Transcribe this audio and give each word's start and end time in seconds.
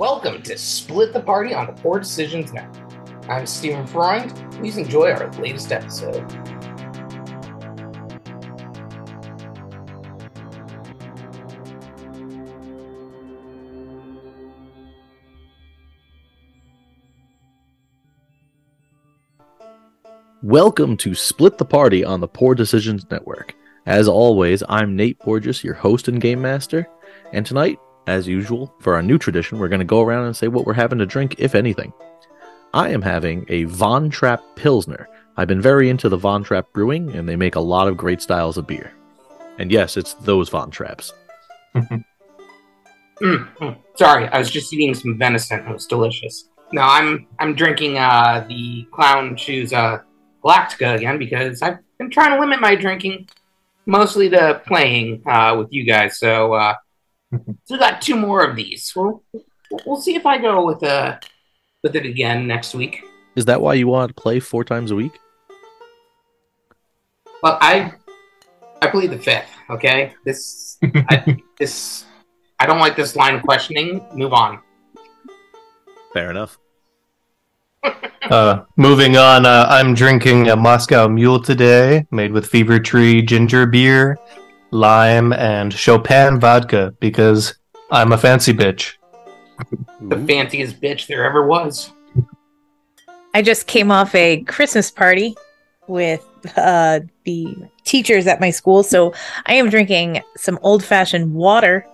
Welcome 0.00 0.40
to 0.44 0.56
Split 0.56 1.12
the 1.12 1.20
Party 1.20 1.52
on 1.52 1.66
the 1.66 1.74
Poor 1.74 1.98
Decisions 1.98 2.54
Network. 2.54 3.28
I'm 3.28 3.44
Stephen 3.44 3.86
Freund. 3.86 4.32
Please 4.50 4.78
enjoy 4.78 5.10
our 5.10 5.30
latest 5.32 5.72
episode. 5.72 6.24
Welcome 20.42 20.96
to 20.96 21.14
Split 21.14 21.58
the 21.58 21.66
Party 21.66 22.06
on 22.06 22.20
the 22.20 22.26
Poor 22.26 22.54
Decisions 22.54 23.04
Network. 23.10 23.54
As 23.84 24.08
always, 24.08 24.62
I'm 24.66 24.96
Nate 24.96 25.18
Borges, 25.18 25.62
your 25.62 25.74
host 25.74 26.08
and 26.08 26.22
game 26.22 26.40
master, 26.40 26.88
and 27.34 27.44
tonight, 27.44 27.78
as 28.06 28.26
usual, 28.26 28.74
for 28.80 28.94
our 28.94 29.02
new 29.02 29.18
tradition, 29.18 29.58
we're 29.58 29.68
going 29.68 29.80
to 29.80 29.84
go 29.84 30.02
around 30.02 30.26
and 30.26 30.36
say 30.36 30.48
what 30.48 30.66
we're 30.66 30.72
having 30.72 30.98
to 30.98 31.06
drink, 31.06 31.36
if 31.38 31.54
anything. 31.54 31.92
I 32.72 32.90
am 32.90 33.02
having 33.02 33.46
a 33.48 33.64
Von 33.64 34.10
Trapp 34.10 34.42
Pilsner. 34.56 35.08
I've 35.36 35.48
been 35.48 35.62
very 35.62 35.88
into 35.88 36.08
the 36.08 36.16
Von 36.16 36.42
Trapp 36.44 36.72
brewing, 36.72 37.10
and 37.16 37.28
they 37.28 37.36
make 37.36 37.56
a 37.56 37.60
lot 37.60 37.88
of 37.88 37.96
great 37.96 38.22
styles 38.22 38.58
of 38.58 38.66
beer. 38.66 38.92
And 39.58 39.70
yes, 39.70 39.96
it's 39.96 40.14
those 40.14 40.48
Von 40.48 40.70
Trapps. 40.70 41.12
Mm, 43.20 43.54
mm. 43.56 43.76
Sorry, 43.96 44.26
I 44.28 44.38
was 44.38 44.50
just 44.50 44.72
eating 44.72 44.94
some 44.94 45.18
venison. 45.18 45.60
It 45.60 45.72
was 45.72 45.86
delicious. 45.86 46.48
No, 46.72 46.82
I'm 46.82 47.26
I'm 47.38 47.54
drinking 47.54 47.98
uh, 47.98 48.46
the 48.48 48.86
Clown 48.92 49.36
Shoes 49.36 49.72
uh, 49.72 50.00
Galactica 50.42 50.96
again 50.96 51.18
because 51.18 51.60
I've 51.60 51.78
been 51.98 52.10
trying 52.10 52.30
to 52.30 52.40
limit 52.40 52.60
my 52.60 52.74
drinking, 52.74 53.28
mostly 53.84 54.30
to 54.30 54.62
playing 54.66 55.22
uh, 55.26 55.56
with 55.58 55.68
you 55.70 55.84
guys. 55.84 56.18
So, 56.18 56.54
uh, 56.54 56.74
so 57.64 57.74
we 57.74 57.78
got 57.78 58.02
two 58.02 58.16
more 58.16 58.44
of 58.44 58.56
these. 58.56 58.92
We'll 58.94 59.22
we'll 59.86 60.00
see 60.00 60.16
if 60.16 60.26
I 60.26 60.38
go 60.38 60.64
with 60.66 60.82
uh 60.82 61.18
with 61.82 61.96
it 61.96 62.04
again 62.04 62.46
next 62.46 62.74
week. 62.74 63.02
Is 63.36 63.44
that 63.46 63.60
why 63.60 63.74
you 63.74 63.86
want 63.86 64.14
to 64.14 64.20
play 64.20 64.40
four 64.40 64.64
times 64.64 64.90
a 64.90 64.96
week? 64.96 65.18
Well, 67.42 67.58
I 67.60 67.92
I 68.82 68.88
played 68.88 69.10
the 69.10 69.18
fifth. 69.18 69.48
Okay, 69.68 70.12
this 70.24 70.78
I, 70.82 71.36
this 71.58 72.04
I 72.58 72.66
don't 72.66 72.80
like 72.80 72.96
this 72.96 73.16
line 73.16 73.34
of 73.34 73.42
questioning. 73.42 74.04
Move 74.14 74.32
on. 74.32 74.60
Fair 76.12 76.30
enough. 76.30 76.58
Uh, 78.30 78.64
moving 78.76 79.16
on, 79.16 79.44
uh, 79.44 79.66
I'm 79.68 79.92
drinking 79.92 80.50
a 80.50 80.54
Moscow 80.54 81.08
Mule 81.08 81.40
today, 81.40 82.06
made 82.12 82.30
with 82.30 82.46
Fever 82.46 82.78
Tree 82.78 83.22
ginger 83.22 83.66
beer, 83.66 84.18
lime, 84.70 85.32
and 85.32 85.72
Chopin 85.72 86.40
vodka 86.40 86.94
because 87.00 87.54
I'm 87.90 88.12
a 88.12 88.18
fancy 88.18 88.52
bitch. 88.52 88.94
The 90.00 90.16
fanciest 90.16 90.80
bitch 90.80 91.06
there 91.06 91.24
ever 91.24 91.46
was. 91.46 91.92
I 93.34 93.42
just 93.42 93.66
came 93.66 93.90
off 93.90 94.14
a 94.14 94.42
Christmas 94.42 94.90
party 94.90 95.36
with 95.86 96.26
uh, 96.56 97.00
the 97.24 97.56
teachers 97.84 98.26
at 98.26 98.40
my 98.40 98.50
school, 98.50 98.82
so 98.82 99.14
I 99.46 99.54
am 99.54 99.68
drinking 99.68 100.22
some 100.36 100.58
old 100.62 100.84
fashioned 100.84 101.34
water 101.34 101.86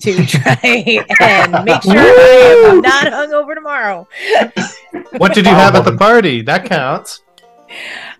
to 0.00 0.26
try 0.26 1.04
and 1.20 1.64
make 1.64 1.82
sure 1.82 1.96
I 1.96 2.64
am 2.68 2.80
not 2.80 3.06
hungover 3.06 3.54
tomorrow. 3.54 4.08
What 5.18 5.34
did 5.34 5.46
you 5.46 5.52
have 5.52 5.74
at 5.74 5.84
the 5.84 5.96
party? 5.96 6.42
That 6.42 6.64
counts. 6.64 7.22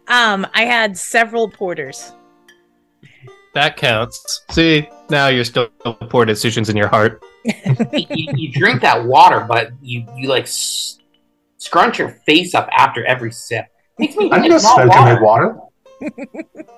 Um, 0.09 0.47
I 0.55 0.65
had 0.65 0.97
several 0.97 1.49
porters. 1.49 2.13
That 3.55 3.77
counts. 3.77 4.43
See, 4.51 4.89
now 5.09 5.29
you're 5.29 5.45
still 5.45 5.69
poor 5.85 6.25
decisions 6.25 6.69
in 6.69 6.77
your 6.77 6.89
heart. 6.89 7.23
you, 7.45 8.07
you, 8.11 8.33
you 8.37 8.53
drink 8.53 8.81
that 8.83 9.05
water, 9.05 9.41
but 9.49 9.73
you 9.83 10.07
you 10.17 10.29
like 10.29 10.45
s- 10.45 10.99
scrunch 11.57 11.99
your 11.99 12.11
face 12.27 12.55
up 12.55 12.69
after 12.73 13.05
every 13.07 13.33
sip. 13.33 13.67
Makes 13.99 14.17
me 14.17 14.31
I'm 14.31 14.45
just 14.45 14.65
not 14.65 14.75
smoking 14.75 15.21
water. 15.23 15.55
my 16.01 16.41
water. 16.41 16.55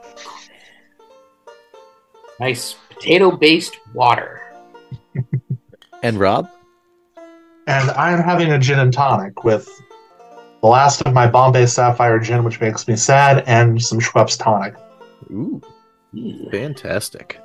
Nice 2.40 2.74
potato-based 2.90 3.78
water. 3.94 4.40
And 6.02 6.18
Rob? 6.18 6.50
And 7.68 7.90
I 7.92 8.10
am 8.10 8.20
having 8.20 8.50
a 8.50 8.58
gin 8.58 8.80
and 8.80 8.92
tonic 8.92 9.44
with 9.44 9.68
the 10.60 10.66
last 10.66 11.02
of 11.02 11.12
my 11.14 11.28
Bombay 11.28 11.66
Sapphire 11.66 12.18
gin, 12.18 12.42
which 12.42 12.60
makes 12.60 12.88
me 12.88 12.96
sad, 12.96 13.44
and 13.46 13.80
some 13.80 14.00
Schweppes 14.00 14.36
tonic. 14.36 14.74
Ooh, 15.30 15.62
fantastic. 16.50 17.40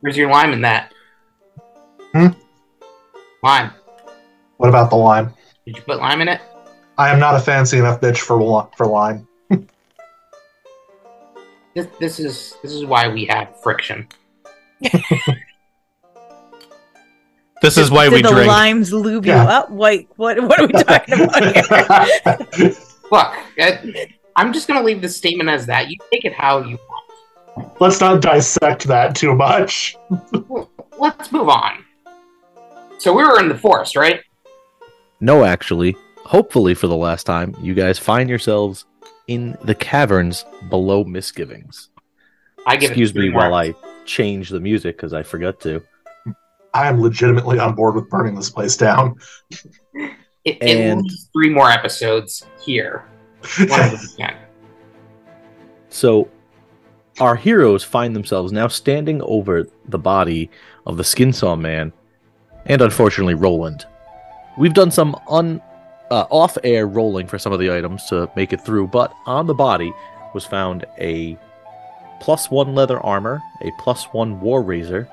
Where's 0.00 0.16
your 0.16 0.30
lime 0.30 0.52
in 0.52 0.60
that? 0.62 0.92
Hmm? 2.12 2.28
Lime. 3.42 3.72
What 4.56 4.68
about 4.68 4.90
the 4.90 4.96
lime? 4.96 5.34
Did 5.66 5.76
you 5.76 5.82
put 5.82 5.98
lime 5.98 6.20
in 6.20 6.28
it? 6.28 6.40
I 6.96 7.10
am 7.10 7.20
not 7.20 7.34
a 7.34 7.40
fancy 7.40 7.78
enough 7.78 8.00
bitch 8.00 8.18
for 8.18 8.68
for 8.76 8.86
lime. 8.86 9.26
This, 11.74 11.86
this 12.00 12.18
is 12.18 12.56
this 12.62 12.72
is 12.72 12.84
why 12.84 13.06
we 13.08 13.26
have 13.26 13.60
friction. 13.62 14.08
This 17.60 17.76
is 17.76 17.90
why 17.90 18.04
Did 18.04 18.12
we 18.12 18.22
the 18.22 18.30
drink. 18.30 18.46
limes 18.46 18.92
lube 18.92 19.26
you 19.26 19.32
up? 19.32 19.70
Wait, 19.70 20.08
what? 20.16 20.40
What 20.40 20.60
are 20.60 20.66
we 20.66 20.72
talking 20.74 21.20
about 21.22 22.54
here? 22.54 22.72
Look, 23.10 23.34
it, 23.56 24.10
I'm 24.36 24.52
just 24.52 24.68
gonna 24.68 24.82
leave 24.84 25.00
this 25.00 25.16
statement 25.16 25.48
as 25.50 25.66
that. 25.66 25.90
You 25.90 25.96
take 26.12 26.24
it 26.24 26.32
how 26.34 26.60
you 26.60 26.78
Let's 27.80 28.00
not 28.00 28.20
dissect 28.22 28.84
that 28.84 29.14
too 29.14 29.34
much. 29.34 29.96
Let's 30.98 31.32
move 31.32 31.48
on. 31.48 31.84
So 32.98 33.12
we 33.12 33.22
were 33.24 33.38
in 33.40 33.48
the 33.48 33.56
forest, 33.56 33.96
right? 33.96 34.20
No, 35.20 35.44
actually, 35.44 35.96
hopefully 36.18 36.74
for 36.74 36.86
the 36.86 36.96
last 36.96 37.24
time, 37.24 37.54
you 37.60 37.74
guys 37.74 37.98
find 37.98 38.28
yourselves 38.28 38.84
in 39.28 39.56
the 39.62 39.74
caverns 39.74 40.44
below 40.68 41.04
Misgivings. 41.04 41.90
I 42.66 42.76
give 42.76 42.90
Excuse 42.90 43.10
it 43.10 43.14
three 43.14 43.28
me 43.30 43.34
while. 43.34 43.54
I 43.54 43.74
change 44.04 44.48
the 44.50 44.60
music 44.60 44.96
because 44.96 45.12
I 45.12 45.22
forgot 45.22 45.60
to. 45.60 45.82
I 46.74 46.88
am 46.88 47.00
legitimately 47.00 47.58
on 47.58 47.74
board 47.74 47.94
with 47.94 48.10
burning 48.10 48.34
this 48.34 48.50
place 48.50 48.76
down. 48.76 49.16
It, 50.44 50.58
And- 50.62 51.00
at 51.00 51.12
three 51.32 51.50
more 51.50 51.70
episodes 51.70 52.44
here. 52.60 53.04
One 53.58 53.80
of 53.80 53.90
them 53.92 54.00
can. 54.18 54.36
So, 55.88 56.28
our 57.20 57.34
heroes 57.36 57.82
find 57.82 58.14
themselves 58.14 58.52
now 58.52 58.68
standing 58.68 59.20
over 59.22 59.66
the 59.88 59.98
body 59.98 60.50
of 60.86 60.96
the 60.96 61.02
Skinsaw 61.02 61.58
Man, 61.58 61.92
and 62.66 62.80
unfortunately 62.80 63.34
Roland. 63.34 63.86
We've 64.56 64.74
done 64.74 64.90
some 64.90 65.16
un 65.28 65.60
uh, 66.10 66.26
off-air 66.30 66.86
rolling 66.86 67.26
for 67.26 67.38
some 67.38 67.52
of 67.52 67.60
the 67.60 67.72
items 67.72 68.06
to 68.06 68.30
make 68.36 68.52
it 68.52 68.60
through, 68.60 68.88
but 68.88 69.12
on 69.26 69.46
the 69.46 69.54
body 69.54 69.92
was 70.32 70.44
found 70.44 70.84
a 70.98 71.36
plus 72.20 72.50
one 72.50 72.74
leather 72.74 73.00
armor, 73.00 73.42
a 73.62 73.70
plus 73.78 74.04
one 74.06 74.40
war 74.40 74.62
razor, 74.62 75.08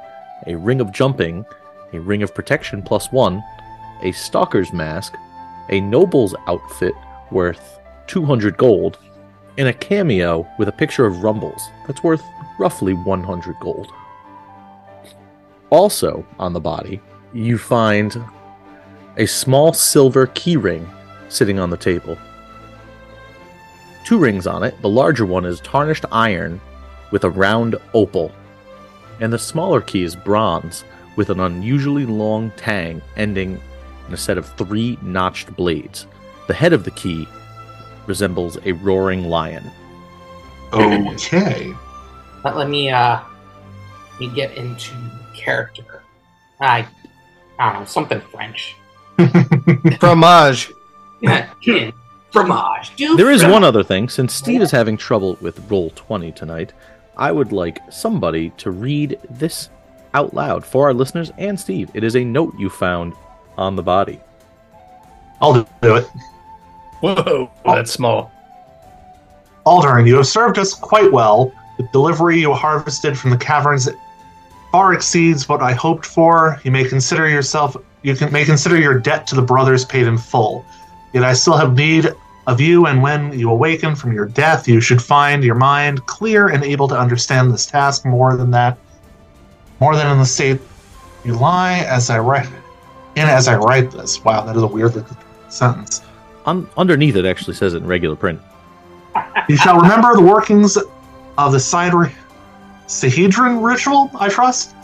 a 0.48 0.56
ring 0.56 0.82
of 0.82 0.92
jumping, 0.92 1.46
a 1.94 2.00
ring 2.00 2.24
of 2.24 2.34
protection 2.34 2.82
plus 2.82 3.12
one, 3.12 3.44
a 4.04 4.12
stalker's 4.12 4.72
mask, 4.72 5.16
a 5.70 5.82
noble's 5.82 6.36
outfit 6.48 6.94
worth 7.32 7.80
200 8.08 8.58
gold, 8.58 9.00
and 9.58 9.68
a 9.68 9.74
cameo 9.74 10.48
with 10.58 10.68
a 10.68 10.74
picture 10.74 11.06
of 11.06 11.24
Rumbles 11.24 11.70
that's 11.88 12.04
worth 12.04 12.24
roughly 12.60 12.94
100 12.94 13.56
gold. 13.60 13.92
Also 15.70 16.26
on 16.40 16.54
the 16.54 16.60
body, 16.60 17.02
you 17.34 17.58
find 17.58 18.18
a 19.18 19.26
small 19.26 19.74
silver 19.74 20.28
keyring 20.28 20.88
sitting 21.30 21.60
on 21.60 21.70
the 21.70 21.78
table. 21.78 22.18
Two 24.06 24.20
rings 24.20 24.46
on 24.46 24.64
it. 24.64 24.80
The 24.82 24.90
larger 24.90 25.26
one 25.26 25.46
is 25.46 25.60
tarnished 25.62 26.06
iron 26.12 26.62
with 27.12 27.24
a 27.24 27.30
round 27.30 27.76
opal, 27.94 28.32
and 29.20 29.32
the 29.32 29.40
smaller 29.40 29.82
key 29.82 30.04
is 30.04 30.16
bronze 30.16 30.84
with 31.16 31.30
an 31.30 31.40
unusually 31.40 32.06
long 32.06 32.52
tang 32.52 33.02
ending 33.16 33.60
in 34.08 34.14
a 34.14 34.18
set 34.18 34.38
of 34.38 34.48
three 34.56 34.98
notched 35.02 35.56
blades. 35.56 36.08
The 36.48 36.54
head 36.54 36.74
of 36.74 36.84
the 36.84 36.92
key 36.92 37.28
resembles 38.08 38.58
a 38.66 38.72
roaring 38.74 39.26
lion. 39.30 39.70
Okay. 40.74 41.74
But 42.44 42.56
let 42.58 42.70
me 42.70 42.90
uh 42.90 43.20
let 44.12 44.20
me 44.20 44.28
get 44.36 44.56
into 44.58 44.92
character. 45.34 46.02
I 46.60 46.88
I 47.60 47.72
don't 47.72 47.82
know, 47.82 47.86
something 47.86 48.22
French. 48.22 48.76
Fromage. 50.00 50.72
Fromage. 52.32 52.96
Do 52.98 53.16
There 53.16 53.32
is 53.32 53.42
fromage. 53.42 53.54
one 53.54 53.64
other 53.64 53.84
thing. 53.84 54.10
Since 54.10 54.34
Steve 54.34 54.62
is 54.62 54.72
having 54.72 54.98
trouble 54.98 55.38
with 55.42 55.62
Roll20 55.70 56.36
tonight, 56.36 56.74
I 57.18 57.32
would 57.32 57.52
like 57.54 57.80
somebody 57.92 58.50
to 58.58 58.72
read 58.72 59.18
this 59.30 59.70
out 60.14 60.34
loud 60.34 60.66
for 60.66 60.86
our 60.88 60.94
listeners 60.94 61.32
and 61.38 61.58
Steve. 61.60 61.90
It 61.94 62.04
is 62.04 62.16
a 62.16 62.24
note 62.24 62.54
you 62.60 62.70
found 62.70 63.14
on 63.58 63.76
the 63.76 63.84
body. 63.84 64.20
I'll 65.42 65.54
do 65.82 65.96
it. 65.96 66.08
Whoa, 67.06 67.52
oh. 67.66 67.76
that's 67.76 67.92
small. 67.92 68.32
Aldern, 69.68 70.08
you 70.08 70.16
have 70.16 70.26
served 70.26 70.58
us 70.58 70.74
quite 70.74 71.12
well. 71.12 71.52
The 71.78 71.88
delivery 71.92 72.40
you 72.40 72.52
harvested 72.54 73.18
from 73.18 73.30
the 73.30 73.38
caverns 73.38 73.88
far 74.72 74.94
exceeds 74.94 75.48
what 75.48 75.62
I 75.62 75.74
hoped 75.74 76.06
for. 76.06 76.60
You 76.64 76.72
may 76.72 76.84
consider 76.84 77.30
yourself 77.30 77.78
you 78.02 78.16
can, 78.16 78.32
may 78.32 78.44
consider 78.44 78.80
your 78.80 79.00
debt 79.00 79.28
to 79.28 79.36
the 79.36 79.42
brothers 79.42 79.86
paid 79.86 80.08
in 80.08 80.18
full. 80.18 80.66
Yet 81.14 81.24
I 81.24 81.34
still 81.34 81.58
have 81.58 81.76
need 81.76 82.12
of 82.48 82.60
you, 82.60 82.88
and 82.88 83.02
when 83.02 83.38
you 83.38 83.52
awaken 83.52 83.96
from 83.96 84.12
your 84.12 84.26
death, 84.26 84.68
you 84.68 84.82
should 84.82 85.02
find 85.02 85.44
your 85.44 85.56
mind 85.56 86.06
clear 86.08 86.48
and 86.48 86.64
able 86.64 86.88
to 86.88 86.98
understand 86.98 87.52
this 87.52 87.66
task 87.68 88.04
more 88.04 88.36
than 88.36 88.50
that, 88.52 88.78
more 89.80 89.96
than 89.96 90.12
in 90.12 90.18
the 90.18 90.26
state 90.26 90.60
you 91.24 91.34
lie 91.34 91.80
as 91.88 92.10
I 92.10 92.18
write 92.18 92.50
in 93.16 93.28
as 93.28 93.48
I 93.48 93.58
write 93.58 93.92
this. 93.92 94.24
Wow, 94.24 94.44
that 94.46 94.56
is 94.56 94.64
a 94.64 94.68
weird 94.68 95.06
sentence. 95.50 96.02
Un- 96.46 96.70
underneath 96.78 97.16
it 97.16 97.26
actually 97.26 97.56
says 97.56 97.74
it 97.74 97.78
in 97.78 97.88
regular 97.88 98.16
print. 98.16 98.40
You 99.50 99.58
shall 99.58 99.80
remember 99.80 100.16
the 100.16 100.22
workings 100.22 100.78
of 100.78 101.52
the 101.52 101.58
Sidri- 101.58 102.14
Sihedron 102.88 103.64
ritual, 103.64 104.12
I 104.20 104.30
trust. 104.30 104.76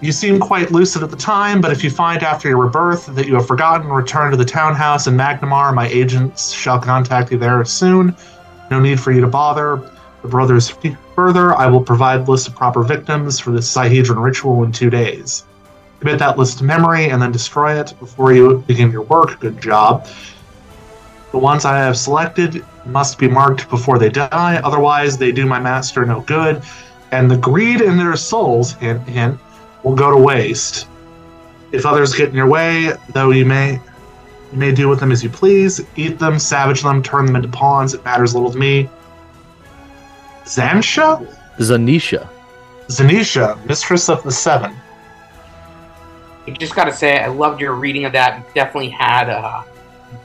You 0.00 0.12
seem 0.12 0.38
quite 0.38 0.70
lucid 0.70 1.02
at 1.02 1.10
the 1.10 1.16
time, 1.16 1.60
but 1.60 1.72
if 1.72 1.82
you 1.82 1.90
find 1.90 2.22
after 2.22 2.48
your 2.48 2.58
rebirth 2.58 3.06
that 3.06 3.26
you 3.26 3.34
have 3.34 3.46
forgotten, 3.46 3.88
return 3.88 4.30
to 4.30 4.36
the 4.36 4.44
townhouse 4.44 5.06
in 5.06 5.16
Magnimar. 5.16 5.72
My 5.74 5.88
agents 5.88 6.52
shall 6.52 6.78
contact 6.78 7.32
you 7.32 7.38
there 7.38 7.64
soon. 7.64 8.14
No 8.70 8.78
need 8.78 9.00
for 9.00 9.10
you 9.10 9.22
to 9.22 9.26
bother. 9.26 9.90
The 10.22 10.28
brothers 10.28 10.72
further, 11.14 11.54
I 11.54 11.66
will 11.66 11.80
provide 11.80 12.28
list 12.28 12.48
of 12.48 12.54
proper 12.54 12.82
victims 12.82 13.40
for 13.40 13.52
the 13.52 13.60
Sihedron 13.60 14.22
ritual 14.22 14.64
in 14.64 14.72
two 14.72 14.90
days. 14.90 15.44
Commit 16.00 16.18
that 16.18 16.36
list 16.36 16.58
to 16.58 16.64
memory 16.64 17.08
and 17.08 17.22
then 17.22 17.32
destroy 17.32 17.80
it 17.80 17.94
before 17.98 18.34
you 18.34 18.62
begin 18.66 18.90
your 18.90 19.02
work. 19.02 19.40
Good 19.40 19.62
job. 19.62 20.06
The 21.36 21.42
ones 21.42 21.66
I 21.66 21.76
have 21.76 21.98
selected 21.98 22.64
must 22.86 23.18
be 23.18 23.28
marked 23.28 23.68
before 23.68 23.98
they 23.98 24.08
die, 24.08 24.58
otherwise 24.64 25.18
they 25.18 25.32
do 25.32 25.44
my 25.44 25.60
master 25.60 26.06
no 26.06 26.22
good, 26.22 26.62
and 27.12 27.30
the 27.30 27.36
greed 27.36 27.82
in 27.82 27.98
their 27.98 28.16
souls, 28.16 28.72
hint 28.72 29.06
hint, 29.06 29.38
will 29.82 29.94
go 29.94 30.10
to 30.10 30.16
waste. 30.16 30.88
If 31.72 31.84
others 31.84 32.14
get 32.14 32.30
in 32.30 32.34
your 32.34 32.48
way, 32.48 32.94
though 33.10 33.32
you 33.32 33.44
may 33.44 33.72
you 34.50 34.58
may 34.58 34.72
do 34.72 34.88
with 34.88 34.98
them 34.98 35.12
as 35.12 35.22
you 35.22 35.28
please, 35.28 35.82
eat 35.96 36.18
them, 36.18 36.38
savage 36.38 36.80
them, 36.82 37.02
turn 37.02 37.26
them 37.26 37.36
into 37.36 37.48
pawns, 37.48 37.92
it 37.92 38.02
matters 38.02 38.34
little 38.34 38.50
to 38.50 38.56
me. 38.56 38.88
Zansha? 40.44 41.36
Xanesha. 41.58 42.26
Xanesha, 42.88 43.62
Mistress 43.66 44.08
of 44.08 44.22
the 44.22 44.32
Seven. 44.32 44.74
I 46.46 46.52
just 46.52 46.74
gotta 46.74 46.94
say, 46.94 47.18
I 47.18 47.26
loved 47.26 47.60
your 47.60 47.74
reading 47.74 48.06
of 48.06 48.12
that. 48.12 48.42
Definitely 48.54 48.88
had 48.88 49.28
uh, 49.28 49.64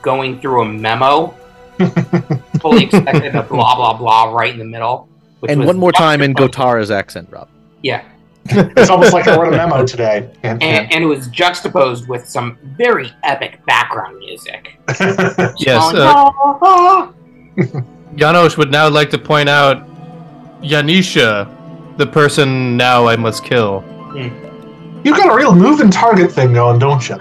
going 0.00 0.40
through 0.40 0.62
a 0.62 0.64
memo. 0.64 1.34
Fully 2.60 2.84
expected 2.84 3.34
a 3.34 3.42
blah 3.42 3.74
blah 3.74 3.96
blah 3.96 4.32
right 4.32 4.52
in 4.52 4.58
the 4.58 4.64
middle. 4.64 5.08
which 5.40 5.50
And 5.50 5.60
was 5.60 5.66
one 5.66 5.78
more 5.78 5.92
time 5.92 6.22
in 6.22 6.34
Gotara's 6.34 6.90
accent, 6.90 7.28
Rob. 7.30 7.48
Yeah, 7.82 8.04
It's 8.46 8.90
almost 8.90 9.12
like 9.12 9.28
I 9.28 9.36
wrote 9.36 9.52
a 9.52 9.56
memo 9.56 9.86
today. 9.86 10.28
And, 10.42 10.62
and, 10.62 10.92
and 10.92 11.04
it 11.04 11.06
was 11.06 11.28
juxtaposed 11.28 12.08
with 12.08 12.28
some 12.28 12.58
very 12.76 13.12
epic 13.22 13.64
background 13.66 14.18
music. 14.18 14.78
Yes, 15.58 15.94
uh. 15.94 17.12
Janosch 18.16 18.56
would 18.56 18.70
now 18.70 18.88
like 18.88 19.10
to 19.10 19.18
point 19.18 19.48
out 19.48 19.86
Yanisha, 20.60 21.48
the 21.98 22.06
person 22.06 22.76
now 22.76 23.06
I 23.06 23.16
must 23.16 23.44
kill. 23.44 23.84
You've 25.04 25.16
got 25.16 25.32
a 25.32 25.36
real 25.36 25.54
move 25.54 25.80
and 25.80 25.92
target 25.92 26.32
thing 26.32 26.52
going, 26.52 26.78
don't 26.78 27.08
you? 27.08 27.16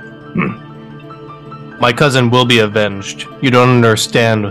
My 1.82 1.92
cousin 1.92 2.30
will 2.30 2.46
be 2.46 2.60
avenged. 2.60 3.26
You 3.42 3.50
don't 3.50 3.70
understand 3.70 4.46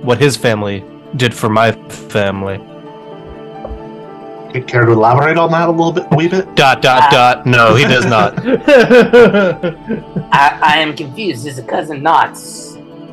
what 0.00 0.18
his 0.20 0.36
family 0.36 0.84
did 1.16 1.34
for 1.34 1.48
my 1.48 1.72
family. 1.72 2.58
Care 4.68 4.84
to 4.84 4.92
elaborate 4.92 5.38
on 5.38 5.50
that 5.50 5.68
a 5.68 5.72
little 5.72 5.90
bit, 5.90 6.06
a 6.08 6.14
wee 6.14 6.28
bit? 6.28 6.54
Dot 6.54 6.80
dot 6.80 7.02
uh, 7.02 7.10
dot. 7.10 7.46
No, 7.46 7.74
he 7.74 7.82
does 7.82 8.06
not. 8.16 8.38
I, 10.32 10.58
I 10.62 10.78
am 10.78 10.96
confused. 10.96 11.46
Is 11.48 11.58
a 11.58 11.64
cousin 11.64 12.00
not 12.00 12.38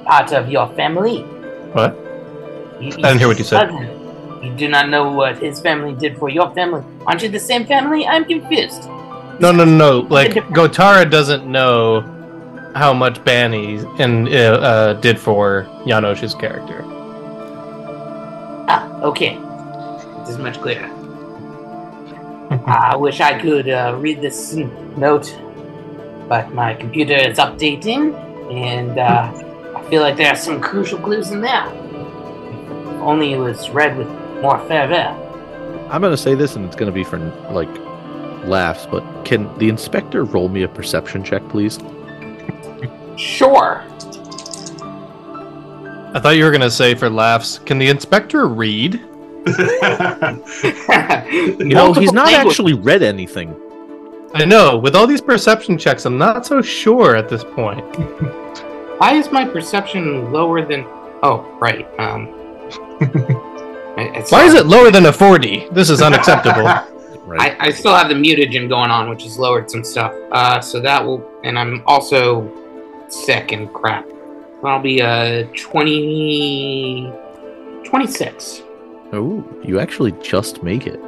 part 0.06 0.32
of 0.32 0.48
your 0.48 0.68
family? 0.76 1.24
What? 1.74 1.96
You, 2.80 2.90
I 2.90 2.92
didn't 2.92 3.18
hear 3.18 3.28
what 3.28 3.40
you 3.40 3.46
said. 3.46 3.68
cousin. 3.68 4.44
You 4.44 4.56
do 4.56 4.68
not 4.70 4.90
know 4.90 5.12
what 5.12 5.40
his 5.40 5.60
family 5.60 5.96
did 5.96 6.20
for 6.20 6.30
your 6.30 6.54
family. 6.54 6.84
Aren't 7.08 7.24
you 7.24 7.30
the 7.30 7.40
same 7.40 7.66
family? 7.66 8.06
I'm 8.06 8.26
confused. 8.26 8.86
No, 9.40 9.52
no, 9.52 9.66
no, 9.66 9.76
no. 9.76 10.00
Like 10.02 10.34
Gotara 10.54 11.10
doesn't 11.10 11.52
know 11.52 12.13
how 12.76 12.94
much 12.94 13.24
Banny 13.24 13.84
and 14.00 14.28
uh, 14.28 14.32
uh, 14.32 14.94
did 14.94 15.20
for 15.20 15.68
Janosch's 15.86 16.34
character. 16.34 16.84
Ah, 18.68 19.02
okay. 19.02 19.38
This 20.20 20.30
is 20.30 20.38
much 20.38 20.60
clearer. 20.62 20.90
I 22.66 22.96
wish 22.96 23.20
I 23.20 23.40
could 23.40 23.70
uh, 23.70 23.96
read 24.00 24.22
this 24.22 24.54
note, 24.98 25.36
but 26.28 26.54
my 26.54 26.74
computer 26.74 27.16
is 27.16 27.38
updating, 27.38 28.14
and 28.52 29.00
uh, 29.00 29.32
I 29.76 29.84
feel 29.90 30.02
like 30.02 30.18
there 30.18 30.32
are 30.32 30.36
some 30.36 30.62
crucial 30.62 31.00
clues 31.00 31.32
in 31.32 31.42
there. 31.42 31.66
If 31.68 33.02
only 33.02 33.34
it 33.34 33.38
was 33.38 33.70
read 33.70 33.98
with 33.98 34.08
more 34.42 34.60
fervor. 34.68 35.20
I'm 35.90 36.02
gonna 36.02 36.18
say 36.18 36.36
this, 36.36 36.56
and 36.56 36.66
it's 36.66 36.76
gonna 36.76 36.92
be 36.92 37.04
for 37.04 37.18
like 37.52 37.70
laughs. 38.46 38.86
But 38.86 39.04
can 39.26 39.56
the 39.58 39.70
inspector 39.70 40.24
roll 40.24 40.48
me 40.50 40.64
a 40.64 40.68
perception 40.68 41.24
check, 41.24 41.48
please? 41.50 41.80
Sure. 43.18 43.84
I 46.16 46.20
thought 46.20 46.36
you 46.36 46.44
were 46.44 46.52
gonna 46.52 46.70
say 46.70 46.94
for 46.94 47.10
laughs. 47.10 47.60
Can 47.60 47.80
the 47.80 47.90
inspector 47.90 48.48
read? 48.48 49.02
You 51.34 51.76
know, 51.76 51.94
he's 51.94 52.14
not 52.14 52.32
actually 52.34 52.74
read 52.74 53.04
anything. 53.04 53.56
I 54.34 54.46
know. 54.46 54.78
With 54.78 54.96
all 54.96 55.06
these 55.08 55.22
perception 55.22 55.78
checks, 55.78 56.06
I'm 56.06 56.18
not 56.18 56.46
so 56.46 56.62
sure 56.62 57.16
at 57.16 57.30
this 57.30 57.44
point. 57.44 57.84
Why 59.00 59.14
is 59.14 59.32
my 59.32 59.46
perception 59.46 60.32
lower 60.32 60.66
than? 60.66 60.86
Oh, 61.24 61.58
right. 61.60 61.88
Um. 62.00 62.30
It's 63.96 64.32
Why 64.32 64.44
is 64.46 64.56
it 64.56 64.66
lower 64.66 64.90
than 64.90 65.06
a 65.06 65.14
40? 65.14 65.68
This 65.72 65.92
is 65.92 66.02
unacceptable. 66.02 66.64
Right. 67.26 67.56
I, 67.60 67.68
I 67.68 67.70
still 67.70 67.94
have 67.94 68.10
the 68.10 68.16
mutagen 68.16 68.68
going 68.68 68.90
on, 68.90 69.08
which 69.08 69.22
has 69.22 69.38
lowered 69.38 69.70
some 69.70 69.84
stuff. 69.84 70.14
Uh, 70.32 70.60
so 70.60 70.80
that 70.80 71.06
will, 71.06 71.24
and 71.44 71.60
I'm 71.60 71.84
also 71.86 72.42
sick 73.14 73.52
and 73.52 73.72
crap. 73.74 74.06
I'll 74.64 74.82
be 74.82 75.02
uh 75.02 75.44
20, 75.56 77.12
26. 77.84 78.62
oh, 79.12 79.44
you 79.64 79.80
actually 79.80 80.14
just 80.14 80.64
make 80.64 80.88
it. 80.88 81.00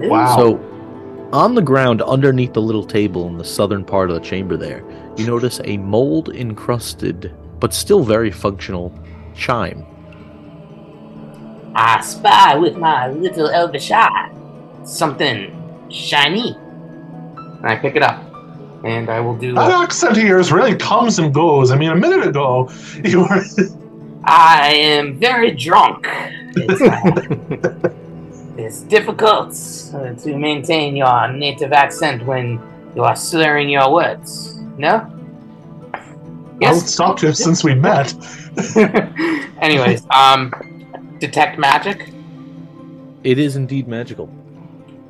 Wow. 0.00 0.36
So, 0.36 1.28
on 1.32 1.54
the 1.54 1.62
ground 1.62 2.02
underneath 2.02 2.52
the 2.52 2.62
little 2.62 2.84
table 2.84 3.26
in 3.28 3.36
the 3.36 3.44
southern 3.44 3.84
part 3.84 4.10
of 4.10 4.16
the 4.16 4.22
chamber, 4.22 4.56
there, 4.56 4.82
you 5.16 5.26
notice 5.26 5.60
a 5.64 5.76
mold 5.76 6.30
encrusted, 6.30 7.34
but 7.60 7.74
still 7.74 8.02
very 8.02 8.30
functional 8.30 8.92
chime. 9.34 9.84
I 11.74 12.00
spy 12.00 12.56
with 12.56 12.76
my 12.76 13.08
little 13.08 13.48
elvish 13.48 13.90
eye 13.90 14.30
something 14.84 15.88
shiny. 15.90 16.56
And 16.56 17.66
I 17.66 17.76
pick 17.76 17.96
it 17.96 18.02
up, 18.02 18.22
and 18.84 19.08
I 19.08 19.18
will 19.20 19.34
do. 19.36 19.54
That 19.54 19.70
accent 19.70 20.18
of 20.18 20.22
yours 20.22 20.52
really 20.52 20.76
comes 20.76 21.18
and 21.18 21.32
goes. 21.32 21.70
I 21.70 21.76
mean, 21.76 21.90
a 21.90 21.96
minute 21.96 22.26
ago, 22.26 22.70
you 23.04 23.20
were. 23.20 23.44
I 24.24 24.72
am 24.74 25.18
very 25.18 25.50
drunk. 25.50 26.06
It's, 26.56 26.80
uh, 26.80 27.90
it's 28.56 28.82
difficult 28.82 29.50
uh, 29.94 30.14
to 30.14 30.38
maintain 30.38 30.96
your 30.96 31.32
native 31.32 31.72
accent 31.72 32.24
when 32.24 32.60
you 32.94 33.02
are 33.02 33.16
slurring 33.16 33.68
your 33.68 33.92
words. 33.92 34.58
No? 34.78 35.10
Yes. 36.60 36.62
I 36.62 36.66
haven't 36.66 36.88
stopped 36.88 37.22
you 37.22 37.32
since 37.32 37.64
we 37.64 37.74
met. 37.74 38.14
Anyways, 39.60 40.06
um, 40.10 40.52
detect 41.18 41.58
magic. 41.58 42.12
It 43.24 43.38
is 43.38 43.56
indeed 43.56 43.88
magical. 43.88 44.30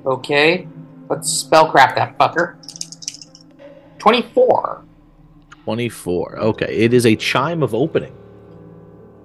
Okay, 0.06 0.66
let's 1.08 1.44
spellcraft 1.44 1.96
that 1.96 2.16
fucker. 2.18 2.56
Twenty-four. 4.04 4.84
24. 5.64 6.36
Okay, 6.36 6.76
it 6.76 6.92
is 6.92 7.06
a 7.06 7.16
chime 7.16 7.62
of 7.62 7.74
opening. 7.74 8.14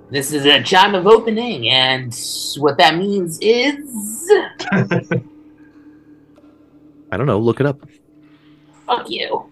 This 0.10 0.32
is 0.32 0.46
a 0.46 0.64
chime 0.64 0.96
of 0.96 1.06
opening, 1.06 1.68
and 1.68 2.18
what 2.60 2.78
that 2.78 2.96
means 2.96 3.38
is 3.42 4.26
I 7.12 7.18
don't 7.18 7.26
know, 7.26 7.40
look 7.40 7.60
it 7.60 7.66
up. 7.66 7.82
fuck 8.86 9.10
you. 9.10 9.52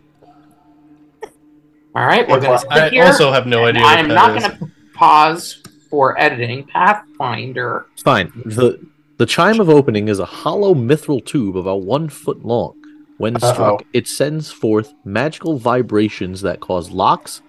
All 1.94 2.06
right, 2.06 2.26
we're 2.26 2.40
gonna 2.40 2.62
I 2.70 2.88
here. 2.88 3.04
also 3.04 3.30
have 3.34 3.46
no 3.48 3.66
idea. 3.66 3.84
I'm 3.84 4.08
not 4.08 4.40
going 4.40 4.58
to 4.58 4.72
pause 4.94 5.62
for 5.90 6.18
editing. 6.18 6.64
Pathfinder. 6.68 7.88
Fine. 8.02 8.32
The 8.46 8.80
the 9.18 9.26
chime 9.26 9.60
of 9.60 9.68
opening 9.68 10.08
is 10.08 10.20
a 10.20 10.26
hollow 10.26 10.74
mithril 10.74 11.26
tube 11.26 11.58
about 11.58 11.82
one 11.82 12.08
foot 12.08 12.46
long. 12.46 12.82
When 13.18 13.36
Uh-oh. 13.36 13.54
struck, 13.54 13.84
it 13.94 14.08
sends 14.08 14.52
forth 14.52 14.94
magical 15.04 15.58
vibrations 15.58 16.42
that 16.42 16.60
cause 16.60 16.92
locks, 16.92 17.42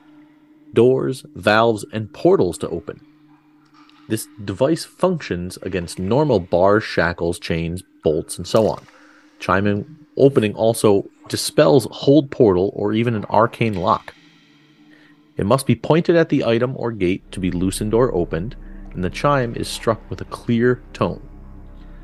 doors, 0.72 1.24
valves, 1.34 1.84
and 1.92 2.12
portals 2.12 2.58
to 2.58 2.68
open. 2.68 3.00
This 4.08 4.26
device 4.42 4.84
functions 4.84 5.58
against 5.62 5.98
normal 5.98 6.40
bars, 6.40 6.84
shackles, 6.84 7.38
chains, 7.38 7.82
bolts, 8.02 8.38
and 8.38 8.46
so 8.46 8.66
on. 8.66 8.86
Chime 9.38 10.06
opening 10.16 10.54
also 10.54 11.08
dispels 11.28 11.86
hold 11.90 12.30
portal 12.30 12.72
or 12.74 12.94
even 12.94 13.14
an 13.14 13.26
arcane 13.26 13.74
lock. 13.74 14.14
It 15.36 15.44
must 15.46 15.66
be 15.66 15.76
pointed 15.76 16.16
at 16.16 16.30
the 16.30 16.44
item 16.44 16.72
or 16.76 16.90
gate 16.90 17.30
to 17.32 17.40
be 17.40 17.50
loosened 17.50 17.92
or 17.92 18.12
opened, 18.14 18.56
and 18.92 19.04
the 19.04 19.10
chime 19.10 19.54
is 19.54 19.68
struck 19.68 20.00
with 20.10 20.20
a 20.22 20.26
clear 20.26 20.82
tone. 20.94 21.22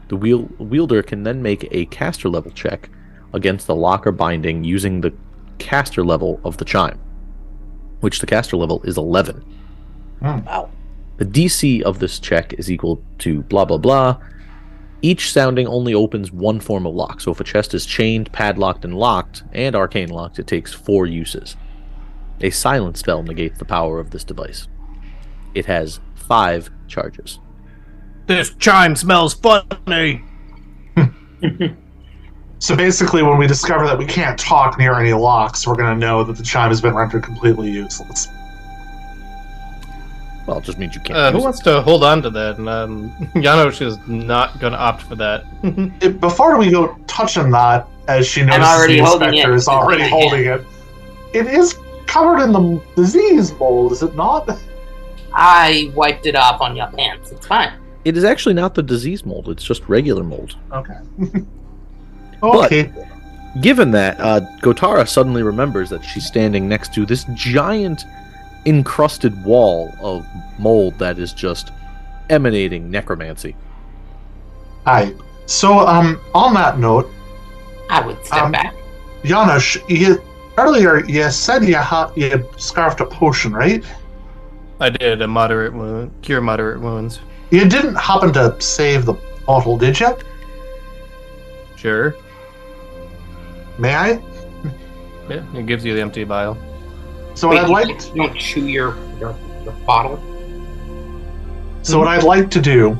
The 0.08 0.16
wielder 0.16 1.02
can 1.02 1.22
then 1.22 1.42
make 1.42 1.66
a 1.70 1.86
caster 1.86 2.28
level 2.28 2.52
check 2.52 2.90
against 3.34 3.66
the 3.66 3.74
locker 3.74 4.12
binding 4.12 4.64
using 4.64 5.00
the 5.00 5.12
caster 5.58 6.04
level 6.04 6.40
of 6.44 6.56
the 6.56 6.64
chime, 6.64 6.98
which 8.00 8.20
the 8.20 8.26
caster 8.26 8.56
level 8.56 8.82
is 8.84 8.96
11. 8.96 9.40
Hmm. 10.20 10.44
Wow. 10.44 10.70
The 11.18 11.26
DC 11.26 11.82
of 11.82 11.98
this 11.98 12.18
check 12.18 12.54
is 12.54 12.70
equal 12.70 13.02
to 13.18 13.42
blah 13.42 13.64
blah 13.64 13.78
blah. 13.78 14.18
Each 15.02 15.30
sounding 15.30 15.66
only 15.66 15.92
opens 15.92 16.32
one 16.32 16.60
form 16.60 16.86
of 16.86 16.94
lock. 16.94 17.20
So 17.20 17.30
if 17.30 17.38
a 17.38 17.44
chest 17.44 17.74
is 17.74 17.84
chained, 17.84 18.32
padlocked, 18.32 18.84
and 18.86 18.94
locked, 18.94 19.44
and 19.52 19.76
arcane 19.76 20.08
locked, 20.08 20.38
it 20.38 20.46
takes 20.46 20.72
four 20.72 21.04
uses. 21.04 21.56
A 22.40 22.50
silent 22.50 22.96
spell 22.96 23.22
negates 23.22 23.58
the 23.58 23.66
power 23.66 24.00
of 24.00 24.10
this 24.10 24.24
device. 24.24 24.66
It 25.54 25.66
has 25.66 26.00
five 26.14 26.70
charges. 26.88 27.38
This 28.26 28.54
chime 28.54 28.96
smells 28.96 29.34
funny. 29.34 30.24
So 32.64 32.74
basically, 32.74 33.22
when 33.22 33.36
we 33.36 33.46
discover 33.46 33.86
that 33.86 33.98
we 33.98 34.06
can't 34.06 34.38
talk 34.38 34.78
near 34.78 34.94
any 34.94 35.12
locks, 35.12 35.66
we're 35.66 35.74
going 35.74 35.92
to 35.92 36.00
know 36.00 36.24
that 36.24 36.38
the 36.38 36.42
chime 36.42 36.70
has 36.70 36.80
been 36.80 36.94
rendered 36.94 37.22
completely 37.22 37.70
useless. 37.70 38.28
Well, 40.46 40.60
it 40.60 40.64
just 40.64 40.78
means 40.78 40.94
you 40.94 41.02
can't. 41.02 41.18
Uh, 41.18 41.30
who 41.30 41.36
use 41.36 41.42
it. 41.42 41.44
wants 41.44 41.60
to 41.60 41.82
hold 41.82 42.02
on 42.02 42.22
to 42.22 42.30
that? 42.30 42.56
And 42.56 42.66
um, 42.66 43.10
Janosch 43.34 43.82
is 43.82 43.98
not 44.08 44.58
going 44.60 44.72
to 44.72 44.78
opt 44.78 45.02
for 45.02 45.14
that. 45.16 45.44
It, 46.00 46.22
before 46.22 46.56
we 46.56 46.70
go 46.70 46.96
touching 47.06 47.50
that, 47.50 47.86
as 48.08 48.26
she 48.26 48.42
knows, 48.42 48.60
already 48.60 48.96
the 48.96 49.02
inspector 49.02 49.52
it. 49.52 49.56
is 49.56 49.68
already 49.68 50.08
holding 50.08 50.46
it, 50.46 50.64
it 51.34 51.46
is 51.46 51.78
covered 52.06 52.42
in 52.42 52.52
the 52.52 52.82
disease 52.96 53.52
mold, 53.58 53.92
is 53.92 54.02
it 54.02 54.16
not? 54.16 54.48
I 55.34 55.92
wiped 55.94 56.24
it 56.24 56.34
off 56.34 56.62
on 56.62 56.76
your 56.76 56.86
pants. 56.86 57.30
It's 57.30 57.46
fine. 57.46 57.74
It 58.06 58.16
is 58.16 58.24
actually 58.24 58.54
not 58.54 58.74
the 58.74 58.82
disease 58.82 59.26
mold. 59.26 59.50
It's 59.50 59.64
just 59.64 59.86
regular 59.86 60.24
mold. 60.24 60.56
Okay. 60.72 60.96
okay. 62.52 62.92
Given 63.60 63.92
that, 63.92 64.18
uh, 64.20 64.40
Gotara 64.60 65.08
suddenly 65.08 65.42
remembers 65.42 65.88
that 65.90 66.04
she's 66.04 66.26
standing 66.26 66.68
next 66.68 66.92
to 66.94 67.06
this 67.06 67.24
giant 67.34 68.04
encrusted 68.66 69.44
wall 69.44 69.92
of 70.00 70.26
mold 70.58 70.98
that 70.98 71.18
is 71.18 71.32
just 71.32 71.70
emanating 72.30 72.90
necromancy. 72.90 73.54
Hi. 74.86 75.12
So, 75.46 75.86
um, 75.86 76.20
on 76.34 76.54
that 76.54 76.78
note, 76.78 77.10
I 77.90 78.04
would 78.04 78.24
step 78.24 78.44
Um, 78.44 78.52
back. 78.52 78.74
Janusz, 79.24 79.76
you 79.88 80.20
earlier 80.58 81.04
you 81.04 81.30
said 81.30 81.64
you 81.64 81.76
ha- 81.76 82.10
you 82.16 82.48
scarfed 82.56 83.00
a 83.00 83.06
potion, 83.06 83.52
right? 83.52 83.84
I 84.80 84.90
did 84.90 85.22
a 85.22 85.28
moderate 85.28 85.72
wound, 85.72 86.10
cure 86.22 86.40
moderate 86.40 86.80
wounds. 86.80 87.20
You 87.50 87.68
didn't 87.68 87.94
happen 87.94 88.32
to 88.32 88.56
save 88.58 89.04
the 89.04 89.14
bottle, 89.46 89.76
did 89.78 90.00
you? 90.00 90.16
Sure. 91.76 92.14
May 93.78 93.94
I? 93.94 94.22
Yeah, 95.28 95.42
it 95.54 95.66
gives 95.66 95.84
you 95.84 95.94
the 95.94 96.00
empty 96.00 96.24
vial. 96.24 96.56
So 97.34 97.48
what 97.48 97.54
Wait, 97.56 97.62
I'd 97.64 97.70
like 97.70 97.88
don't- 97.88 98.14
you 98.14 98.22
don't 98.26 98.38
chew 98.38 98.66
your, 98.66 98.96
your, 99.18 99.34
your 99.64 99.72
bottle. 99.86 100.18
So 101.82 101.98
what 101.98 102.08
I'd 102.08 102.22
like 102.22 102.50
to 102.50 102.60
do 102.60 102.98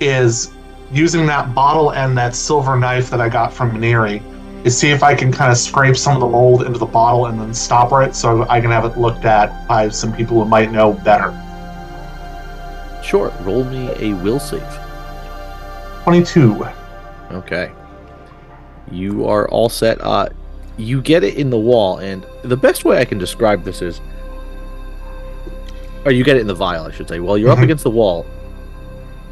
is 0.00 0.52
using 0.92 1.26
that 1.26 1.54
bottle 1.54 1.92
and 1.92 2.16
that 2.16 2.34
silver 2.34 2.76
knife 2.78 3.10
that 3.10 3.20
I 3.20 3.28
got 3.28 3.52
from 3.52 3.70
Maniri 3.72 4.22
is 4.64 4.76
see 4.76 4.90
if 4.90 5.02
I 5.02 5.14
can 5.14 5.30
kind 5.30 5.52
of 5.52 5.58
scrape 5.58 5.96
some 5.96 6.14
of 6.14 6.20
the 6.20 6.28
mold 6.28 6.62
into 6.64 6.78
the 6.78 6.86
bottle 6.86 7.26
and 7.26 7.38
then 7.38 7.52
stopper 7.54 8.02
it 8.02 8.14
so 8.14 8.44
I 8.48 8.60
can 8.60 8.70
have 8.70 8.84
it 8.84 8.96
looked 8.98 9.24
at 9.24 9.68
by 9.68 9.88
some 9.88 10.12
people 10.12 10.42
who 10.42 10.48
might 10.48 10.72
know 10.72 10.92
better. 10.94 11.30
Sure, 13.04 13.32
roll 13.42 13.64
me 13.64 13.90
a 13.98 14.14
will 14.14 14.40
save. 14.40 14.62
22. 16.04 16.66
Okay. 17.32 17.70
You 18.92 19.26
are 19.26 19.48
all 19.48 19.68
set. 19.68 19.98
Uh, 20.00 20.28
you 20.76 21.00
get 21.00 21.24
it 21.24 21.34
in 21.36 21.50
the 21.50 21.58
wall, 21.58 21.98
and 21.98 22.24
the 22.42 22.56
best 22.56 22.84
way 22.84 22.98
I 22.98 23.04
can 23.04 23.18
describe 23.18 23.64
this 23.64 23.82
is, 23.82 24.00
or 26.04 26.12
you 26.12 26.24
get 26.24 26.36
it 26.36 26.40
in 26.40 26.46
the 26.46 26.54
vial, 26.54 26.84
I 26.86 26.92
should 26.92 27.08
say. 27.08 27.20
While 27.20 27.36
you're 27.36 27.50
up 27.50 27.58
Mhm. 27.58 27.64
against 27.64 27.84
the 27.84 27.90
wall, 27.90 28.24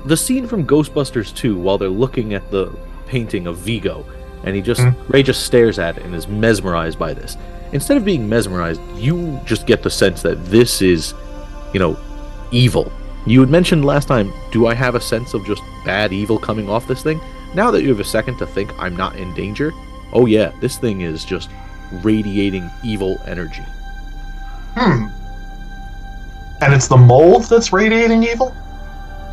the 0.05 0.17
scene 0.17 0.47
from 0.47 0.67
Ghostbusters 0.67 1.35
2, 1.35 1.57
while 1.57 1.79
they're 1.79 1.89
looking 1.89 2.35
at 2.35 2.51
the 2.51 2.71
painting 3.07 3.47
of 3.47 3.57
Vigo, 3.59 4.05
and 4.45 4.55
he 4.55 4.63
just 4.63 4.81
Mhm. 4.81 4.95
Ray 5.09 5.23
just 5.23 5.43
stares 5.45 5.79
at 5.79 5.97
it 5.97 6.05
and 6.05 6.15
is 6.15 6.29
mesmerized 6.29 6.99
by 6.99 7.15
this. 7.15 7.37
Instead 7.73 7.97
of 7.97 8.05
being 8.05 8.29
mesmerized, 8.29 8.81
you 8.97 9.41
just 9.45 9.67
get 9.67 9.83
the 9.83 9.91
sense 9.91 10.23
that 10.23 10.45
this 10.47 10.83
is, 10.83 11.15
you 11.73 11.81
know, 11.81 11.97
evil. 12.51 12.91
You 13.27 13.41
had 13.41 13.51
mentioned 13.51 13.85
last 13.85 14.07
time, 14.07 14.33
do 14.53 14.67
I 14.67 14.75
have 14.75 14.95
a 14.95 15.01
sense 15.01 15.35
of 15.35 15.45
just 15.47 15.63
bad 15.85 16.13
evil 16.13 16.39
coming 16.39 16.69
off 16.69 16.87
this 16.87 17.03
thing? 17.03 17.21
Now 17.57 17.71
that 17.71 17.83
you 17.83 17.89
have 17.89 18.01
a 18.01 18.05
second 18.05 18.37
to 18.37 18.47
think 18.47 18.71
I'm 18.79 18.95
not 18.95 19.17
in 19.17 19.33
danger, 19.33 19.73
oh 20.13 20.27
yeah, 20.27 20.53
this 20.61 20.77
thing 20.77 21.01
is 21.01 21.25
just 21.25 21.49
radiating 21.91 22.71
evil 22.85 23.19
energy. 23.25 23.65
Hmm. 24.77 25.07
And 26.61 26.75
it's 26.75 26.87
the 26.87 26.99
mold 26.99 27.45
that's 27.45 27.73
radiating 27.73 28.25
evil? 28.25 28.55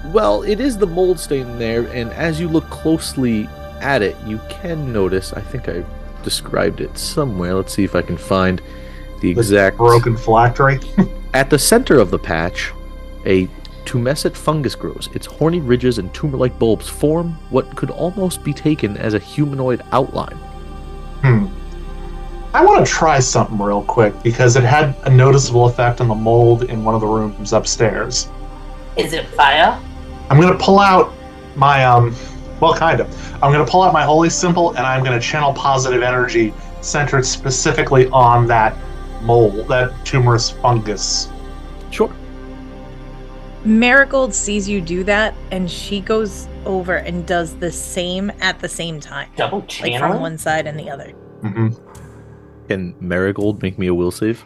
Well, 0.06 0.44
it 0.44 0.62
is 0.62 0.78
the 0.78 0.88
mold 0.88 1.20
stain 1.20 1.60
there, 1.60 1.86
and 1.88 2.14
as 2.14 2.40
you 2.40 2.48
look 2.48 2.70
closely 2.70 3.50
at 3.82 4.02
it, 4.02 4.16
you 4.26 4.40
can 4.50 4.94
notice. 4.94 5.34
I 5.34 5.42
think 5.42 5.68
I 5.68 5.84
described 6.24 6.80
it 6.80 6.98
somewhere. 6.98 7.54
Let's 7.56 7.74
see 7.74 7.84
if 7.84 7.94
I 7.94 8.02
can 8.02 8.16
find 8.16 8.62
the 9.20 9.32
exact. 9.32 9.76
Broken 9.76 10.16
phylactery? 10.16 10.80
At 11.34 11.50
the 11.50 11.60
center 11.60 12.00
of 12.00 12.10
the 12.10 12.20
patch, 12.20 12.72
a 13.26 13.50
tumescent 13.86 14.36
fungus 14.36 14.76
grows. 14.76 15.10
Its 15.14 15.26
horny 15.26 15.60
ridges 15.60 15.98
and 15.98 16.14
tumor-like 16.14 16.58
bulbs 16.60 16.88
form 16.88 17.34
what 17.50 17.76
could 17.76 17.90
almost 17.90 18.44
be 18.44 18.54
taken 18.54 18.98
as 18.98 19.14
a 19.14 19.20
humanoid 19.20 19.82
outline. 19.92 20.38
Hmm. 21.22 21.48
I 22.54 22.64
want 22.64 22.86
to 22.86 22.92
try 22.92 23.20
something 23.20 23.58
real 23.58 23.84
quick 23.84 24.14
because 24.22 24.56
it 24.56 24.64
had 24.64 24.96
a 25.04 25.10
noticeable 25.10 25.66
effect 25.66 26.02
on 26.02 26.08
the 26.08 26.16
mold 26.16 26.64
in 26.66 26.84
one 26.84 26.94
of 26.94 27.02
the 27.02 27.08
rooms 27.08 27.52
upstairs. 27.52 28.30
Is 28.96 29.14
it 29.14 29.28
fire? 29.30 29.80
I'm 30.30 30.40
gonna 30.40 30.58
pull 30.58 30.80
out 30.80 31.14
my 31.56 31.84
um 31.84 32.16
well 32.60 32.76
kind 32.76 33.00
of. 33.00 33.34
I'm 33.44 33.52
gonna 33.52 33.66
pull 33.66 33.82
out 33.82 33.92
my 33.92 34.04
holy 34.04 34.30
symbol 34.30 34.70
and 34.72 34.86
I'm 34.86 35.04
gonna 35.04 35.20
channel 35.20 35.52
positive 35.54 36.04
energy 36.04 36.54
centered 36.82 37.26
specifically 37.26 38.08
on 38.10 38.46
that 38.48 38.78
mold, 39.24 39.68
that 39.68 39.92
tumorous 40.06 40.52
fungus. 40.52 41.30
Sure. 41.90 42.14
Marigold 43.66 44.34
sees 44.34 44.68
you 44.68 44.82
do 44.82 45.04
that, 45.06 45.34
and 45.52 45.70
she 45.72 46.02
goes 46.02 46.48
over 46.66 46.96
and 46.96 47.26
does 47.26 47.56
the 47.58 47.72
same 47.72 48.32
at 48.42 48.60
the 48.60 48.68
same 48.68 49.00
time, 49.00 49.30
Double 49.38 49.62
channel 49.64 50.02
like 50.02 50.12
from 50.12 50.22
one 50.22 50.38
side 50.38 50.68
and 50.68 50.78
the 50.78 50.90
other. 50.90 51.12
hmm 51.42 51.70
Can 52.68 52.96
Marigold 53.00 53.62
make 53.62 53.78
me 53.80 53.88
a 53.88 53.94
will 53.94 54.12
save? 54.12 54.44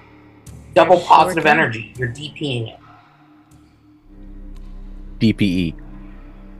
Double 0.75 0.99
positive 0.99 1.43
can. 1.45 1.57
energy. 1.59 1.93
You're 1.97 2.09
DPing 2.09 2.73
it. 2.73 2.79
DPE. 5.19 5.73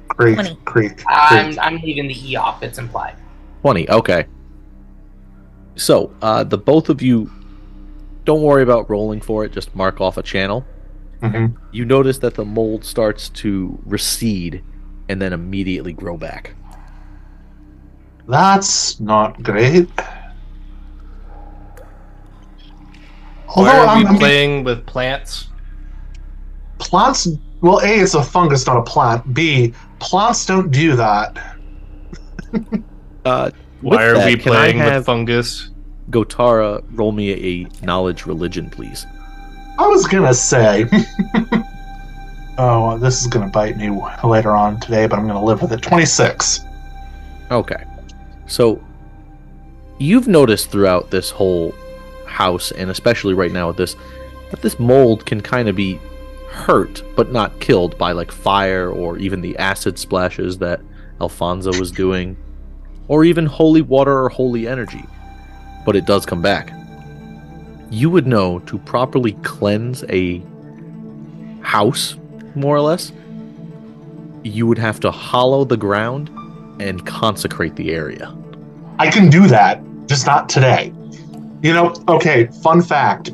Creek, 0.10 0.34
Twenty. 0.36 0.60
creek, 0.66 1.04
I'm. 1.08 1.60
I'm 1.60 1.78
leaving 1.78 2.08
the 2.08 2.32
E 2.32 2.36
off. 2.36 2.64
It's 2.64 2.80
implied. 2.80 3.16
20. 3.62 3.88
Okay. 3.90 4.26
So, 5.76 6.12
uh, 6.24 6.44
the 6.44 6.58
both 6.58 6.90
of 6.90 7.04
you 7.04 7.30
don't 8.26 8.42
worry 8.42 8.64
about 8.64 8.90
rolling 8.90 9.22
for 9.22 9.46
it, 9.46 9.52
just 9.52 9.76
mark 9.76 10.02
off 10.02 10.18
a 10.18 10.24
channel. 10.24 10.66
Mhm. 11.22 11.56
You 11.72 11.86
notice 11.86 12.20
that 12.20 12.36
the 12.36 12.46
mold 12.46 12.84
starts 12.86 13.30
to 13.30 13.80
recede 13.86 14.64
and 15.10 15.22
then 15.22 15.34
immediately 15.34 15.94
grow 15.94 16.18
back. 16.18 16.54
That's 18.28 19.00
not 19.00 19.42
great. 19.42 19.90
Why 23.54 23.78
are 23.78 23.98
we 23.98 24.06
I'm, 24.06 24.08
I'm 24.08 24.18
playing 24.18 24.64
with 24.64 24.86
plants? 24.86 25.48
plants 26.80 27.28
well, 27.62 27.80
A, 27.80 27.88
it's 28.02 28.14
a 28.14 28.24
fungus, 28.24 28.68
not 28.68 28.78
a 28.78 28.84
plant. 28.84 29.34
B, 29.34 29.74
plants 30.00 30.46
don't 30.46 30.70
do 30.72 30.96
that. 30.96 31.58
Uh, 33.26 33.52
Why 33.82 34.06
are 34.06 34.14
that, 34.14 34.26
we 34.28 34.36
playing 34.36 34.78
have 34.78 35.00
with 35.00 35.06
fungus? 35.06 35.72
Gotara 36.10 36.84
roll 36.92 37.12
me 37.12 37.34
a 37.34 37.86
knowledge 37.86 38.26
religion, 38.26 38.70
please? 38.70 39.06
I 39.78 39.88
was 39.88 40.08
gonna 40.08 40.34
say. 40.34 40.90
oh, 42.58 42.98
this 42.98 43.22
is 43.22 43.28
gonna 43.28 43.50
bite 43.50 43.78
me 43.78 43.90
later 44.24 44.56
on 44.56 44.80
today, 44.80 45.08
but 45.08 45.20
I'm 45.20 45.28
gonna 45.28 45.44
live 45.44 45.62
with 45.62 45.72
it. 45.72 45.82
26. 45.82 46.62
Okay. 47.52 47.84
So 48.48 48.82
you've 50.00 50.28
noticed 50.28 50.70
throughout 50.72 51.12
this 51.12 51.30
whole 51.30 51.74
house 52.26 52.72
and 52.72 52.90
especially 52.92 53.34
right 53.34 53.52
now 53.52 53.68
with 53.68 53.78
this 53.78 53.96
that 54.52 54.62
this 54.62 54.80
mold 54.80 55.26
can 55.26 55.42
kind 55.42 55.68
of 55.68 55.76
be 55.76 56.00
hurt 56.50 57.04
but 57.16 57.32
not 57.32 57.60
killed 57.60 57.98
by 57.98 58.12
like 58.12 58.32
fire 58.32 58.90
or 58.90 59.18
even 59.18 59.42
the 59.42 59.58
acid 59.58 59.98
splashes 59.98 60.58
that 60.58 60.80
Alfonso 61.20 61.72
was 61.80 61.92
doing 61.92 62.38
or 63.08 63.24
even 63.24 63.46
holy 63.46 63.82
water 63.82 64.24
or 64.24 64.30
holy 64.30 64.68
energy. 64.68 65.04
but 65.86 65.96
it 65.96 66.06
does 66.06 66.26
come 66.26 66.42
back. 66.42 66.74
You 67.90 68.10
would 68.10 68.28
know 68.28 68.60
to 68.60 68.78
properly 68.80 69.32
cleanse 69.44 70.04
a 70.10 70.42
house, 71.62 72.16
more 72.56 72.76
or 72.76 72.82
less, 72.82 73.12
you 74.44 74.68
would 74.68 74.78
have 74.78 75.00
to 75.02 75.12
hollow 75.12 75.64
the 75.64 75.78
ground 75.78 76.30
and 76.80 77.06
consecrate 77.06 77.76
the 77.76 77.94
area. 77.94 78.36
I 79.00 79.10
can 79.10 79.30
do 79.30 79.48
that, 79.48 79.82
just 80.08 80.26
not 80.26 80.50
today. 80.50 80.94
You 81.62 81.74
know, 81.74 81.96
okay, 82.08 82.48
fun 82.62 82.82
fact. 82.82 83.32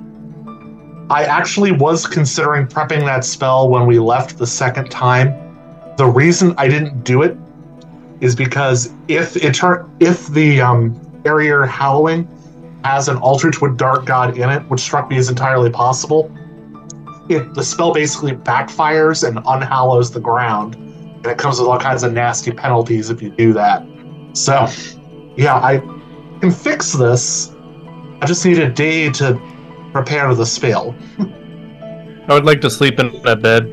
I 1.10 1.26
actually 1.26 1.72
was 1.72 2.06
considering 2.06 2.68
prepping 2.68 3.06
that 3.06 3.26
spell 3.26 3.70
when 3.70 3.86
we 3.86 4.00
left 4.00 4.38
the 4.38 4.48
second 4.48 4.90
time. 4.90 5.34
The 5.98 6.06
reason 6.06 6.54
I 6.58 6.68
didn't 6.68 7.04
do 7.04 7.22
it 7.22 7.38
is 8.22 8.36
because 8.36 8.92
if 9.08 9.36
it 9.36 9.54
turn 9.54 9.90
if 10.00 10.28
the 10.28 10.62
um, 10.62 11.00
area 11.26 11.66
hallowing 11.66 12.28
has 12.84 13.08
an 13.08 13.18
altar 13.18 13.52
to 13.52 13.66
a 13.66 13.72
dark 13.72 14.06
god 14.06 14.38
in 14.38 14.50
it, 14.50 14.62
which 14.70 14.82
struck 14.82 15.10
me 15.10 15.18
as 15.18 15.30
entirely 15.30 15.70
possible, 15.70 16.32
it 17.30 17.54
the 17.54 17.64
spell 17.64 17.94
basically 17.94 18.34
backfires 18.34 19.28
and 19.28 19.40
unhallows 19.48 20.12
the 20.12 20.20
ground, 20.20 20.76
and 20.76 21.26
it 21.26 21.38
comes 21.38 21.60
with 21.60 21.70
all 21.70 21.80
kinds 21.80 22.04
of 22.04 22.14
nasty 22.14 22.52
penalties 22.52 23.10
if 23.10 23.22
you 23.22 23.30
do 23.30 23.54
that. 23.54 23.86
So, 24.34 24.68
yeah, 25.38 25.56
I 25.56 25.80
can 26.42 26.52
fix 26.52 26.92
this. 26.92 27.56
I 28.22 28.26
just 28.26 28.46
need 28.46 28.60
a 28.60 28.70
day 28.70 29.10
to 29.12 29.40
prepare 29.94 30.34
the 30.36 30.46
spell. 30.46 30.96
I 32.28 32.34
would 32.34 32.46
like 32.46 32.62
to 32.62 32.70
sleep 32.70 33.00
in 33.00 33.22
that 33.24 33.42
bed. 33.42 33.70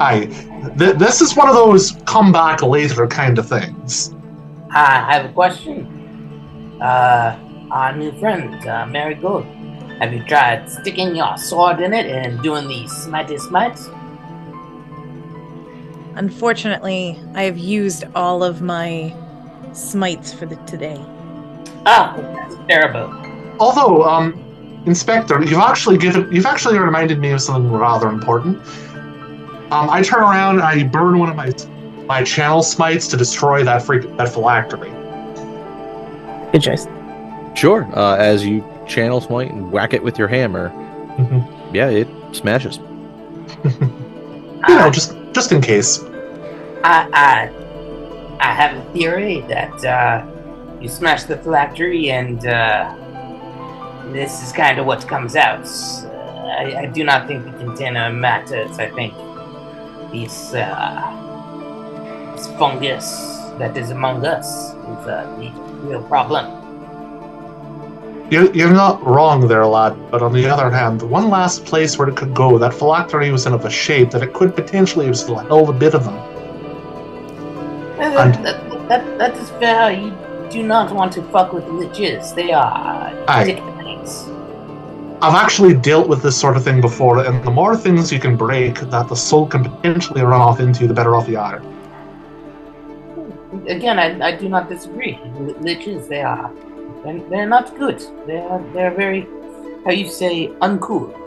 I 0.00 0.26
th- 0.78 0.96
this 0.96 1.20
is 1.20 1.36
one 1.36 1.48
of 1.48 1.54
those 1.54 1.92
come 2.06 2.32
back 2.32 2.62
later 2.62 3.06
kind 3.06 3.38
of 3.38 3.48
things. 3.48 4.14
I 4.70 5.12
have 5.12 5.26
a 5.26 5.32
question. 5.32 5.86
Uh, 6.80 7.38
our 7.72 7.96
new 7.96 8.12
friend, 8.20 8.54
uh, 8.68 8.86
Marigold. 8.86 9.46
Have 9.98 10.12
you 10.12 10.22
tried 10.24 10.68
sticking 10.68 11.16
your 11.16 11.36
sword 11.38 11.80
in 11.80 11.94
it 11.94 12.06
and 12.06 12.42
doing 12.42 12.68
the 12.68 12.84
smitey 12.84 13.38
smites? 13.40 13.88
Unfortunately, 16.14 17.18
I 17.34 17.44
have 17.44 17.56
used 17.56 18.04
all 18.14 18.44
of 18.44 18.60
my 18.60 19.14
smites 19.72 20.32
for 20.32 20.44
the 20.44 20.56
today. 20.66 21.02
Ah, 21.86 22.14
that's 22.34 22.56
terrible. 22.68 23.10
Although, 23.58 24.04
um, 24.04 24.38
Inspector, 24.84 25.42
you've 25.44 25.60
actually 25.60 25.96
given 25.96 26.30
you've 26.32 26.46
actually 26.46 26.76
reminded 26.78 27.20
me 27.20 27.30
of 27.30 27.40
something 27.40 27.70
rather 27.70 28.08
important. 28.08 28.58
Um, 29.70 29.88
I 29.88 30.02
turn 30.02 30.22
around 30.22 30.56
and 30.56 30.64
I 30.64 30.82
burn 30.82 31.18
one 31.18 31.30
of 31.30 31.36
my 31.36 31.52
my 32.06 32.24
channel 32.24 32.62
smites 32.62 33.06
to 33.08 33.16
destroy 33.16 33.62
that 33.62 33.82
freak 33.82 34.02
that 34.16 34.28
phylactery. 34.28 34.90
Good 36.50 36.62
choice. 36.62 36.88
Sure. 37.54 37.86
Uh, 37.94 38.16
as 38.16 38.44
you 38.44 38.64
channel 38.86 39.20
smite 39.20 39.50
and 39.50 39.70
whack 39.70 39.92
it 39.94 40.02
with 40.02 40.18
your 40.18 40.28
hammer, 40.28 40.70
Mhm. 41.18 41.46
yeah, 41.74 41.88
it 41.88 42.08
smashes. 42.32 42.78
You 44.68 44.76
know, 44.78 44.90
just 44.90 45.16
just 45.32 45.50
in 45.50 45.60
case. 45.60 46.04
I, 46.84 47.08
I, 47.12 47.50
I 48.38 48.52
have 48.54 48.76
a 48.76 48.82
theory 48.92 49.40
that 49.48 49.84
uh, 49.84 50.24
you 50.80 50.88
smash 50.88 51.24
the 51.24 51.36
phylactery 51.36 52.10
and 52.10 52.46
uh, 52.46 52.94
this 54.12 54.40
is 54.40 54.52
kind 54.52 54.78
of 54.78 54.86
what 54.86 55.06
comes 55.08 55.34
out. 55.34 55.66
I, 56.60 56.82
I 56.82 56.86
do 56.86 57.02
not 57.02 57.26
think 57.26 57.44
the 57.44 57.50
container 57.58 58.12
matters. 58.12 58.78
I 58.78 58.88
think 58.90 59.14
this, 60.12 60.54
uh, 60.54 62.32
this 62.36 62.46
fungus 62.56 63.36
that 63.58 63.76
is 63.76 63.90
among 63.90 64.24
us 64.24 64.46
is 64.74 65.06
uh, 65.08 65.26
the 65.40 65.50
real 65.88 66.02
problem. 66.04 66.61
You, 68.32 68.50
you're 68.54 68.72
not 68.72 69.06
wrong 69.06 69.46
there, 69.46 69.66
lad. 69.66 70.10
But 70.10 70.22
on 70.22 70.32
the 70.32 70.46
other 70.46 70.70
hand, 70.70 71.00
the 71.00 71.06
one 71.06 71.28
last 71.28 71.66
place 71.66 71.98
where 71.98 72.08
it 72.08 72.16
could 72.16 72.32
go, 72.32 72.56
that 72.56 72.72
phylactery 72.72 73.30
was 73.30 73.44
in 73.44 73.52
of 73.52 73.66
a 73.66 73.70
shape 73.70 74.10
that 74.12 74.22
it 74.22 74.32
could 74.32 74.56
potentially 74.56 75.04
have 75.04 75.18
still 75.18 75.36
held 75.36 75.68
a 75.68 75.72
bit 75.74 75.92
of 75.92 76.04
them. 76.04 76.16
And- 78.00 78.34
that, 78.42 78.88
that, 78.88 79.18
that 79.18 79.36
is 79.36 79.50
fair. 79.50 79.92
You 79.92 80.16
do 80.50 80.62
not 80.62 80.94
want 80.94 81.12
to 81.12 81.22
fuck 81.24 81.52
with 81.52 81.64
liches. 81.64 82.34
They 82.34 82.52
are 82.54 83.12
things. 83.44 84.26
I've 85.20 85.34
actually 85.34 85.74
dealt 85.74 86.08
with 86.08 86.22
this 86.22 86.34
sort 86.34 86.56
of 86.56 86.64
thing 86.64 86.80
before, 86.80 87.22
and 87.26 87.44
the 87.44 87.50
more 87.50 87.76
things 87.76 88.10
you 88.10 88.18
can 88.18 88.38
break 88.38 88.76
that 88.80 89.08
the 89.08 89.14
soul 89.14 89.46
can 89.46 89.62
potentially 89.62 90.22
run 90.22 90.40
off 90.40 90.58
into, 90.58 90.86
the 90.86 90.94
better 90.94 91.14
off 91.14 91.28
you 91.28 91.38
are. 91.38 91.62
Again, 93.66 93.98
I, 93.98 94.28
I 94.28 94.36
do 94.36 94.48
not 94.48 94.70
disagree. 94.70 95.20
Li- 95.38 95.74
Liches, 95.74 96.08
they 96.08 96.22
are. 96.22 96.50
They're, 97.04 97.20
they're 97.28 97.48
not 97.48 97.76
good. 97.78 98.00
They 98.26 98.38
are 98.38 98.62
they're 98.72 98.94
very, 98.94 99.26
how 99.84 99.90
you 99.90 100.08
say, 100.08 100.48
uncool. 100.60 101.18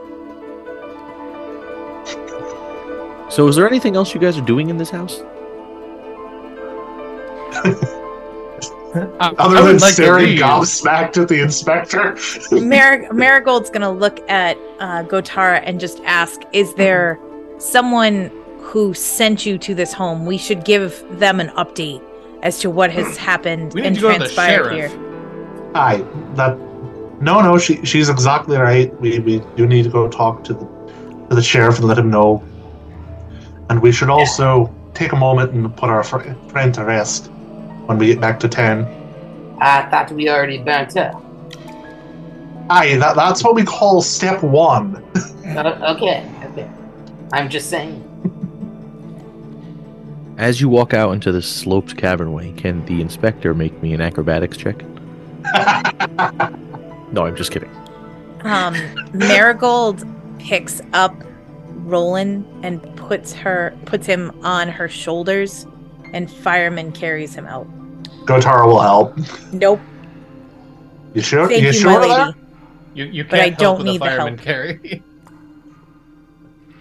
So, 3.32 3.48
is 3.48 3.56
there 3.56 3.68
anything 3.68 3.96
else 3.96 4.14
you 4.14 4.20
guys 4.20 4.38
are 4.38 4.46
doing 4.46 4.70
in 4.70 4.78
this 4.78 4.90
house? 4.90 5.20
I, 8.96 9.34
Other 9.38 9.58
I 9.58 9.62
than 9.64 9.78
like 9.80 9.94
staring 9.94 10.38
gobsmacked 10.38 11.22
at 11.22 11.28
the 11.28 11.42
inspector. 11.42 12.16
Mar- 12.62 13.12
Marigold's 13.12 13.70
gonna 13.70 13.92
look 13.92 14.22
at 14.30 14.58
uh, 14.80 15.04
Gotara 15.04 15.62
and 15.66 15.80
just 15.82 16.00
ask, 16.06 16.42
"Is 16.54 16.74
there 16.76 17.20
someone 17.58 18.32
who 18.60 18.94
sent 18.94 19.46
you 19.46 19.58
to 19.58 19.76
this 19.76 19.92
home? 19.92 20.26
We 20.26 20.38
should 20.38 20.64
give 20.64 21.04
them 21.20 21.42
an 21.42 21.50
update 21.50 22.02
as 22.42 22.60
to 22.60 22.70
what 22.70 22.90
has 22.92 23.18
happened 23.18 23.74
We 23.74 23.82
need 23.82 23.88
and 23.88 23.96
to 23.98 24.02
go 24.02 24.14
to 24.14 24.20
the 24.20 24.26
transpired 24.26 24.76
sheriff. 24.76 24.92
here." 24.94 25.05
Aye, 25.76 26.06
that. 26.36 26.58
No, 27.22 27.42
no, 27.42 27.58
she 27.58 27.84
she's 27.86 28.08
exactly 28.08 28.58
right. 28.58 28.98
We 29.02 29.20
we 29.20 29.40
do 29.58 29.68
need 29.68 29.84
to 29.84 29.90
go 29.90 30.08
talk 30.08 30.44
to 30.46 30.54
the 30.54 30.66
to 31.30 31.36
the 31.36 31.44
sheriff 31.44 31.80
and 31.80 31.88
let 31.88 31.98
him 31.98 32.10
know. 32.10 32.42
And 33.70 33.82
we 33.82 33.92
should 33.92 34.10
also 34.10 34.74
take 34.94 35.12
a 35.12 35.18
moment 35.18 35.52
and 35.52 35.76
put 35.76 35.90
our 35.90 36.04
fr- 36.04 36.34
friend 36.48 36.74
to 36.76 36.86
rest 36.86 37.28
when 37.88 37.98
we 37.98 38.08
get 38.08 38.22
back 38.22 38.40
to 38.42 38.48
town. 38.48 38.86
I 39.60 39.84
thought 39.90 40.12
we 40.12 40.30
already 40.30 40.60
burnt 40.60 40.94
her. 40.94 41.14
Aye, 42.70 42.96
that 42.98 43.18
that's 43.18 43.44
what 43.44 43.54
we 43.56 43.64
call 43.64 44.02
step 44.02 44.42
one. 44.44 45.04
Uh, 45.46 45.96
okay, 45.96 46.28
okay. 46.44 46.70
I'm 47.32 47.50
just 47.50 47.70
saying. 47.70 48.02
As 50.38 50.60
you 50.60 50.68
walk 50.68 50.94
out 50.94 51.12
into 51.12 51.32
this 51.32 51.48
sloped 51.48 51.96
cavernway, 51.96 52.58
can 52.58 52.84
the 52.88 53.00
inspector 53.00 53.54
make 53.54 53.82
me 53.82 53.94
an 53.94 54.02
acrobatics 54.02 54.58
check? 54.58 54.84
No, 57.12 57.26
I'm 57.26 57.36
just 57.36 57.52
kidding. 57.52 57.70
Um, 58.42 58.76
Marigold 59.14 60.04
picks 60.40 60.82
up 60.94 61.16
Roland 61.86 62.46
and 62.64 62.82
puts 62.96 63.34
her 63.34 63.76
puts 63.86 64.06
him 64.06 64.32
on 64.44 64.68
her 64.70 64.88
shoulders, 64.90 65.66
and 66.14 66.30
Fireman 66.30 66.92
carries 66.92 67.34
him 67.34 67.46
out. 67.46 67.68
Gotara 68.26 68.66
will 68.66 68.82
help. 68.82 69.18
Nope, 69.54 69.80
You 71.14 71.22
sure? 71.22 71.48
thank 71.48 71.62
you 71.62 71.68
you, 71.68 71.74
sure 71.74 72.00
my 72.02 72.08
that? 72.08 72.28
lady. 72.28 72.40
You, 72.96 73.06
you 73.06 73.24
can't 73.24 73.32
But 73.32 73.40
I 73.40 73.44
help 73.50 73.58
don't 73.60 73.78
with 73.80 73.86
need 73.88 74.02
the 74.02 74.06
fireman 74.06 74.38
help. 74.38 74.42
carry. 74.42 75.04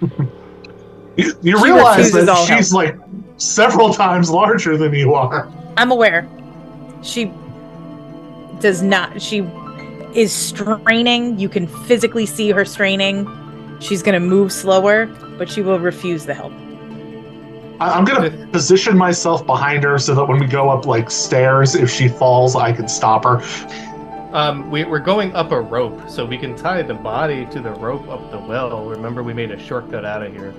You, 0.01 1.33
you 1.43 1.59
She 1.59 1.65
realize 1.65 2.13
that 2.13 2.29
all 2.29 2.45
she's 2.47 2.73
like 2.73 2.97
several 3.37 3.93
times 3.93 4.31
larger 4.31 4.77
than 4.77 4.95
you 4.95 5.15
are. 5.15 5.49
I'm 5.77 5.91
aware. 5.91 6.27
She 7.03 7.27
does 8.65 8.81
not. 8.81 9.21
She 9.21 9.41
is 10.15 10.33
straining. 10.33 11.39
You 11.39 11.51
can 11.51 11.67
physically 11.67 12.25
see 12.25 12.51
her 12.51 12.65
straining. 12.65 13.29
She's 13.79 14.03
gonna 14.03 14.21
move 14.21 14.51
slower, 14.51 15.05
but 15.37 15.51
she 15.51 15.61
will 15.61 15.79
refuse 15.79 16.25
the 16.25 16.33
help. 16.33 16.51
I, 17.79 17.91
I'm 17.91 18.07
gonna 18.07 18.31
position 18.53 18.97
myself 18.97 19.45
behind 19.45 19.85
her 19.85 19.99
so 19.99 20.15
that 20.15 20.25
when 20.25 20.39
we 20.39 20.47
go 20.47 20.71
up 20.71 20.87
like 20.87 21.11
stairs, 21.11 21.75
if 21.75 21.91
she 21.91 22.09
falls, 22.09 22.57
I 22.57 22.73
can 22.73 22.89
stop 22.89 23.25
her. 23.25 23.43
Um, 24.33 24.71
we, 24.71 24.85
we're 24.85 24.99
going 24.99 25.35
up 25.35 25.53
a 25.53 25.61
rope, 25.61 26.09
so 26.09 26.25
we 26.25 26.39
can 26.39 26.57
tie 26.57 26.81
the 26.81 26.95
body 26.95 27.45
to 27.51 27.61
the 27.61 27.73
rope 27.73 28.09
up 28.09 28.31
the 28.31 28.39
well. 28.39 28.83
Remember, 28.87 29.23
we 29.23 29.35
made 29.35 29.51
a 29.51 29.59
shortcut 29.59 30.07
out 30.07 30.23
of 30.23 30.33
here. 30.33 30.55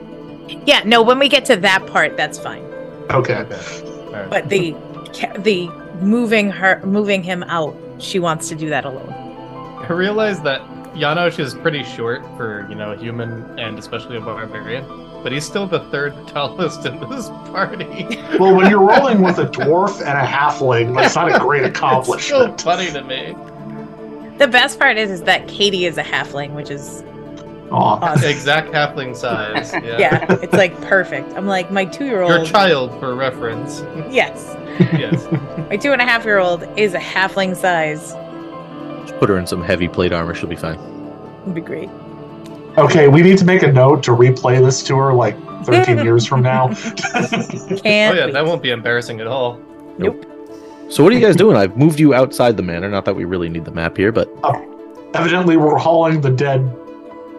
Yeah, 0.67 0.83
no. 0.85 1.01
When 1.01 1.17
we 1.17 1.27
get 1.27 1.43
to 1.45 1.55
that 1.55 1.87
part, 1.87 2.17
that's 2.17 2.37
fine. 2.37 2.61
Okay. 3.09 3.33
Okay. 3.33 3.81
All 4.05 4.11
right. 4.11 4.29
But 4.29 4.49
the 4.49 4.75
the 5.39 5.69
moving 6.01 6.51
her 6.51 6.85
moving 6.85 7.23
him 7.23 7.41
out, 7.43 7.75
she 7.99 8.19
wants 8.19 8.49
to 8.49 8.55
do 8.55 8.69
that 8.69 8.85
alone. 8.85 9.09
I 9.87 9.93
realize 9.93 10.41
that 10.41 10.61
Janosch 10.95 11.39
is 11.39 11.53
pretty 11.53 11.83
short 11.83 12.23
for, 12.37 12.65
you 12.69 12.75
know, 12.75 12.91
a 12.93 12.97
human 12.97 13.59
and 13.59 13.77
especially 13.77 14.17
a 14.17 14.21
barbarian, 14.21 14.85
but 15.23 15.31
he's 15.31 15.45
still 15.45 15.67
the 15.67 15.81
third 15.91 16.13
tallest 16.27 16.85
in 16.85 16.99
this 17.09 17.29
party. 17.29 18.05
Well, 18.39 18.55
when 18.55 18.69
you're 18.69 18.85
rolling 18.85 19.21
with 19.21 19.37
a 19.39 19.45
dwarf 19.45 19.99
and 19.99 20.17
a 20.17 20.25
halfling, 20.25 20.95
that's 20.95 21.15
not 21.15 21.33
a 21.33 21.39
great 21.39 21.65
accomplishment. 21.65 22.15
It's 22.19 22.25
still 22.25 22.41
accomplishment. 22.43 22.61
funny 22.61 22.91
to 22.91 23.03
me. 24.31 24.37
The 24.37 24.47
best 24.47 24.79
part 24.79 24.97
is, 24.97 25.09
is 25.11 25.23
that 25.23 25.47
Katie 25.47 25.85
is 25.85 25.97
a 25.97 26.03
halfling, 26.03 26.53
which 26.55 26.69
is 26.69 27.03
Aw. 27.03 27.14
Awesome. 27.71 28.29
Exact 28.29 28.71
halfling 28.71 29.15
size. 29.15 29.73
Yeah. 29.85 29.99
yeah, 29.99 30.25
it's 30.41 30.53
like 30.53 30.79
perfect. 30.81 31.31
I'm 31.33 31.45
like 31.45 31.69
my 31.71 31.85
two 31.85 32.05
year 32.05 32.21
old. 32.21 32.31
Your 32.31 32.45
child, 32.45 32.97
for 32.99 33.15
reference. 33.15 33.81
Yes, 34.09 34.55
yes. 34.79 35.25
my 35.69 35.77
two 35.77 35.91
and 35.91 36.01
a 36.01 36.05
half 36.05 36.25
year 36.25 36.39
old 36.39 36.63
is 36.77 36.93
a 36.93 36.99
halfling 36.99 37.55
size. 37.55 38.13
Just 39.07 39.19
put 39.19 39.29
her 39.29 39.37
in 39.37 39.45
some 39.45 39.61
heavy 39.61 39.87
plate 39.87 40.13
armor. 40.13 40.33
She'll 40.33 40.49
be 40.49 40.55
fine. 40.55 40.79
It'd 41.43 41.53
be 41.53 41.61
great. 41.61 41.89
Okay, 42.77 43.07
we 43.07 43.21
need 43.21 43.37
to 43.39 43.45
make 43.45 43.63
a 43.63 43.71
note 43.71 44.03
to 44.03 44.11
replay 44.11 44.63
this 44.63 44.83
to 44.83 44.97
her 44.97 45.13
like 45.13 45.35
13 45.65 45.99
years 46.03 46.25
from 46.25 46.41
now. 46.41 46.69
Oh 46.71 46.73
Can't. 46.73 47.81
Oh 47.83 47.83
yeah, 47.83 48.25
wait. 48.25 48.33
that 48.33 48.45
won't 48.45 48.61
be 48.63 48.71
embarrassing 48.71 49.19
at 49.21 49.27
all. 49.27 49.59
Nope. 49.97 50.25
So 50.89 51.03
what 51.03 51.11
are 51.11 51.15
you 51.15 51.21
guys 51.25 51.35
doing? 51.35 51.57
I've 51.57 51.77
moved 51.77 51.99
you 51.99 52.13
outside 52.13 52.57
the 52.57 52.63
manor. 52.63 52.89
Not 52.89 53.05
that 53.05 53.15
we 53.15 53.25
really 53.25 53.49
need 53.49 53.65
the 53.65 53.71
map 53.71 53.97
here, 53.97 54.11
but 54.11 54.29
oh, 54.43 54.75
Evidently, 55.15 55.55
we're 55.55 55.77
hauling 55.77 56.19
the 56.19 56.29
dead 56.29 56.59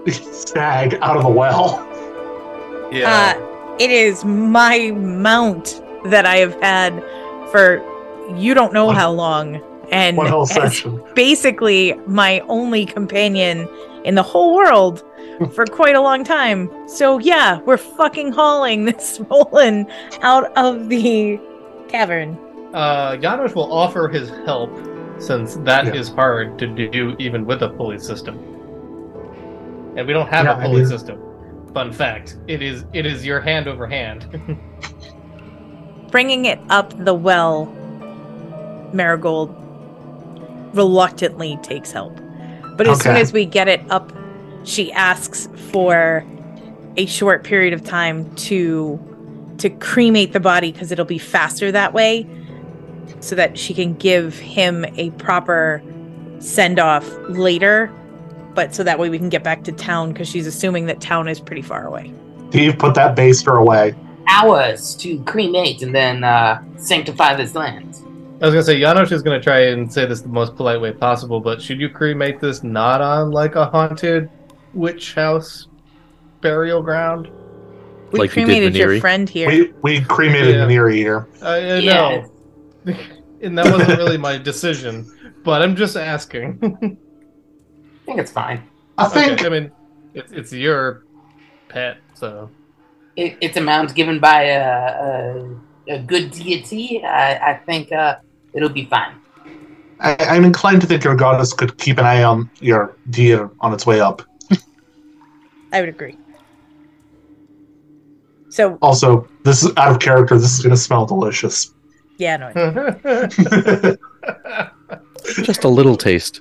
stag 0.32 0.98
out 1.02 1.16
of 1.16 1.22
the 1.22 1.28
well. 1.28 1.86
Yeah. 2.92 3.34
Uh, 3.36 3.76
it 3.78 3.90
is 3.90 4.24
my 4.24 4.90
mount 4.92 5.82
that 6.04 6.24
I 6.24 6.36
have 6.36 6.54
had 6.62 7.02
for 7.50 7.82
you 8.36 8.54
don't 8.54 8.72
know 8.72 8.86
One- 8.86 8.96
how 8.96 9.10
long, 9.12 9.60
and 9.92 10.16
One 10.16 10.26
whole 10.28 10.42
as 10.42 10.52
section. 10.52 11.02
basically 11.14 11.94
my 12.06 12.40
only 12.48 12.86
companion 12.86 13.68
in 14.04 14.14
the 14.14 14.22
whole 14.22 14.54
world 14.56 15.04
for 15.54 15.66
quite 15.66 15.94
a 15.94 16.00
long 16.00 16.24
time. 16.24 16.70
So 16.88 17.18
yeah, 17.18 17.60
we're 17.60 17.76
fucking 17.76 18.32
hauling 18.32 18.84
this 18.90 19.20
Roland 19.30 19.86
out 20.22 20.56
of 20.56 20.88
the 20.88 21.38
cavern. 21.88 22.36
uh, 22.74 23.16
Janos 23.16 23.54
will 23.54 23.72
offer 23.72 24.08
his 24.08 24.30
help 24.44 24.70
since 25.18 25.54
that 25.64 25.94
is 25.94 26.08
Yeah. 26.08 26.14
hard 26.16 26.58
to 26.58 26.66
do 26.66 27.14
even 27.18 27.46
with 27.46 27.62
a 27.62 27.68
pulley 27.68 27.98
system. 27.98 28.38
And 29.96 30.06
we 30.06 30.12
don't 30.12 30.28
have 30.28 30.44
Yeah, 30.44 30.56
a 30.56 30.58
I 30.58 30.66
pulley 30.66 30.84
system. 30.84 31.20
Fun 31.72 31.92
fact: 31.92 32.38
it 32.46 32.62
is 32.62 32.84
it 32.92 33.06
is 33.06 33.24
your 33.24 33.40
hand 33.40 33.66
over 33.66 33.86
hand. 33.86 34.26
Bringing 36.10 36.44
it 36.44 36.60
up 36.68 36.92
the 37.04 37.14
well, 37.14 37.66
Marigold 38.92 39.54
reluctantly 40.74 41.58
takes 41.62 41.90
help. 41.92 42.18
But 42.76 42.86
as 42.86 43.02
soon 43.02 43.16
as 43.16 43.32
we 43.32 43.46
get 43.46 43.68
it 43.68 43.80
up, 43.90 44.12
she 44.64 44.92
asks 44.92 45.48
for 45.70 46.24
a 46.96 47.06
short 47.06 47.44
period 47.44 47.72
of 47.72 47.84
time 47.84 48.34
to 48.36 48.98
to 49.58 49.70
cremate 49.70 50.32
the 50.32 50.40
body 50.40 50.72
because 50.72 50.92
it'll 50.92 51.06
be 51.06 51.18
faster 51.18 51.72
that 51.72 51.94
way 51.94 52.26
so 53.20 53.34
that 53.34 53.58
she 53.58 53.72
can 53.72 53.94
give 53.94 54.38
him 54.38 54.84
a 54.96 55.10
proper 55.12 55.82
send 56.38 56.78
off 56.78 57.08
later 57.28 57.90
but 58.56 58.74
so 58.74 58.82
that 58.82 58.98
way 58.98 59.08
we 59.08 59.18
can 59.18 59.28
get 59.28 59.44
back 59.44 59.62
to 59.62 59.70
town 59.70 60.12
because 60.12 60.28
she's 60.28 60.46
assuming 60.48 60.86
that 60.86 61.00
town 61.00 61.28
is 61.28 61.38
pretty 61.38 61.62
far 61.62 61.86
away 61.86 62.12
Steve, 62.50 62.78
put 62.78 62.94
that 62.94 63.16
baster 63.16 63.60
away. 63.60 63.94
Hours 64.28 64.94
to 64.96 65.20
cremate 65.24 65.82
and 65.82 65.94
then 65.94 66.24
uh, 66.24 66.62
sanctify 66.78 67.34
this 67.34 67.54
land. 67.54 67.96
I 68.40 68.46
was 68.46 68.54
gonna 68.54 68.62
say 68.62 68.80
Janos 68.80 69.12
is 69.12 69.22
gonna 69.22 69.40
try 69.42 69.66
and 69.66 69.92
say 69.92 70.06
this 70.06 70.20
the 70.20 70.28
most 70.28 70.56
polite 70.56 70.80
way 70.80 70.92
possible, 70.92 71.40
but 71.40 71.60
should 71.60 71.80
you 71.80 71.88
cremate 71.88 72.40
this 72.40 72.62
not 72.62 73.00
on 73.00 73.30
like 73.30 73.56
a 73.56 73.66
haunted 73.66 74.30
witch 74.72 75.14
house 75.14 75.66
burial 76.40 76.82
ground? 76.82 77.28
we 78.12 78.20
Like 78.20 78.30
you 78.36 78.46
did 78.46 78.60
cremated 78.60 78.76
your 78.76 79.00
friend 79.00 79.28
here 79.28 79.48
We 79.48 79.72
we 79.82 80.00
cremated 80.00 80.54
Yeah. 80.56 80.66
Maniri 80.66 80.94
here. 80.94 81.28
I, 81.42 81.56
I 81.56 81.78
Yeah. 81.80 81.94
know, 81.94 82.32
and 83.42 83.58
that 83.58 83.70
wasn't 83.70 83.98
really 83.98 84.18
my 84.18 84.38
decision, 84.38 85.04
but 85.44 85.62
I'm 85.62 85.76
just 85.76 85.96
asking. 85.96 86.98
I 88.06 88.08
think 88.08 88.20
it's 88.20 88.30
fine. 88.30 88.62
I 88.98 89.08
think 89.08 89.32
okay, 89.32 89.46
I 89.46 89.48
mean, 89.48 89.72
it's 90.14 90.30
it's 90.30 90.52
your 90.52 91.02
pet, 91.68 91.98
so 92.14 92.48
It, 93.16 93.36
it's 93.40 93.56
a 93.56 93.60
mount 93.60 93.94
given 93.96 94.20
by 94.20 94.42
a, 94.42 94.62
a, 95.08 95.94
a 95.96 95.98
good 95.98 96.30
deity. 96.30 97.02
I, 97.04 97.52
I 97.52 97.54
think 97.66 97.90
uh, 97.90 98.16
it'll 98.54 98.68
be 98.68 98.84
fine. 98.84 99.16
I, 99.98 100.14
I'm 100.20 100.44
inclined 100.44 100.82
to 100.82 100.86
think 100.86 101.02
your 101.02 101.16
goddess 101.16 101.52
could 101.52 101.76
keep 101.78 101.98
an 101.98 102.04
eye 102.04 102.22
on 102.22 102.48
your 102.60 102.94
deer 103.10 103.50
on 103.60 103.72
its 103.72 103.86
way 103.86 104.00
up. 104.00 104.22
I 105.72 105.80
would 105.80 105.88
agree. 105.88 106.16
So 108.50 108.78
Also, 108.82 109.26
this 109.42 109.64
is 109.64 109.72
out 109.76 109.90
of 109.90 109.98
character. 109.98 110.38
This 110.38 110.52
is 110.54 110.62
going 110.62 110.74
to 110.76 110.80
smell 110.80 111.06
delicious. 111.06 111.74
yeah, 112.18 112.36
no. 112.36 112.52
just 115.42 115.64
a 115.64 115.68
little 115.68 115.96
taste. 115.96 116.40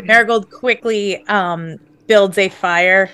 Marigold 0.04 0.50
quickly 0.50 1.24
um, 1.26 1.78
builds 2.06 2.38
a 2.38 2.48
fire 2.48 3.10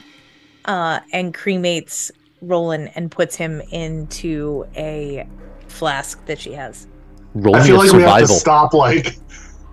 uh, 0.65 1.01
and 1.13 1.35
cremates 1.35 2.11
Roland 2.41 2.91
and 2.95 3.11
puts 3.11 3.37
him 3.37 3.61
into 3.71 4.67
a 4.77 5.27
flask 5.69 6.25
that 6.27 6.41
she 6.41 6.53
has. 6.53 6.87
Roll 7.35 7.57
I 7.57 7.65
feel 7.65 7.77
a 7.77 7.79
like 7.79 7.93
we 7.93 8.03
have 8.03 8.21
to 8.21 8.27
stop. 8.27 8.75
Like, 8.75 9.17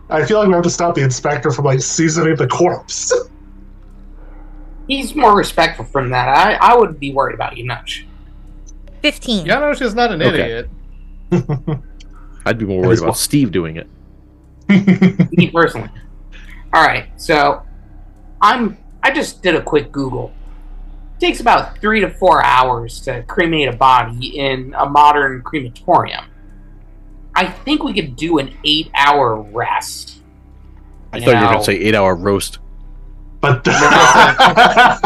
I 0.10 0.26
feel 0.26 0.40
like 0.40 0.48
we 0.48 0.54
have 0.54 0.64
to 0.64 0.70
stop 0.70 0.96
the 0.96 1.02
inspector 1.02 1.52
from 1.52 1.66
like 1.66 1.82
seasoning 1.82 2.36
the 2.36 2.48
corpse. 2.48 3.14
He's 4.88 5.16
more 5.16 5.36
respectful 5.38 5.86
from 5.86 6.10
that. 6.10 6.30
I, 6.30 6.54
I 6.56 6.76
would 6.76 7.00
be 7.00 7.14
worried 7.14 7.36
about 7.36 7.58
you, 7.58 7.64
Nutch. 7.66 8.06
15. 9.04 9.46
Janos 9.46 9.82
is 9.82 9.94
not 9.94 10.12
an 10.12 10.22
Okay. 10.22 10.42
idiot. 10.42 10.70
I'd 12.46 12.58
be 12.58 12.66
more 12.66 12.82
worried 12.82 12.98
about 13.00 13.10
what- 13.10 13.18
Steve 13.18 13.52
doing 13.52 13.78
it. 13.78 13.88
Me 15.38 15.50
personally. 15.52 15.90
All 16.74 16.84
right, 16.84 17.10
so 17.18 17.64
I'm. 18.42 18.78
I 19.02 19.12
just 19.12 19.42
did 19.42 19.56
a 19.56 19.62
quick 19.62 19.92
Google. 19.92 20.32
It 21.18 21.20
takes 21.20 21.40
about 21.40 21.80
three 21.80 22.02
to 22.02 22.10
four 22.10 22.44
hours 22.44 23.00
to 23.02 23.24
cremate 23.24 23.68
a 23.70 23.76
body 23.76 24.38
in 24.40 24.74
a 24.78 24.86
modern 24.90 25.42
crematorium. 25.42 26.26
I 27.36 27.46
think 27.46 27.84
we 27.84 27.94
could 27.94 28.16
do 28.16 28.38
an 28.40 28.56
eight-hour 28.66 29.42
rest. 29.42 30.22
I 31.14 31.18
You 31.18 31.26
thought 31.26 31.32
you 31.32 31.38
were 31.42 31.46
going 31.54 31.60
to 31.60 31.64
say 31.64 31.78
eight 31.78 31.96
hour 31.96 32.16
roast. 32.16 32.60
but 33.42 33.62
I, 33.68 34.98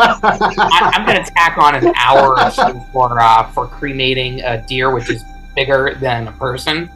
I'm 0.93 1.06
going 1.06 1.23
to 1.23 1.32
tack 1.32 1.58
on 1.58 1.76
an 1.76 1.93
hour 1.95 2.39
or 2.39 2.49
two 2.52 2.82
for 2.91 3.19
uh, 3.19 3.49
for 3.52 3.67
cremating 3.67 4.41
a 4.41 4.65
deer, 4.67 4.93
which 4.93 5.10
is 5.10 5.23
bigger 5.56 5.95
than 6.02 6.28
a 6.28 6.32
person, 6.34 6.89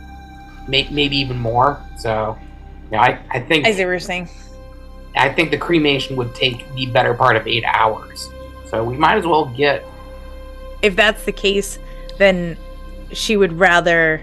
May, 0.67 0.88
maybe 0.89 1.15
even 1.17 1.38
more. 1.38 1.80
So, 1.97 2.38
yeah, 2.91 3.01
I, 3.01 3.19
I 3.30 3.39
think 3.39 3.65
I 3.67 3.71
see 3.71 3.86
what 3.86 3.91
you're 3.91 3.99
saying. 3.99 4.30
I 5.17 5.34
think 5.34 5.51
the 5.51 5.58
cremation 5.58 6.15
would 6.15 6.34
take 6.36 6.71
the 6.75 6.86
better 6.88 7.13
part 7.13 7.36
of 7.36 7.47
eight 7.47 7.63
hours. 7.65 8.30
So 8.69 8.84
we 8.84 8.97
might 8.97 9.17
as 9.17 9.25
well 9.25 9.45
get. 9.45 9.86
If 10.82 10.95
that's 10.95 11.23
the 11.25 11.32
case, 11.32 11.80
then 12.17 12.58
she 13.12 13.38
would 13.38 13.53
rather, 13.53 14.21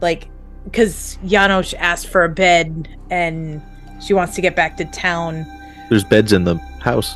like, 0.00 0.28
because 0.64 1.18
Janos 1.26 1.74
asked 1.74 2.08
for 2.08 2.24
a 2.24 2.28
bed 2.28 2.88
and 3.10 3.62
she 4.02 4.14
wants 4.14 4.34
to 4.36 4.40
get 4.40 4.56
back 4.56 4.76
to 4.78 4.84
town. 4.86 5.46
There's 5.88 6.04
beds 6.04 6.32
in 6.32 6.44
the 6.44 6.56
house. 6.80 7.14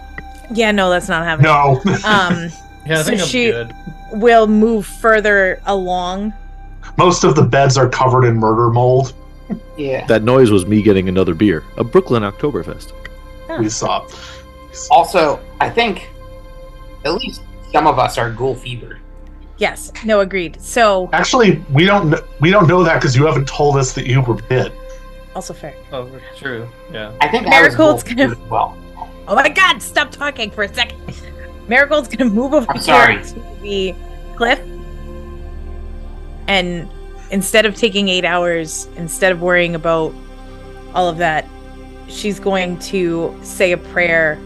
Yeah, 0.52 0.70
no, 0.70 0.88
that's 0.90 1.08
not 1.08 1.24
happening. 1.24 1.50
no, 1.50 1.80
Um, 2.04 2.50
Yeah, 2.86 3.00
I 3.00 3.02
So 3.02 3.04
think 3.10 3.20
I'm 3.20 3.26
she- 3.26 3.50
good. 3.50 3.74
we'll 4.12 4.46
move 4.46 4.86
further 4.86 5.60
along. 5.66 6.32
most 6.96 7.22
of 7.24 7.34
the 7.36 7.42
beds 7.42 7.76
are 7.76 7.88
covered 7.88 8.24
in 8.24 8.36
murder 8.36 8.70
mold. 8.70 9.12
Yeah. 9.76 10.04
That 10.06 10.22
noise 10.24 10.50
was 10.50 10.66
me 10.66 10.82
getting 10.82 11.08
another 11.08 11.34
beer. 11.34 11.64
A 11.76 11.84
Brooklyn 11.84 12.22
Oktoberfest. 12.22 12.92
We 13.58 13.68
saw. 13.68 14.06
Also, 14.90 15.40
I 15.60 15.70
think 15.70 16.10
at 17.04 17.14
least 17.14 17.42
some 17.72 17.86
of 17.86 17.98
us 17.98 18.18
are 18.18 18.30
ghoul 18.30 18.54
fevered. 18.54 18.98
Yes, 19.56 19.90
no, 20.04 20.20
agreed. 20.20 20.60
So, 20.60 21.08
Actually, 21.12 21.64
we 21.72 21.84
don't 21.84 22.10
kn- 22.10 22.22
we 22.40 22.50
don't 22.50 22.68
know 22.68 22.84
that 22.84 22.94
because 22.96 23.16
you 23.16 23.24
haven't 23.26 23.48
told 23.48 23.76
us 23.76 23.92
that 23.94 24.06
you 24.06 24.20
were 24.20 24.34
bit. 24.34 24.72
also 25.34 25.52
fair. 25.54 25.74
Oh, 25.92 26.08
true. 26.36 26.68
Yeah. 26.92 27.12
I 27.20 27.28
think 27.28 27.46
I 27.46 27.50
Marigold's 27.50 28.02
gonna- 28.04 28.30
as 28.30 28.36
well. 28.50 28.76
Oh 29.26 29.34
my 29.34 29.48
god, 29.48 29.80
stop 29.82 30.10
talking 30.10 30.50
for 30.50 30.62
a 30.64 30.72
second. 30.74 30.98
Marigold's 31.68 32.08
gonna 32.08 32.30
move 32.30 32.54
over 32.54 32.66
I'm 32.70 32.76
here 32.76 32.84
sorry. 32.84 33.22
to 33.24 33.34
the 33.62 33.94
cliff. 34.36 34.60
And 36.46 36.88
instead 37.30 37.66
of 37.66 37.74
taking 37.74 38.08
eight 38.08 38.24
hours, 38.24 38.88
instead 38.96 39.32
of 39.32 39.40
worrying 39.42 39.74
about 39.74 40.14
all 40.94 41.08
of 41.08 41.18
that, 41.18 41.46
she's 42.08 42.40
going 42.40 42.78
to 42.78 43.38
say 43.42 43.72
a 43.72 43.76
prayer 43.78 44.38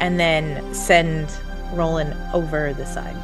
and 0.00 0.18
then 0.18 0.74
send 0.74 1.28
Roland 1.72 2.16
over 2.34 2.72
the 2.74 2.86
side. 2.86 3.14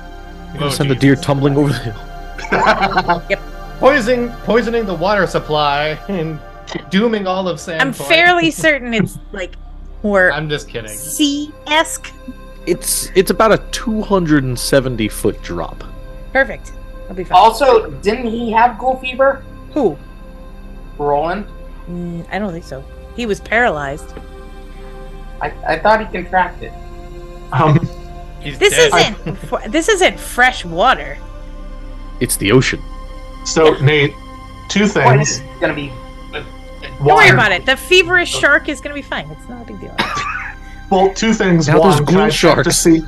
You're 0.50 0.54
gonna 0.54 0.66
Oh, 0.66 0.70
send 0.70 0.90
the 0.90 0.94
deer 0.94 1.16
tumbling 1.16 1.56
over 1.56 1.68
the 1.68 1.78
hill. 1.78 3.22
yep. 3.30 3.40
Poisoning, 3.80 4.30
poisoning 4.44 4.86
the 4.86 4.94
water 4.94 5.26
supply 5.26 5.98
and 6.08 6.38
dooming 6.90 7.26
all 7.26 7.48
of 7.48 7.58
San. 7.60 7.80
I'm 7.80 7.92
fairly 7.92 8.50
certain 8.52 8.94
it's 8.94 9.18
like 9.32 9.54
more 10.02 10.30
I'm 10.32 10.48
just 10.48 10.68
kidding. 10.68 10.90
sea 10.90 11.52
esque. 11.66 12.12
It's 12.66 13.10
it's 13.14 13.30
about 13.30 13.52
a 13.52 13.58
270 13.72 15.08
foot 15.08 15.42
drop. 15.42 15.82
Perfect. 16.32 16.72
I'll 17.14 17.18
be 17.18 17.24
fine. 17.24 17.38
Also, 17.38 17.90
didn't 18.02 18.26
he 18.26 18.50
have 18.50 18.76
ghoul 18.76 18.96
fever, 18.98 19.44
Who? 19.72 19.96
Roland? 20.98 21.46
Mm, 21.88 22.26
I 22.30 22.38
don't 22.40 22.52
think 22.52 22.64
so. 22.64 22.84
He 23.14 23.24
was 23.26 23.40
paralyzed. 23.40 24.12
I, 25.40 25.52
I 25.66 25.78
thought 25.78 26.00
he 26.00 26.06
contracted. 26.12 26.72
um, 27.52 27.78
He's 28.40 28.58
This 28.58 28.74
dead. 28.90 29.16
isn't. 29.26 29.72
this 29.72 29.88
isn't 29.88 30.18
fresh 30.18 30.64
water. 30.64 31.16
It's 32.20 32.36
the 32.36 32.50
ocean. 32.52 32.80
so 33.44 33.74
Nate, 33.78 34.12
two 34.68 34.86
things. 34.86 35.30
is, 35.30 35.38
it's 35.40 35.60
gonna 35.60 35.72
be 35.74 35.92
Don't 36.32 37.04
worry 37.04 37.30
about 37.30 37.52
it. 37.52 37.64
The 37.64 37.76
feverish 37.76 38.30
shark 38.30 38.68
is 38.68 38.80
gonna 38.80 38.94
be 38.94 39.02
fine. 39.02 39.30
It's 39.30 39.48
not 39.48 39.62
a 39.62 39.64
big 39.72 39.80
deal. 39.80 39.96
Well, 40.90 41.12
two 41.14 41.32
things. 41.32 41.68
Now 41.68 41.80
there's 41.80 41.96
One, 41.96 42.06
can 42.06 42.14
ghoul 42.16 42.24
I 42.24 42.30
check 42.30 42.64
to 42.64 42.70
see? 42.72 43.02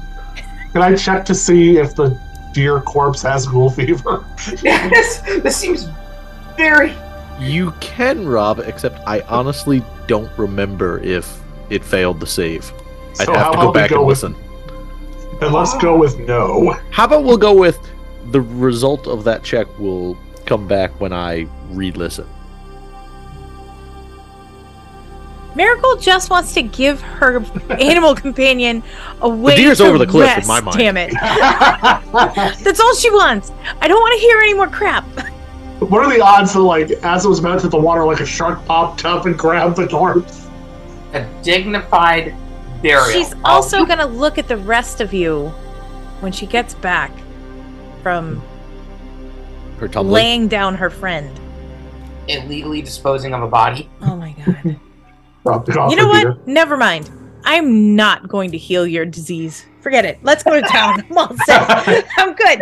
Can 0.72 0.82
I 0.82 0.94
check 0.94 1.24
to 1.26 1.34
see 1.34 1.76
if 1.76 1.94
the 1.94 2.18
deer 2.56 2.80
corpse 2.80 3.20
has 3.20 3.46
ghoul 3.46 3.68
fever? 3.68 4.24
this, 4.62 5.18
this 5.42 5.54
seems 5.54 5.86
very. 6.56 6.94
You 7.38 7.72
can, 7.80 8.26
Rob, 8.26 8.60
except 8.60 9.06
I 9.06 9.20
honestly 9.28 9.84
don't 10.06 10.32
remember 10.38 10.98
if 11.00 11.38
it 11.68 11.84
failed 11.84 12.18
the 12.18 12.26
save. 12.26 12.72
I'd 13.20 13.28
have 13.28 13.52
to 13.52 13.58
go 13.58 13.72
back 13.72 13.90
go 13.90 13.96
and 13.96 14.06
with- 14.06 14.22
listen. 14.22 14.36
And 15.42 15.52
let's 15.52 15.76
go 15.76 15.98
with 15.98 16.18
no. 16.20 16.72
How 16.90 17.04
about 17.04 17.24
we'll 17.24 17.36
go 17.36 17.54
with 17.54 17.78
the 18.30 18.40
result 18.40 19.06
of 19.06 19.24
that 19.24 19.42
check 19.42 19.66
will 19.78 20.16
come 20.46 20.66
back 20.66 20.98
when 20.98 21.12
I 21.12 21.46
re-listen. 21.68 22.26
Miracle 25.56 25.96
just 25.96 26.28
wants 26.30 26.52
to 26.54 26.62
give 26.62 27.00
her 27.00 27.42
animal 27.70 28.14
companion 28.24 28.82
a 29.22 29.28
way 29.28 29.56
deer's 29.56 29.78
to 29.78 29.86
over 29.86 29.98
the 29.98 30.06
cliff 30.06 30.36
in 30.38 30.46
my 30.46 30.60
mind. 30.60 30.76
Damn 30.78 30.96
it! 30.98 31.12
That's 32.62 32.78
all 32.78 32.94
she 32.94 33.10
wants. 33.10 33.50
I 33.80 33.88
don't 33.88 34.00
want 34.00 34.14
to 34.14 34.20
hear 34.20 34.38
any 34.38 34.54
more 34.54 34.68
crap. 34.68 35.04
what 35.80 36.04
are 36.04 36.12
the 36.14 36.20
odds 36.22 36.52
that, 36.52 36.60
like, 36.60 36.90
as 36.90 37.24
it 37.24 37.28
was 37.28 37.38
about 37.38 37.56
to 37.56 37.62
hit 37.62 37.70
the 37.70 37.78
water, 37.78 38.04
like 38.04 38.20
a 38.20 38.26
shark 38.26 38.64
popped 38.66 39.04
up 39.06 39.24
and 39.26 39.36
grabbed 39.38 39.76
the 39.76 39.88
corpse? 39.88 40.46
A 41.14 41.26
dignified 41.42 42.34
burial. 42.82 43.06
She's 43.10 43.32
Oh, 43.36 43.38
also 43.44 43.86
gonna 43.86 44.06
look 44.06 44.36
at 44.36 44.48
the 44.48 44.56
rest 44.58 45.00
of 45.00 45.14
you 45.14 45.48
when 46.20 46.32
she 46.32 46.44
gets 46.46 46.74
back 46.74 47.10
from 48.02 48.42
Her 49.80 49.88
tumbling. 49.88 50.12
laying 50.12 50.48
down 50.48 50.74
her 50.74 50.90
friend. 50.90 51.30
illegally 52.28 52.82
disposing 52.82 53.32
of 53.32 53.42
a 53.42 53.48
body. 53.48 53.88
Oh 54.02 54.16
my 54.16 54.32
god! 54.44 54.78
Dropped 55.46 55.68
it 55.68 55.76
off 55.76 55.90
you 55.90 55.96
know 55.96 56.12
the 56.12 56.20
deer. 56.20 56.30
what? 56.32 56.46
Never 56.46 56.76
mind. 56.76 57.10
I'm 57.44 57.94
not 57.94 58.28
going 58.28 58.50
to 58.50 58.58
heal 58.58 58.86
your 58.86 59.06
disease. 59.06 59.64
Forget 59.80 60.04
it. 60.04 60.18
Let's 60.22 60.42
go 60.42 60.60
to 60.60 60.66
town. 60.66 61.04
I'm 61.10 61.16
all 61.18 61.36
set. 61.46 62.06
I'm 62.18 62.34
good. 62.34 62.60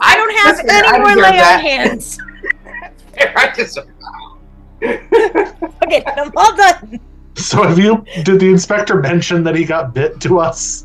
I 0.00 0.16
don't 0.16 0.34
have 0.36 0.56
That's 0.56 0.68
fair. 0.68 0.84
I 0.84 0.94
any 0.96 1.04
more 1.04 1.16
lay 1.16 1.40
on 1.40 1.60
hands. 1.60 2.18
I 3.20 3.52
just, 3.56 3.78
Okay, 4.82 6.02
I'm 6.06 6.32
all 6.36 6.56
done. 6.56 7.00
So, 7.36 7.62
have 7.62 7.78
you? 7.78 8.04
Did 8.24 8.40
the 8.40 8.48
inspector 8.50 8.96
mention 8.96 9.44
that 9.44 9.54
he 9.54 9.64
got 9.64 9.94
bit 9.94 10.20
to 10.22 10.40
us? 10.40 10.84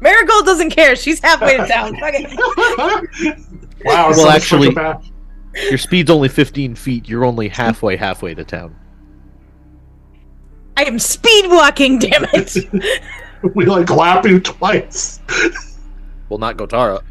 Marigold 0.00 0.44
doesn't 0.44 0.70
care. 0.70 0.96
She's 0.96 1.20
halfway 1.20 1.56
to 1.56 1.66
town. 1.66 1.96
Fuck 2.00 2.14
it. 2.16 3.38
wow. 3.84 4.10
Well, 4.10 4.28
actually- 4.28 4.74
Your 5.68 5.78
speed's 5.78 6.10
only 6.10 6.28
15 6.28 6.74
feet. 6.74 7.08
You're 7.08 7.24
only 7.24 7.48
halfway 7.48 7.96
halfway 7.96 8.34
to 8.34 8.44
town. 8.44 8.74
I 10.76 10.84
am 10.84 10.98
speed 10.98 11.46
walking, 11.50 11.98
damn 11.98 12.24
it. 12.32 12.56
we 13.54 13.64
like 13.66 13.90
lap 13.90 14.24
you 14.26 14.40
twice. 14.40 15.20
Well, 16.28 16.38
not 16.38 16.56
Gotara. 16.56 17.02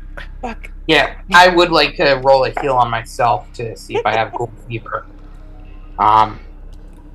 Fuck. 0.41 0.69
yeah, 0.87 1.21
I 1.33 1.47
would 1.47 1.71
like 1.71 1.95
to 1.95 2.15
roll 2.23 2.43
a 2.45 2.49
heal 2.61 2.75
on 2.75 2.91
myself 2.91 3.51
to 3.53 3.75
see 3.77 3.95
if 3.95 4.05
I 4.05 4.15
have 4.17 4.33
ghoul 4.33 4.51
fever. 4.67 5.05
Um, 5.97 6.39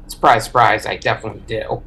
surprise, 0.06 0.44
surprise, 0.44 0.86
I 0.86 0.96
definitely 0.96 1.42
do. 1.46 1.82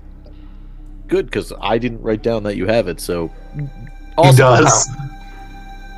Good, 1.08 1.26
because 1.26 1.52
I 1.60 1.78
didn't 1.78 2.02
write 2.02 2.22
down 2.22 2.44
that 2.44 2.56
you 2.56 2.68
have 2.68 2.88
it. 2.88 3.00
So, 3.02 3.32
He 3.56 3.68
awesome. 4.18 4.38
does. 4.38 4.90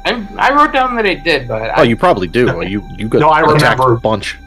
I, 0.06 0.28
I 0.38 0.54
wrote 0.56 0.74
down 0.74 0.96
that 0.96 1.06
I 1.06 1.14
did, 1.16 1.48
but 1.48 1.62
Oh, 1.62 1.82
I, 1.82 1.84
you 1.84 1.96
probably 1.98 2.28
do. 2.28 2.62
You 2.68 2.84
you 2.98 3.08
got 3.08 3.20
No, 3.20 3.30
I 3.30 3.42
attacked 3.42 3.80
remember. 3.80 3.94
a 3.94 4.00
bunch. 4.00 4.38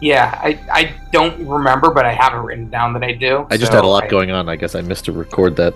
Yeah, 0.00 0.38
I, 0.42 0.58
I 0.72 0.94
don't 1.12 1.46
remember, 1.46 1.90
but 1.90 2.04
I 2.06 2.12
have 2.14 2.32
it 2.34 2.38
written 2.38 2.70
down 2.70 2.92
that 2.92 3.02
I 3.02 3.12
do. 3.12 3.46
I 3.50 3.56
just 3.56 3.72
so 3.72 3.76
had 3.78 3.84
a 3.84 3.88
lot 3.88 4.04
I- 4.04 4.08
going 4.08 4.30
on. 4.30 4.48
I 4.48 4.56
guess 4.56 4.74
I 4.74 4.80
missed 4.80 5.06
to 5.06 5.12
record 5.12 5.56
that. 5.56 5.74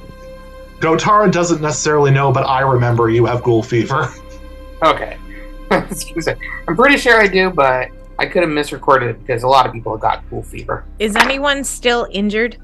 Gotara 0.79 1.31
doesn't 1.31 1.61
necessarily 1.61 2.11
know, 2.11 2.33
but 2.33 2.45
I 2.47 2.61
remember 2.61 3.09
you 3.11 3.25
have 3.27 3.43
ghoul 3.43 3.63
fever. 3.63 4.09
Okay. 4.85 5.17
I'm 5.71 6.75
pretty 6.75 6.97
sure 6.97 7.21
I 7.21 7.29
do, 7.29 7.51
but 7.51 7.89
I 8.19 8.27
could 8.27 8.43
have 8.43 8.51
misrecorded 8.51 9.11
it 9.11 9.21
because 9.25 9.45
a 9.45 9.49
lot 9.49 9.65
of 9.65 9.73
people 9.73 9.97
got 9.97 10.29
ghoul 10.29 10.43
fever. 10.43 10.85
Is 10.99 11.15
anyone 11.15 11.63
still 11.63 12.09
injured? 12.11 12.57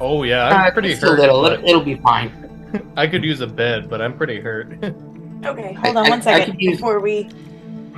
Oh 0.00 0.22
yeah, 0.22 0.48
I'm 0.48 0.68
Uh, 0.68 0.70
pretty 0.70 0.88
just 0.90 1.02
hurt. 1.02 1.18
A 1.18 1.20
little. 1.20 1.44
It'll, 1.44 1.68
it'll 1.68 1.84
be 1.84 1.96
fine. 1.96 2.32
I 2.96 3.06
could 3.06 3.22
use 3.22 3.42
a 3.42 3.46
bed, 3.46 3.90
but 3.90 4.00
I'm 4.00 4.16
pretty 4.16 4.40
hurt. 4.40 4.72
Okay, 5.44 5.72
hold 5.74 5.96
on 5.96 6.06
I- 6.06 6.10
one 6.10 6.18
I 6.20 6.22
second 6.22 6.52
could 6.52 6.60
use- 6.62 6.76
before 6.76 7.00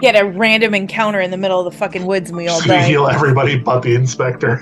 we 0.02 0.08
get 0.12 0.20
a 0.20 0.26
random 0.26 0.74
encounter 0.74 1.20
in 1.20 1.30
the 1.30 1.36
middle 1.36 1.64
of 1.64 1.72
the 1.72 1.78
fucking 1.78 2.04
woods 2.04 2.30
and 2.30 2.36
we 2.36 2.48
all 2.48 2.60
You 2.62 2.68
die. 2.68 2.82
heal 2.82 3.06
everybody 3.06 3.56
but 3.58 3.80
the 3.82 3.94
inspector. 3.94 4.56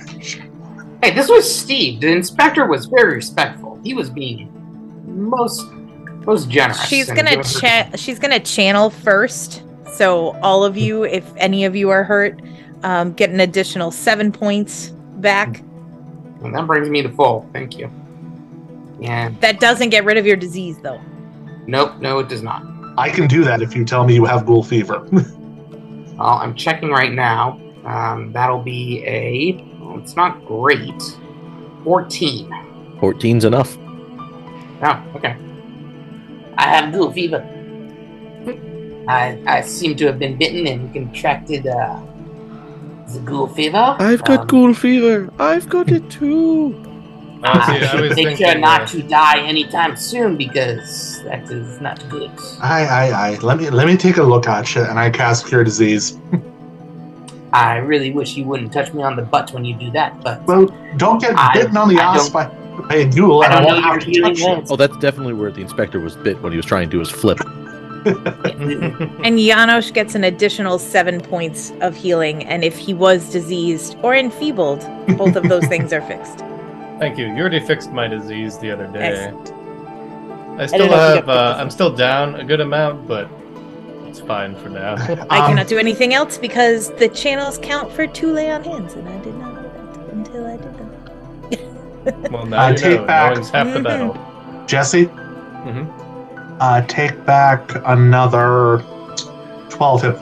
Hey, 1.02 1.14
this 1.14 1.28
was 1.30 1.52
Steve. 1.52 2.00
The 2.02 2.08
inspector 2.08 2.66
was 2.66 2.84
very 2.86 3.14
respectful. 3.14 3.80
He 3.82 3.94
was 3.94 4.10
being 4.10 4.50
most 5.06 5.66
most 6.26 6.50
generous. 6.50 6.84
She's 6.86 7.06
gonna 7.06 7.22
giving 7.30 7.38
her- 7.38 7.42
cha- 7.60 7.88
she's 7.96 8.18
gonna 8.18 8.38
channel 8.38 8.90
first. 8.90 9.62
So 9.94 10.36
all 10.42 10.62
of 10.64 10.76
you, 10.76 11.04
if 11.04 11.24
any 11.38 11.64
of 11.64 11.74
you 11.74 11.88
are 11.88 12.04
hurt, 12.04 12.38
um, 12.82 13.12
get 13.14 13.30
an 13.30 13.40
additional 13.40 13.90
seven 13.90 14.30
points 14.30 14.90
back. 15.16 15.62
And 16.44 16.54
that 16.54 16.66
brings 16.66 16.90
me 16.90 17.00
to 17.02 17.08
full. 17.08 17.48
Thank 17.54 17.78
you. 17.78 17.90
Yeah. 19.00 19.30
That 19.40 19.58
doesn't 19.58 19.88
get 19.88 20.04
rid 20.04 20.18
of 20.18 20.26
your 20.26 20.36
disease 20.36 20.76
though. 20.82 21.00
Nope. 21.66 21.92
No, 22.00 22.18
it 22.18 22.28
does 22.28 22.42
not. 22.42 22.62
I 23.00 23.08
can 23.08 23.26
do 23.26 23.42
that 23.44 23.62
if 23.62 23.74
you 23.74 23.84
tell 23.84 24.04
me 24.04 24.14
you 24.14 24.24
have 24.26 24.44
ghoul 24.46 24.62
fever. 24.62 25.06
Well, 26.20 26.36
I'm 26.44 26.54
checking 26.54 26.90
right 26.90 27.14
now. 27.14 27.58
Um, 27.86 28.30
that'll 28.32 28.60
be 28.62 29.02
a. 29.06 29.52
Well, 29.80 29.98
it's 30.00 30.16
not 30.16 30.44
great. 30.44 31.02
Fourteen. 31.82 32.50
14's 33.00 33.46
enough. 33.46 33.78
Oh, 34.82 35.02
okay. 35.16 35.34
I 36.58 36.64
have 36.74 36.92
ghoul 36.92 37.10
fever. 37.10 37.40
I 39.08 39.40
I 39.46 39.62
seem 39.62 39.96
to 39.96 40.06
have 40.08 40.18
been 40.18 40.36
bitten 40.36 40.66
and 40.66 40.92
contracted 40.92 41.66
uh, 41.66 41.98
the 43.14 43.20
ghoul 43.20 43.46
fever. 43.46 43.96
I've 43.98 44.22
got 44.24 44.40
Um, 44.40 44.46
ghoul 44.48 44.74
fever. 44.74 45.30
I've 45.38 45.70
got 45.70 45.90
it 45.90 46.10
too. 46.10 46.74
I 47.44 47.56
was, 47.56 47.68
I 47.68 47.96
I 47.96 48.00
was 48.00 48.08
should 48.08 48.16
make 48.24 48.36
sure 48.36 48.58
not 48.58 48.82
uh, 48.82 48.86
to 48.88 49.02
die 49.02 49.40
anytime 49.46 49.96
soon 49.96 50.36
because 50.36 51.22
that 51.24 51.50
is 51.50 51.80
not 51.80 52.06
good. 52.10 52.30
I, 52.60 52.84
I, 52.84 53.28
I. 53.30 53.34
Let 53.38 53.58
me, 53.58 53.70
let 53.70 53.86
me 53.86 53.96
take 53.96 54.18
a 54.18 54.22
look 54.22 54.46
at 54.46 54.74
you, 54.74 54.82
and 54.82 54.98
I 54.98 55.10
cast 55.10 55.46
Cure 55.46 55.64
Disease. 55.64 56.18
I 57.52 57.76
really 57.78 58.12
wish 58.12 58.36
you 58.36 58.44
wouldn't 58.44 58.72
touch 58.72 58.92
me 58.92 59.02
on 59.02 59.16
the 59.16 59.22
butt 59.22 59.52
when 59.52 59.64
you 59.64 59.74
do 59.74 59.90
that, 59.92 60.20
but 60.22 60.42
Well, 60.46 60.66
don't 60.98 61.20
get 61.20 61.34
I- 61.36 61.52
bitten 61.52 61.76
on 61.76 61.88
the 61.88 61.98
I 61.98 62.14
ass 62.14 62.28
by, 62.28 62.46
by 62.88 62.94
a 62.96 63.08
ghoul, 63.10 63.42
I 63.42 63.46
I, 63.46 63.48
don't 63.50 63.62
know 63.62 63.68
won't 63.68 63.84
your 64.06 64.24
have 64.24 64.34
to 64.36 64.42
touch 64.44 64.68
you. 64.68 64.72
Oh, 64.72 64.76
that's 64.76 64.96
definitely 64.98 65.32
where 65.32 65.50
the 65.50 65.60
inspector 65.62 65.98
was 65.98 66.16
bit 66.16 66.40
when 66.42 66.52
he 66.52 66.56
was 66.56 66.66
trying 66.66 66.88
to 66.88 66.90
do 66.90 66.98
his 67.00 67.10
flip. 67.10 67.38
And 68.04 69.38
Janosch 69.38 69.92
gets 69.92 70.14
an 70.14 70.24
additional 70.24 70.78
seven 70.78 71.20
points 71.20 71.72
of 71.82 71.94
healing, 71.94 72.44
and 72.44 72.64
if 72.64 72.78
he 72.78 72.94
was 72.94 73.30
diseased 73.30 73.94
or 74.02 74.14
enfeebled, 74.16 74.80
both 75.18 75.36
of 75.36 75.42
those 75.50 75.66
things 75.66 75.92
are 75.92 76.00
fixed. 76.02 76.38
Thank 77.00 77.16
you. 77.18 77.26
You 77.26 77.40
already 77.40 77.60
fixed 77.60 77.90
my 77.92 78.06
disease 78.06 78.58
the 78.58 78.70
other 78.70 78.86
day. 78.86 79.24
Excellent. 79.24 79.52
I 80.60 80.66
still 80.66 80.78
know 80.80 80.84
if 80.84 80.90
you 80.90 80.96
have. 81.16 81.28
Uh. 81.30 81.56
I'm 81.58 81.70
still 81.70 81.90
down 81.94 82.34
a 82.36 82.44
good 82.44 82.60
amount, 82.60 83.08
but 83.08 83.26
it's 84.06 84.20
fine 84.20 84.54
for 84.56 84.68
now. 84.68 84.94
I 85.30 85.38
Um, 85.40 85.48
cannot 85.48 85.66
do 85.66 85.78
anything 85.78 86.12
else 86.12 86.36
because 86.36 86.90
the 86.96 87.08
channels 87.08 87.58
count 87.62 87.90
for 87.90 88.06
two 88.06 88.32
lay 88.32 88.50
on 88.50 88.62
hands, 88.62 88.92
and 88.94 89.08
I 89.08 89.18
did 89.24 89.34
not 89.36 89.54
know 89.54 89.62
that 89.62 90.12
until 90.12 90.46
I 90.46 90.56
did 90.58 90.74
them. 90.76 92.32
well, 92.32 92.44
now 92.46 92.60
I 92.64 92.70
you 92.72 92.76
take 92.76 93.00
know. 93.00 93.06
back- 93.06 93.32
Knowing's 93.32 93.50
half 93.50 93.72
the 93.72 93.80
battle. 93.80 94.64
Jesse, 94.66 95.06
Mhm. 95.06 95.88
uh, 96.60 96.82
take 96.82 97.24
back 97.24 97.72
another 97.86 98.84
12 99.70 100.02
hit, 100.02 100.16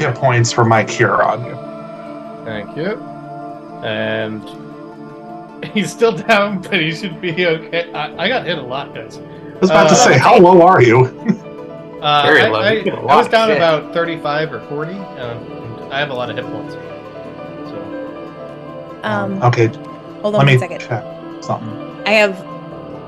hit 0.00 0.14
points 0.14 0.52
for 0.52 0.64
my 0.64 0.84
cure 0.84 1.22
on 1.24 1.44
you. 1.44 1.56
Thank 2.44 2.76
you. 2.76 2.98
And 3.84 4.42
he's 5.72 5.90
still 5.90 6.16
down, 6.16 6.60
but 6.62 6.74
he 6.74 6.94
should 6.94 7.20
be 7.20 7.46
okay. 7.46 7.92
I, 7.92 8.24
I 8.24 8.28
got 8.28 8.46
hit 8.46 8.58
a 8.58 8.62
lot, 8.62 8.94
guys. 8.94 9.18
I 9.18 9.58
was 9.60 9.70
about 9.70 9.88
to 9.88 9.94
Uh, 9.94 9.96
say, 9.96 10.18
how 10.18 10.38
low 10.38 10.62
are 10.62 10.82
you? 10.82 11.06
Uh, 12.02 12.22
Very 12.26 12.42
I, 12.42 12.48
low. 12.48 12.60
I, 12.60 12.72
You 12.72 12.82
get 12.84 12.94
a 12.94 12.98
I 12.98 13.02
lot 13.02 13.16
was 13.18 13.28
down 13.28 13.48
shit. 13.48 13.56
about 13.56 13.92
35 13.94 14.52
or 14.52 14.60
40, 14.68 14.92
and 14.92 15.92
I 15.92 15.98
have 15.98 16.10
a 16.10 16.14
lot 16.14 16.30
of 16.30 16.36
hit 16.36 16.44
points. 16.46 16.74
So, 16.74 17.80
Um, 19.04 19.42
okay, 19.42 19.66
hold 20.22 20.34
let 20.34 20.40
on 20.40 20.46
me 20.46 20.52
one 20.52 20.58
second. 20.60 20.80
check 20.80 21.04
something. 21.42 22.02
I 22.06 22.10
have 22.12 22.44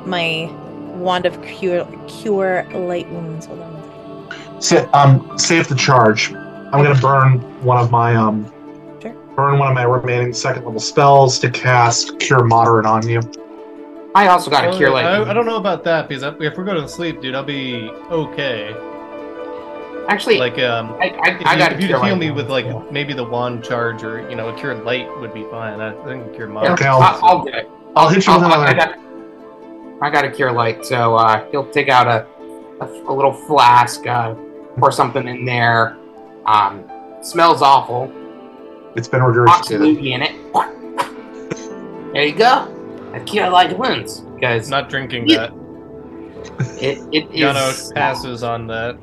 my 0.06 0.50
wand 0.96 1.26
of 1.26 1.40
cure, 1.42 1.86
cure 2.08 2.66
light 2.72 3.08
wounds. 3.10 3.46
Hold 3.46 3.60
on. 3.60 3.72
one 3.72 4.62
second. 4.62 4.90
Sa- 4.92 5.02
um, 5.02 5.38
save 5.38 5.68
the 5.68 5.74
charge. 5.74 6.32
I'm 6.32 6.82
gonna 6.82 6.94
burn 7.00 7.38
one 7.64 7.78
of 7.78 7.90
my 7.90 8.14
um, 8.16 8.44
Sure. 8.44 8.52
Burn 9.37 9.59
one 9.59 9.68
of 9.68 9.75
my 9.75 9.83
remaining 9.85 10.33
second 10.33 10.64
level 10.64 10.81
spells 10.81 11.38
to 11.40 11.51
cast 11.51 12.18
Cure 12.18 12.42
Moderate 12.42 12.87
on 12.87 13.07
you. 13.07 13.20
I 14.14 14.29
also 14.29 14.51
got 14.51 14.64
a 14.64 14.68
Well, 14.68 14.79
cure 14.79 14.90
light. 14.90 15.05
I, 15.05 15.31
I 15.31 15.35
don't 15.35 15.44
know 15.44 15.59
about 15.59 15.85
that 15.85 16.09
because 16.09 16.22
if 16.22 16.57
we're 16.57 16.64
going 16.64 16.81
to 16.81 16.88
sleep, 16.88 17.20
dude, 17.20 17.35
I'll 17.35 17.44
be 17.44 17.90
okay. 18.11 18.75
Actually, 20.09 20.38
Like 20.38 20.59
um, 20.61 20.92
I, 20.94 21.09
I, 21.22 21.38
if 21.38 21.46
I 21.46 21.53
you, 21.53 21.59
got 21.59 21.72
if 21.72 21.81
to 21.81 21.87
you 21.87 22.01
heal 22.03 22.16
me 22.16 22.31
with 22.31 22.49
like 22.49 22.90
maybe 22.92 23.12
the 23.12 23.25
wand 23.25 23.62
charge 23.64 24.03
or 24.05 24.29
you 24.31 24.37
know 24.37 24.49
a 24.49 24.57
cure 24.59 24.75
light 24.75 25.07
would 25.20 25.35
be 25.35 25.42
fine. 25.51 25.81
I 25.81 25.92
think 26.05 26.33
cure 26.35 26.46
Yeah, 26.46 26.55
mind. 26.55 26.68
Okay, 26.70 26.87
I'll, 26.87 27.03
I'll- 27.03 27.25
I'll, 27.25 27.44
get 27.44 27.55
it. 27.57 27.70
I'll 27.96 28.09
hit 28.09 28.25
you 28.27 28.33
with 28.35 28.42
I'll- 28.44 28.53
I 28.62 28.70
another. 28.70 28.94
got, 28.96 30.03
I 30.03 30.11
got 30.11 30.25
a 30.25 30.31
cure 30.31 30.53
light, 30.53 30.87
so 30.87 31.16
uh, 31.16 31.44
he'll 31.51 31.68
take 31.70 31.88
out 31.88 32.07
a, 32.07 32.27
a, 32.85 32.87
a 33.11 33.12
little 33.12 33.33
flask, 33.33 34.07
uh, 34.07 34.35
pour 34.79 34.92
something 34.92 35.27
in 35.27 35.44
there. 35.44 35.96
Um, 36.46 36.85
smells 37.22 37.61
awful. 37.61 38.12
It's 38.96 39.09
been 39.09 39.22
Rocks 39.22 39.68
regurgitated. 39.68 39.98
loogie 39.98 40.12
in 40.12 40.22
it. 40.22 42.12
There 42.12 42.24
you 42.24 42.35
go. 42.35 42.72
A 43.14 43.20
cure 43.20 43.48
light 43.50 43.76
wounds 43.78 44.22
guys. 44.40 44.68
Not 44.70 44.88
drinking 44.88 45.28
Yeah. 45.28 45.48
that. 45.48 45.52
it, 46.82 46.98
it 47.12 47.24
is. 47.30 47.40
Yano 47.40 47.94
passes 47.94 48.42
on 48.42 48.66
that. 48.68 48.96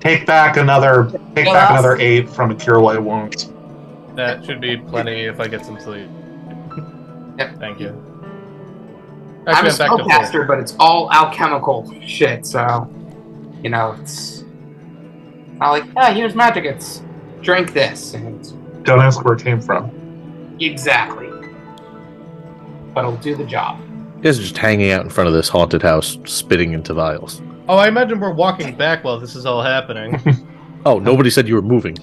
Take 0.00 0.26
back 0.26 0.56
another. 0.56 1.04
Take 1.34 1.46
Well, 1.46 1.54
back 1.54 1.68
that's- 1.70 1.70
another 1.70 1.96
eight 1.98 2.28
from 2.28 2.50
a 2.50 2.54
cure 2.54 2.80
light 2.80 3.02
wound. 3.02 3.48
That 4.14 4.44
should 4.44 4.60
be 4.60 4.76
plenty 4.76 5.22
if 5.22 5.40
I 5.40 5.48
get 5.48 5.64
some 5.64 5.78
sleep. 5.80 6.06
Yep. 7.38 7.58
Thank 7.58 7.80
you. 7.80 7.88
I'm 9.46 9.54
Actually, 9.54 9.54
a 9.54 9.56
I'm 9.56 9.66
back 9.66 9.78
to 9.78 9.86
full. 9.86 9.98
spellcaster, 10.08 10.46
but 10.46 10.58
it's 10.60 10.76
all 10.78 11.10
alchemical 11.12 11.90
shit. 12.06 12.46
So, 12.46 12.88
you 13.62 13.70
know, 13.70 13.96
it's 14.00 14.41
not 15.62 15.70
like, 15.70 15.84
ah, 15.96 16.12
here's 16.12 16.34
magic. 16.34 16.64
It's 16.64 17.02
drink 17.40 17.72
this, 17.72 18.14
and 18.14 18.84
Don't 18.84 19.00
ask 19.00 19.24
where 19.24 19.34
it 19.34 19.42
came 19.42 19.60
from. 19.60 19.90
exactly. 20.60 21.28
But 22.94 23.00
it'll 23.04 23.16
do 23.16 23.34
the 23.34 23.44
job. 23.44 23.80
You 24.16 24.22
guys 24.22 24.38
are 24.38 24.42
just 24.42 24.58
hanging 24.58 24.90
out 24.92 25.02
in 25.02 25.10
front 25.10 25.28
of 25.28 25.34
this 25.34 25.48
haunted 25.48 25.82
house, 25.82 26.18
spitting 26.24 26.72
into 26.72 26.92
vials. 26.94 27.40
Oh, 27.68 27.76
I 27.76 27.88
imagine 27.88 28.20
we're 28.20 28.32
walking 28.32 28.76
back 28.76 29.02
while 29.04 29.18
this 29.18 29.34
is 29.34 29.46
all 29.46 29.62
happening. 29.62 30.18
Oh, 30.84 30.98
nobody 30.98 31.30
said 31.30 31.46
you 31.46 31.54
were 31.54 31.62
moving. 31.62 31.96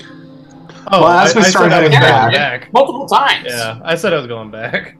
Oh, 0.89 1.01
Well, 1.01 1.09
as 1.09 1.35
I, 1.35 1.39
we 1.39 1.45
I 1.45 1.49
start 1.49 1.69
said 1.69 1.73
I 1.73 1.81
was 1.83 1.91
heading 1.93 1.99
going 1.99 2.31
back- 2.31 2.61
back. 2.61 2.71
Multiple 2.73 3.07
times. 3.09 3.45
Yeah, 3.49 3.77
I 3.83 3.95
said 3.95 4.13
I 4.13 4.15
was 4.15 4.25
going 4.27 4.51
back. 4.51 4.95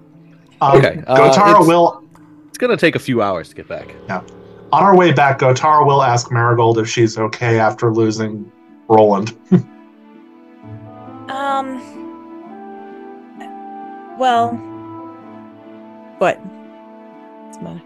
Um, 0.60 0.78
Okay, 0.80 1.02
uh, 1.08 1.15
Gotara 1.17 1.52
it's- 1.52 1.65
will. 1.65 2.04
It's 2.50 2.58
gonna 2.58 2.76
take 2.76 2.98
a 2.98 3.00
few 3.00 3.22
hours 3.22 3.48
to 3.48 3.56
get 3.56 3.69
back. 3.69 3.88
On 4.72 4.84
our 4.84 4.96
way 4.96 5.12
back, 5.12 5.40
Gotara 5.40 5.86
will 5.86 6.04
ask 6.04 6.32
Marigold 6.32 6.78
if 6.78 6.88
she's 6.88 7.18
okay 7.18 7.60
after 7.60 7.92
losing 7.92 8.52
Roland. 8.88 9.36
Um. 11.30 11.78
Well. 14.18 14.54
What? 16.18 16.40
What's 16.40 17.58
the 17.58 17.64
matter? 17.64 17.82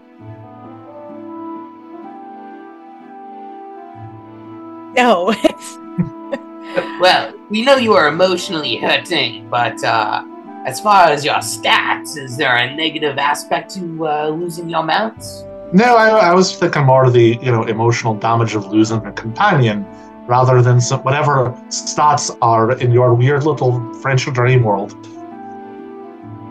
No, 4.94 5.34
Well, 7.00 7.34
we 7.50 7.62
know 7.62 7.76
you 7.76 7.92
are 7.94 8.08
emotionally 8.08 8.76
hurting, 8.76 9.48
but 9.50 9.82
uh, 9.84 10.24
as 10.66 10.80
far 10.80 11.08
as 11.08 11.24
your 11.24 11.34
stats, 11.36 12.16
is 12.16 12.36
there 12.36 12.56
a 12.56 12.74
negative 12.74 13.18
aspect 13.18 13.74
to 13.74 14.08
uh, 14.08 14.28
losing 14.28 14.70
your 14.70 14.82
mounts? 14.82 15.44
No, 15.72 15.96
I, 15.96 16.08
I 16.30 16.34
was 16.34 16.56
thinking 16.56 16.84
more 16.84 17.04
of 17.04 17.12
the 17.12 17.38
you 17.42 17.50
know 17.50 17.64
emotional 17.64 18.14
damage 18.14 18.54
of 18.54 18.66
losing 18.66 19.04
a 19.04 19.12
companion, 19.12 19.84
rather 20.26 20.62
than 20.62 20.80
some, 20.80 21.00
whatever 21.02 21.50
stats 21.68 22.36
are 22.42 22.78
in 22.78 22.92
your 22.92 23.14
weird 23.14 23.44
little 23.44 23.92
French 23.94 24.24
dream 24.32 24.62
world. 24.62 24.94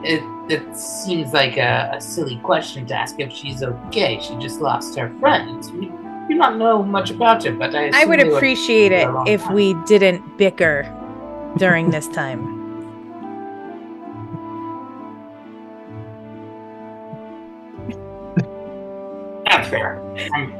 It 0.04 0.21
it 0.49 0.76
seems 0.78 1.32
like 1.32 1.56
a, 1.58 1.91
a 1.95 2.02
silly 2.02 2.38
question 2.43 2.86
to 2.88 2.93
ask 2.95 3.19
if 3.19 3.32
she's 3.32 3.63
okay. 3.63 4.19
She 4.21 4.36
just 4.36 4.60
lost 4.60 4.97
her 4.97 5.10
friends. 5.19 5.71
We 5.71 5.86
do 6.28 6.36
not 6.36 6.58
know 6.58 6.84
much 6.84 7.10
about 7.12 7.43
her, 7.45 7.52
but 7.54 7.73
I 7.76 7.91
I 7.93 8.06
would 8.06 8.19
assume 8.19 8.28
they 8.28 8.32
were- 8.32 8.38
appreciate 8.38 8.91
it 8.91 9.04
for 9.06 9.12
a 9.12 9.15
long 9.15 9.28
if 9.28 9.43
time. 9.43 9.54
we 9.54 9.73
didn't 9.86 10.38
bicker 10.38 10.84
during 11.58 11.91
this 11.91 12.08
time. 12.10 12.62
Fair. 19.69 20.02
I'm 20.34 20.52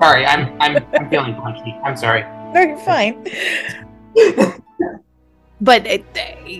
sorry. 0.00 0.26
I'm 0.26 0.60
I'm 0.60 0.84
I'm 0.94 1.10
feeling 1.10 1.34
punchy. 1.34 1.74
I'm 1.84 1.96
sorry. 1.96 2.22
No, 2.52 2.60
you're 2.60 2.78
fine. 2.78 3.24
but 5.60 5.86
it, 5.86 6.04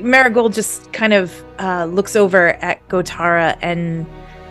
Marigold 0.02 0.52
just 0.52 0.92
kind 0.92 1.12
of 1.12 1.44
uh, 1.58 1.84
looks 1.86 2.16
over 2.16 2.54
at 2.64 2.86
Gotara 2.88 3.58
and 3.62 4.06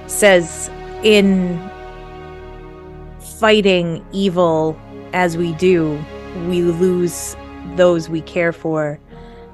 says, 0.07 0.69
"In 1.03 1.59
fighting 3.39 4.05
evil 4.11 4.77
as 5.13 5.37
we 5.37 5.53
do, 5.53 5.99
we 6.47 6.61
lose 6.61 7.35
those 7.75 8.09
we 8.09 8.21
care 8.21 8.51
for 8.51 8.99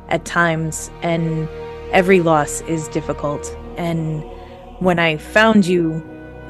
at 0.09 0.25
times, 0.25 0.89
and 1.01 1.47
every 1.91 2.21
loss 2.21 2.61
is 2.61 2.87
difficult. 2.89 3.55
And 3.77 4.23
when 4.79 4.99
I 4.99 5.17
found 5.17 5.65
you, 5.65 6.03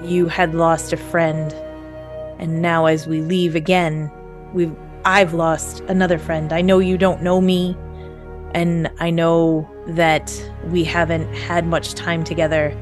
you 0.03 0.27
had 0.27 0.53
lost 0.55 0.93
a 0.93 0.97
friend, 0.97 1.53
and 2.39 2.61
now 2.61 2.85
as 2.85 3.07
we 3.07 3.21
leave 3.21 3.55
again, 3.55 4.11
we've 4.53 4.75
I've 5.05 5.33
lost 5.33 5.79
another 5.87 6.17
friend. 6.17 6.51
I 6.51 6.61
know 6.61 6.79
you 6.79 6.97
don't 6.97 7.21
know 7.21 7.39
me, 7.39 7.77
and 8.53 8.89
I 8.99 9.09
know 9.09 9.69
that 9.87 10.33
we 10.65 10.83
haven't 10.83 11.33
had 11.33 11.65
much 11.65 11.93
time 11.93 12.23
together. 12.23 12.75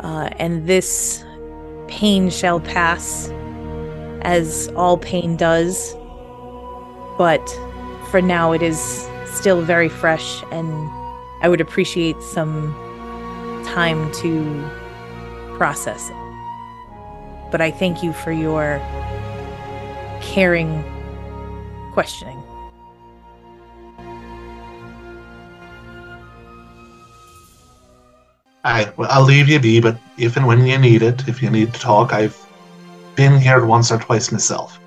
Uh, 0.00 0.28
and 0.38 0.66
this 0.66 1.24
pain 1.88 2.28
shall 2.28 2.60
pass, 2.60 3.30
as 4.20 4.68
all 4.76 4.98
pain 4.98 5.36
does. 5.36 5.94
But 7.16 7.46
for 8.10 8.20
now, 8.20 8.52
it 8.52 8.60
is 8.60 9.08
still 9.24 9.62
very 9.62 9.88
fresh, 9.88 10.42
and 10.52 10.68
I 11.42 11.48
would 11.48 11.60
appreciate 11.60 12.20
some 12.20 12.74
time 13.66 14.12
to 14.20 15.56
process 15.56 16.10
it. 16.10 16.25
But 17.50 17.60
I 17.60 17.70
thank 17.70 18.02
you 18.02 18.12
for 18.12 18.32
your 18.32 18.80
caring 20.20 20.82
questioning. 21.92 22.42
I, 28.64 28.92
well, 28.96 29.08
I'll 29.12 29.22
leave 29.22 29.48
you 29.48 29.60
be, 29.60 29.80
but 29.80 29.96
if 30.18 30.36
and 30.36 30.46
when 30.46 30.66
you 30.66 30.76
need 30.76 31.02
it, 31.02 31.28
if 31.28 31.40
you 31.40 31.50
need 31.50 31.72
to 31.72 31.80
talk, 31.80 32.12
I've 32.12 32.36
been 33.14 33.40
here 33.40 33.64
once 33.64 33.92
or 33.92 33.98
twice 33.98 34.32
myself. 34.32 34.80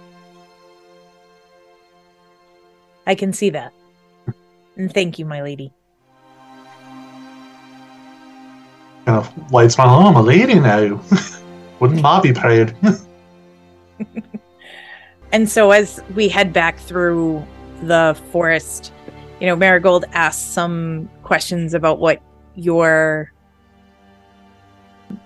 I 3.07 3.15
can 3.15 3.31
see 3.31 3.49
that. 3.51 3.73
And 4.75 4.93
thank 4.93 5.17
you, 5.17 5.25
my 5.25 5.41
lady. 5.41 5.73
Kind 9.05 9.17
of 9.17 9.51
lights 9.51 9.77
my 9.77 9.85
I'm 9.85 10.15
a 10.15 10.21
lady 10.21 10.59
now. 10.59 11.01
Wouldn't 11.79 12.01
Bobby 12.01 12.33
proud? 12.33 12.75
And 15.31 15.49
so 15.49 15.71
as 15.71 16.01
we 16.15 16.27
head 16.27 16.51
back 16.53 16.79
through 16.79 17.45
the 17.83 18.19
forest, 18.31 18.91
you 19.39 19.47
know, 19.47 19.55
Marigold 19.55 20.05
asks 20.11 20.41
some 20.41 21.09
questions 21.23 21.73
about 21.73 21.99
what 21.99 22.21
your 22.55 23.31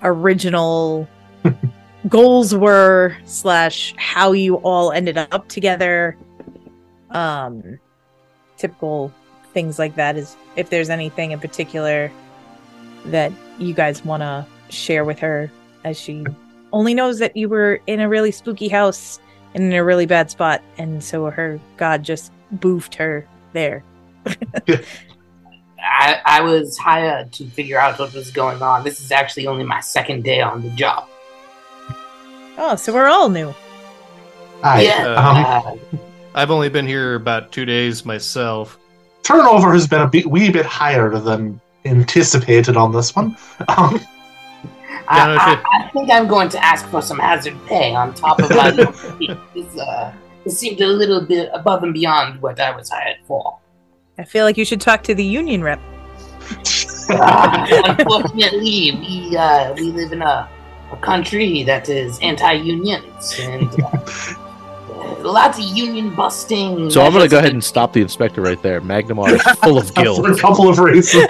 original 0.01 1.07
goals 2.09 2.53
were 2.53 3.15
slash 3.25 3.93
how 3.97 4.33
you 4.33 4.55
all 4.57 4.91
ended 4.91 5.17
up 5.17 5.47
together. 5.47 6.17
Um 7.11 7.79
typical 8.57 9.11
things 9.53 9.77
like 9.79 9.95
that 9.95 10.15
is 10.15 10.35
if 10.55 10.69
there's 10.69 10.89
anything 10.89 11.31
in 11.31 11.39
particular 11.39 12.11
that 13.05 13.31
you 13.59 13.73
guys 13.73 14.03
want 14.05 14.21
to 14.21 14.45
share 14.69 15.05
with 15.05 15.19
her 15.19 15.51
as 15.83 15.99
she 15.99 16.25
only 16.73 16.93
knows 16.93 17.19
that 17.19 17.37
you 17.37 17.47
were 17.47 17.79
in 17.87 17.99
a 18.01 18.09
really 18.09 18.31
spooky 18.31 18.67
house 18.67 19.19
and 19.53 19.63
in 19.63 19.73
a 19.73 19.83
really 19.83 20.05
bad 20.05 20.29
spot 20.29 20.61
and 20.77 21.03
so 21.03 21.25
her 21.29 21.59
god 21.77 22.03
just 22.03 22.31
boofed 22.57 22.95
her 22.95 23.25
there 23.53 23.83
I, 25.85 26.21
I 26.25 26.41
was 26.41 26.77
hired 26.77 27.31
to 27.33 27.45
figure 27.45 27.77
out 27.77 27.99
what 27.99 28.13
was 28.13 28.31
going 28.31 28.61
on. 28.61 28.85
This 28.85 29.01
is 29.01 29.11
actually 29.11 29.47
only 29.47 29.65
my 29.65 29.81
second 29.81 30.23
day 30.23 30.39
on 30.39 30.61
the 30.61 30.69
job. 30.69 31.07
oh 32.57 32.75
so 32.75 32.93
we're 32.93 33.07
all 33.07 33.29
new 33.29 33.53
Aye. 34.63 34.83
yeah. 34.83 35.63
Um, 35.65 35.79
I've 36.35 36.49
only 36.49 36.69
been 36.69 36.87
here 36.87 37.15
about 37.15 37.51
two 37.51 37.65
days 37.65 38.05
myself. 38.05 38.79
turnover 39.23 39.73
has 39.73 39.87
been 39.87 40.01
a 40.01 40.07
bit, 40.07 40.25
wee 40.25 40.49
bit 40.49 40.65
higher 40.65 41.19
than 41.19 41.59
anticipated 41.85 42.77
on 42.77 42.91
this 42.91 43.15
one. 43.15 43.37
Um, 43.67 43.99
I, 45.07 45.27
no 45.27 45.35
I. 45.39 45.63
I 45.71 45.89
think 45.89 46.11
I'm 46.11 46.27
going 46.27 46.49
to 46.49 46.63
ask 46.63 46.87
for 46.87 47.01
some 47.01 47.19
hazard 47.19 47.57
pay 47.65 47.93
on 47.95 48.13
top 48.13 48.39
of 48.39 48.49
my. 48.49 48.71
this, 49.53 49.79
uh, 49.79 50.13
this 50.43 50.59
seemed 50.59 50.81
a 50.81 50.87
little 50.87 51.21
bit 51.21 51.49
above 51.53 51.83
and 51.83 51.93
beyond 51.93 52.41
what 52.41 52.59
I 52.59 52.75
was 52.75 52.89
hired 52.89 53.17
for. 53.27 53.59
i 54.17 54.23
feel 54.23 54.45
like 54.45 54.57
you 54.57 54.65
should 54.65 54.81
talk 54.81 55.03
to 55.03 55.15
the 55.15 55.23
union 55.23 55.63
rep 55.63 55.79
Uh, 57.09 57.65
unfortunately, 57.97 58.91
we 59.01 59.35
uh, 59.35 59.73
we 59.75 59.91
live 59.91 60.11
in 60.11 60.21
a, 60.21 60.47
a 60.91 60.97
country 60.97 61.63
that 61.63 61.89
is 61.89 62.19
anti-unions 62.21 63.35
and 63.39 63.67
uh, 63.81 65.15
lots 65.19 65.57
of 65.59 65.65
union 65.65 66.15
busting. 66.15 66.89
So 66.89 67.01
I'm 67.01 67.11
gonna 67.11 67.27
go 67.27 67.39
ahead 67.39 67.53
and 67.53 67.63
stop 67.63 67.93
the 67.93 68.01
inspector 68.01 68.41
right 68.41 68.61
there. 68.61 68.79
Magnimar 68.81 69.33
is 69.33 69.41
full 69.59 69.77
of 69.77 69.89
For 69.95 70.31
a 70.31 70.37
couple 70.37 70.69
of 70.69 70.79
reasons. 70.79 71.27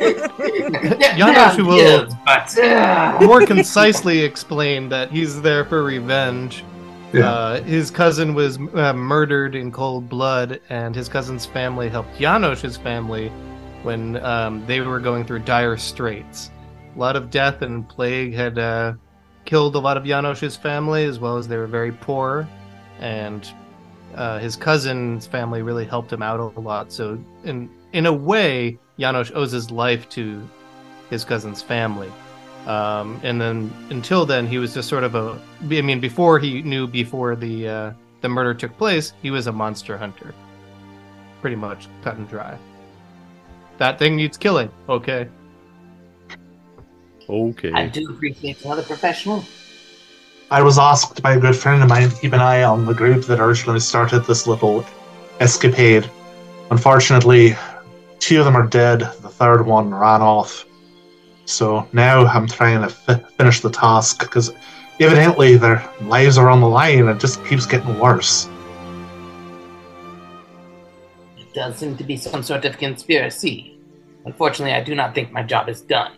Janosch 0.00 1.64
will- 1.64 1.76
Yes, 1.76 2.12
but 2.24 2.58
uh, 2.58 3.18
More 3.26 3.44
concisely 3.46 4.20
explain 4.20 4.88
that 4.88 5.10
he's 5.10 5.40
there 5.42 5.64
for 5.64 5.82
revenge. 5.82 6.64
Yeah. 7.12 7.28
Uh, 7.30 7.62
his 7.62 7.90
cousin 7.90 8.34
was 8.34 8.58
uh, 8.74 8.92
murdered 8.92 9.54
in 9.56 9.72
cold 9.72 10.08
blood, 10.08 10.60
and 10.68 10.94
his 10.94 11.08
cousin's 11.08 11.44
family 11.44 11.88
helped 11.88 12.14
Janosch's 12.18 12.76
family 12.76 13.28
when 13.82 14.16
um, 14.24 14.64
they 14.66 14.80
were 14.80 15.00
going 15.00 15.24
through 15.24 15.40
dire 15.40 15.76
straits. 15.76 16.50
A 16.94 16.98
lot 16.98 17.16
of 17.16 17.30
death 17.30 17.62
and 17.62 17.88
plague 17.88 18.32
had 18.34 18.58
uh, 18.58 18.92
killed 19.44 19.74
a 19.74 19.78
lot 19.78 19.96
of 19.96 20.04
Janosch's 20.04 20.56
family, 20.56 21.04
as 21.04 21.18
well 21.18 21.36
as 21.36 21.48
they 21.48 21.56
were 21.56 21.66
very 21.66 21.90
poor. 21.92 22.48
And 23.00 23.50
uh, 24.14 24.38
his 24.38 24.56
cousin's 24.56 25.26
family 25.26 25.62
really 25.62 25.84
helped 25.84 26.12
him 26.12 26.22
out 26.22 26.40
a 26.56 26.60
lot. 26.60 26.92
So, 26.92 27.22
in 27.44 27.70
in 27.92 28.06
a 28.06 28.12
way, 28.12 28.78
Janosch 28.98 29.34
owes 29.34 29.52
his 29.52 29.70
life 29.70 30.08
to 30.10 30.48
his 31.08 31.24
cousin's 31.24 31.62
family. 31.62 32.12
Um, 32.66 33.20
and 33.22 33.40
then 33.40 33.72
until 33.90 34.26
then, 34.26 34.46
he 34.46 34.58
was 34.58 34.74
just 34.74 34.88
sort 34.88 35.04
of 35.04 35.14
a. 35.14 35.40
I 35.62 35.82
mean, 35.82 36.00
before 36.00 36.38
he 36.38 36.62
knew 36.62 36.86
before 36.86 37.34
the 37.34 37.68
uh, 37.68 37.92
the 38.20 38.28
murder 38.28 38.54
took 38.54 38.76
place, 38.76 39.12
he 39.22 39.30
was 39.30 39.46
a 39.46 39.52
monster 39.52 39.96
hunter. 39.96 40.34
Pretty 41.40 41.56
much 41.56 41.88
cut 42.02 42.16
and 42.16 42.28
dry. 42.28 42.58
That 43.78 43.98
thing 43.98 44.16
needs 44.16 44.36
killing. 44.36 44.70
Okay. 44.88 45.28
Okay. 47.28 47.72
I 47.72 47.86
do 47.86 48.10
appreciate 48.10 48.62
another 48.64 48.82
professional. 48.82 49.44
I 50.52 50.62
was 50.62 50.80
asked 50.80 51.22
by 51.22 51.34
a 51.34 51.38
good 51.38 51.54
friend 51.54 51.80
of 51.80 51.88
mine 51.88 52.08
to 52.08 52.16
keep 52.16 52.32
an 52.32 52.40
eye 52.40 52.64
on 52.64 52.84
the 52.84 52.92
group 52.92 53.24
that 53.26 53.38
originally 53.38 53.78
started 53.78 54.24
this 54.24 54.48
little 54.48 54.84
escapade. 55.38 56.10
Unfortunately, 56.72 57.54
two 58.18 58.40
of 58.40 58.46
them 58.46 58.56
are 58.56 58.66
dead, 58.66 58.98
the 58.98 59.28
third 59.28 59.64
one 59.64 59.94
ran 59.94 60.22
off. 60.22 60.66
So 61.44 61.88
now 61.92 62.26
I'm 62.26 62.48
trying 62.48 62.82
to 62.82 62.88
fi- 62.88 63.22
finish 63.38 63.60
the 63.60 63.70
task 63.70 64.18
because 64.18 64.52
evidently 64.98 65.56
their 65.56 65.88
lives 66.02 66.36
are 66.36 66.50
on 66.50 66.60
the 66.60 66.68
line 66.68 66.98
and 66.98 67.10
it 67.10 67.20
just 67.20 67.44
keeps 67.44 67.64
getting 67.64 67.96
worse. 68.00 68.48
It 71.38 71.54
does 71.54 71.76
seem 71.76 71.96
to 71.96 72.02
be 72.02 72.16
some 72.16 72.42
sort 72.42 72.64
of 72.64 72.76
conspiracy. 72.76 73.78
Unfortunately, 74.24 74.74
I 74.74 74.82
do 74.82 74.96
not 74.96 75.14
think 75.14 75.30
my 75.30 75.44
job 75.44 75.68
is 75.68 75.80
done. 75.80 76.10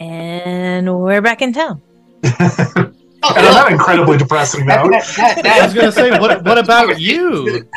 And 0.00 0.98
we're 0.98 1.20
back 1.22 1.42
in 1.42 1.52
town. 1.52 1.80
And 2.22 3.46
on 3.46 3.52
that 3.54 3.68
incredibly 3.70 4.16
depressing 4.16 4.64
that- 4.66 4.82
note, 4.84 4.92
that- 5.16 5.42
that- 5.42 5.60
I 5.60 5.64
was 5.64 5.74
gonna 5.74 5.92
say, 5.92 6.18
what 6.18 6.42
what 6.44 6.58
about 6.58 6.98
you? 7.00 7.64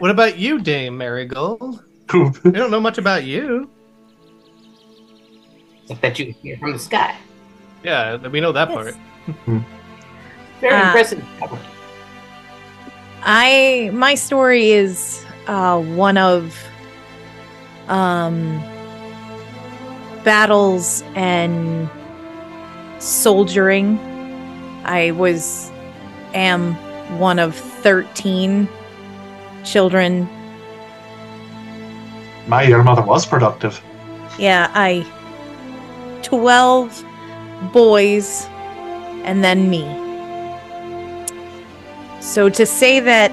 What 0.00 0.10
about 0.10 0.38
you, 0.38 0.60
Dame 0.60 0.98
Marigold? 0.98 1.82
who- 2.10 2.32
We 2.44 2.50
don't 2.50 2.70
know 2.70 2.80
much 2.80 2.98
about 2.98 3.24
you. 3.24 3.70
Except 5.82 6.02
that 6.02 6.18
you 6.18 6.34
hear 6.42 6.56
from 6.58 6.72
the 6.72 6.78
sky. 6.78 7.14
Yeah, 7.84 8.16
we 8.16 8.40
know 8.40 8.50
that 8.52 8.68
part. 8.68 8.94
Very 9.46 10.74
Ah. 10.74 10.86
impressive. 10.88 11.24
I 13.22 13.90
my 13.92 14.14
story 14.14 14.70
is 14.72 15.24
uh, 15.46 15.78
one 15.80 16.16
of 16.18 16.56
um, 17.88 18.60
battles 20.24 21.02
and 21.14 21.88
soldiering. 22.98 23.98
I 24.84 25.12
was 25.12 25.70
am 26.34 26.74
one 27.18 27.38
of 27.38 27.54
thirteen 27.54 28.68
children. 29.64 30.28
my 32.46 32.62
your 32.62 32.82
mother 32.82 33.02
was 33.02 33.24
productive. 33.26 33.80
Yeah, 34.38 34.70
I 34.74 35.06
twelve 36.22 37.04
boys 37.72 38.46
and 39.24 39.42
then 39.42 39.70
me. 39.70 39.84
So 42.20 42.48
to 42.48 42.66
say 42.66 43.00
that 43.00 43.30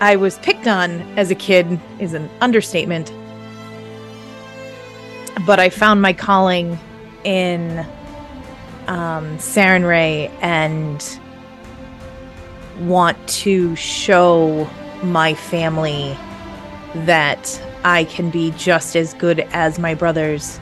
I 0.00 0.16
was 0.16 0.38
picked 0.38 0.66
on 0.66 1.00
as 1.16 1.30
a 1.30 1.34
kid 1.34 1.80
is 1.98 2.14
an 2.14 2.28
understatement. 2.40 3.12
But 5.46 5.58
I 5.58 5.70
found 5.70 6.02
my 6.02 6.12
calling 6.12 6.78
in 7.24 7.86
um, 8.86 9.38
Sarenrae 9.38 10.30
and 10.40 11.18
want 12.80 13.16
to 13.28 13.74
show 13.76 14.68
my 15.02 15.34
family 15.34 16.16
that 16.94 17.60
I 17.84 18.04
can 18.04 18.30
be 18.30 18.52
just 18.52 18.96
as 18.96 19.14
good 19.14 19.40
as 19.52 19.78
my 19.78 19.94
brothers 19.94 20.60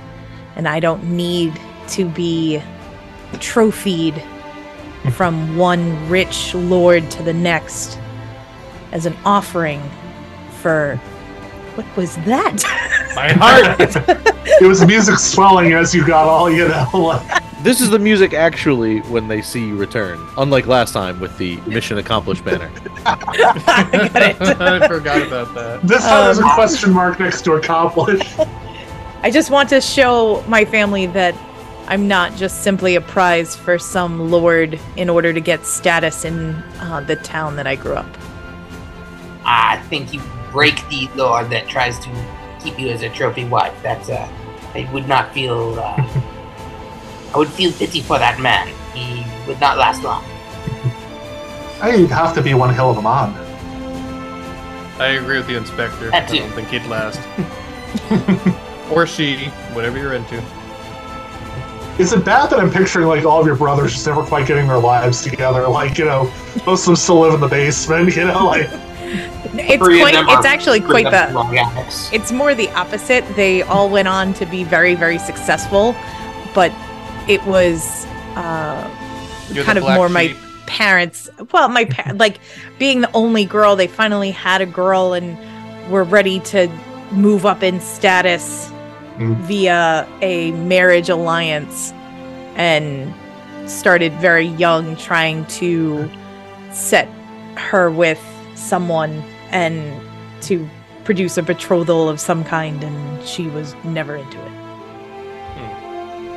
and 0.56 0.66
I 0.68 0.80
don't 0.80 1.04
need 1.04 1.58
to 1.88 2.08
be 2.08 2.62
trophied 3.38 4.22
from 5.12 5.56
one 5.56 6.08
rich 6.08 6.54
lord 6.54 7.10
to 7.10 7.22
the 7.22 7.32
next 7.32 7.98
as 8.92 9.06
an 9.06 9.16
offering 9.24 9.80
for 10.60 10.96
what 11.74 11.96
was 11.96 12.16
that? 12.16 12.96
My 13.14 13.32
heart. 13.36 13.80
It 14.61 14.66
was 14.66 14.84
music 14.86 15.18
swelling 15.18 15.72
as 15.72 15.94
you 15.94 16.06
got 16.06 16.26
all 16.26 16.50
you 16.50 16.68
know. 16.68 16.88
Like, 16.92 17.42
This 17.62 17.80
is 17.80 17.90
the 17.90 17.98
music 17.98 18.32
actually 18.34 19.00
when 19.02 19.28
they 19.28 19.42
see 19.42 19.66
you 19.66 19.76
return, 19.76 20.18
unlike 20.38 20.66
last 20.66 20.92
time 20.92 21.20
with 21.20 21.36
the 21.38 21.56
mission 21.62 21.98
accomplished 21.98 22.44
banner. 22.44 22.70
I 23.06 24.08
got 24.12 24.22
it. 24.22 24.61
I 24.61 24.88
forgot 24.88 25.22
about 25.26 25.54
that. 25.54 25.80
this 25.82 26.02
time 26.02 26.24
there's 26.24 26.38
a 26.38 26.44
Um, 26.44 26.54
question 26.54 26.92
mark 26.92 27.18
next 27.20 27.42
to 27.42 27.52
accomplish. 27.54 28.22
I 29.22 29.30
just 29.30 29.50
want 29.50 29.68
to 29.70 29.80
show 29.80 30.42
my 30.48 30.64
family 30.64 31.06
that 31.06 31.34
I'm 31.88 32.06
not 32.08 32.36
just 32.36 32.62
simply 32.62 32.94
a 32.94 33.00
prize 33.00 33.54
for 33.56 33.78
some 33.78 34.30
lord 34.30 34.78
in 34.96 35.11
order 35.11 35.32
to 35.32 35.40
get 35.40 35.66
status 35.66 36.24
in 36.24 36.54
uh, 36.80 37.00
the 37.06 37.16
town 37.16 37.56
that 37.56 37.66
I 37.66 37.74
grew 37.76 37.94
up. 37.94 38.06
I 39.44 39.78
think 39.90 40.14
you 40.14 40.22
break 40.52 40.76
the 40.88 41.08
law 41.16 41.42
that 41.44 41.68
tries 41.68 41.98
to 42.00 42.08
keep 42.62 42.78
you 42.78 42.88
as 42.88 43.02
a 43.02 43.08
trophy 43.08 43.44
wife. 43.44 43.74
That's 43.82 44.08
uh, 44.08 44.28
I 44.74 44.88
would 44.92 45.08
not 45.08 45.32
feel. 45.32 45.78
Uh, 45.78 45.96
I 47.34 47.38
would 47.38 47.48
feel 47.48 47.72
pity 47.72 48.00
for 48.02 48.18
that 48.18 48.40
man. 48.40 48.68
He 48.94 49.24
would 49.46 49.61
not 49.61 49.78
last 49.78 50.02
long. 50.02 50.24
I'd 51.80 52.11
have 52.11 52.34
to 52.34 52.42
be 52.42 52.54
one 52.54 52.74
hell 52.74 52.90
of 52.90 52.96
a 52.98 53.02
man. 53.02 53.32
I 55.00 55.12
agree 55.12 55.38
with 55.38 55.46
the 55.46 55.56
inspector. 55.56 56.08
I 56.08 56.20
That 56.20 56.28
too. 56.28 56.38
don't 56.40 56.50
think 56.52 56.68
he'd 56.68 56.84
last. 56.86 57.20
or 58.90 59.06
she, 59.06 59.46
whatever 59.72 59.96
you're 59.98 60.12
into. 60.14 60.42
Is 61.98 62.12
it 62.12 62.24
bad 62.24 62.50
that 62.50 62.58
I'm 62.58 62.70
picturing 62.70 63.06
like 63.06 63.24
all 63.24 63.40
of 63.40 63.46
your 63.46 63.56
brothers 63.56 63.92
just 63.92 64.06
never 64.06 64.22
quite 64.22 64.46
getting 64.46 64.66
their 64.66 64.78
lives 64.78 65.22
together? 65.22 65.66
Like, 65.68 65.98
you 65.98 66.04
know, 66.04 66.24
most 66.66 66.82
of 66.82 66.86
them 66.86 66.96
still 66.96 67.20
live 67.20 67.34
in 67.34 67.40
the 67.40 67.48
basement, 67.48 68.14
you 68.16 68.24
know, 68.26 68.46
like 68.46 68.68
It's 69.12 69.82
Three 69.84 70.00
quite. 70.00 70.14
It's 70.14 70.46
actually 70.46 70.80
quite 70.80 71.11
the. 71.11 71.32
Long. 71.32 71.54
It's 72.12 72.32
more 72.32 72.54
the 72.54 72.68
opposite. 72.70 73.24
They 73.36 73.62
all 73.62 73.88
went 73.90 74.08
on 74.08 74.34
to 74.34 74.46
be 74.46 74.64
very, 74.64 74.94
very 74.94 75.18
successful, 75.18 75.94
but 76.54 76.72
it 77.28 77.44
was 77.46 78.06
uh, 78.36 78.88
kind 79.64 79.78
of 79.78 79.84
black 79.84 79.96
more 79.96 80.08
my 80.08 80.34
parents. 80.66 81.28
Well, 81.52 81.68
my 81.68 81.84
pa- 81.86 82.12
like 82.16 82.38
being 82.78 83.00
the 83.00 83.11
only 83.12 83.44
girl. 83.44 83.76
They 83.76 83.86
finally 83.88 84.30
had 84.30 84.61
a 84.61 84.66
girl 84.66 85.12
and 85.12 85.36
were 85.90 86.04
ready 86.04 86.40
to 86.40 86.68
move 87.12 87.44
up 87.46 87.62
in 87.62 87.80
status 87.80 88.70
Mm. 89.18 89.36
via 89.42 90.08
a 90.22 90.50
marriage 90.52 91.11
alliance, 91.11 91.92
and 92.56 93.12
started 93.68 94.14
very 94.14 94.46
young, 94.46 94.96
trying 94.96 95.44
to 95.46 96.08
set 96.72 97.06
her 97.56 97.90
with 97.90 98.18
someone 98.61 99.22
and 99.50 100.00
to 100.42 100.68
produce 101.04 101.38
a 101.38 101.42
betrothal 101.42 102.08
of 102.08 102.20
some 102.20 102.44
kind, 102.44 102.82
and 102.84 103.26
she 103.26 103.48
was 103.48 103.74
never 103.84 104.16
into 104.16 104.38
it. 104.44 104.50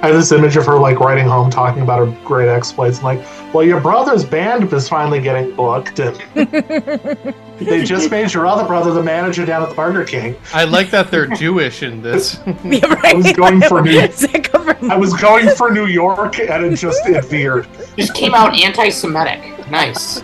I 0.04 0.08
have 0.08 0.16
this 0.18 0.34
image 0.34 0.58
of 0.58 0.66
her 0.66 0.78
like 0.78 1.00
writing 1.00 1.26
home 1.26 1.50
talking 1.50 1.82
about 1.82 2.06
her 2.06 2.18
great 2.26 2.50
exploits 2.50 2.98
and 2.98 3.06
like, 3.06 3.54
well, 3.54 3.66
your 3.66 3.80
brother's 3.80 4.26
band 4.26 4.74
is 4.74 4.90
finally 4.90 5.22
getting 5.22 5.56
booked, 5.56 5.98
and 6.00 6.18
they 7.60 7.86
just 7.86 8.12
made 8.12 8.34
your 8.34 8.46
other 8.46 8.68
brother 8.68 8.92
the 8.92 9.02
manager 9.02 9.46
down 9.46 9.64
at 9.64 9.70
the 9.70 9.76
Burger 9.76 10.04
King. 10.04 10.36
I 10.54 10.66
like 10.66 10.90
that 10.90 11.10
they're 11.10 11.28
Jewish 11.28 11.84
in 11.84 12.02
this. 12.02 12.42
Yeah, 12.66 12.86
right. 12.88 13.06
I 13.06 13.14
was 13.14 13.32
going 13.32 13.62
for 13.62 13.82
new- 13.82 13.98
I 13.98 14.98
was 14.98 15.14
going 15.14 15.50
for 15.56 15.72
New 15.72 15.86
York, 15.86 16.38
and 16.38 16.66
it 16.66 16.76
just 16.76 17.08
it 17.08 17.24
veered. 17.24 17.66
Just 17.96 18.14
came 18.14 18.34
out 18.36 18.60
anti-Semitic. 18.60 19.70
Nice. 19.70 20.22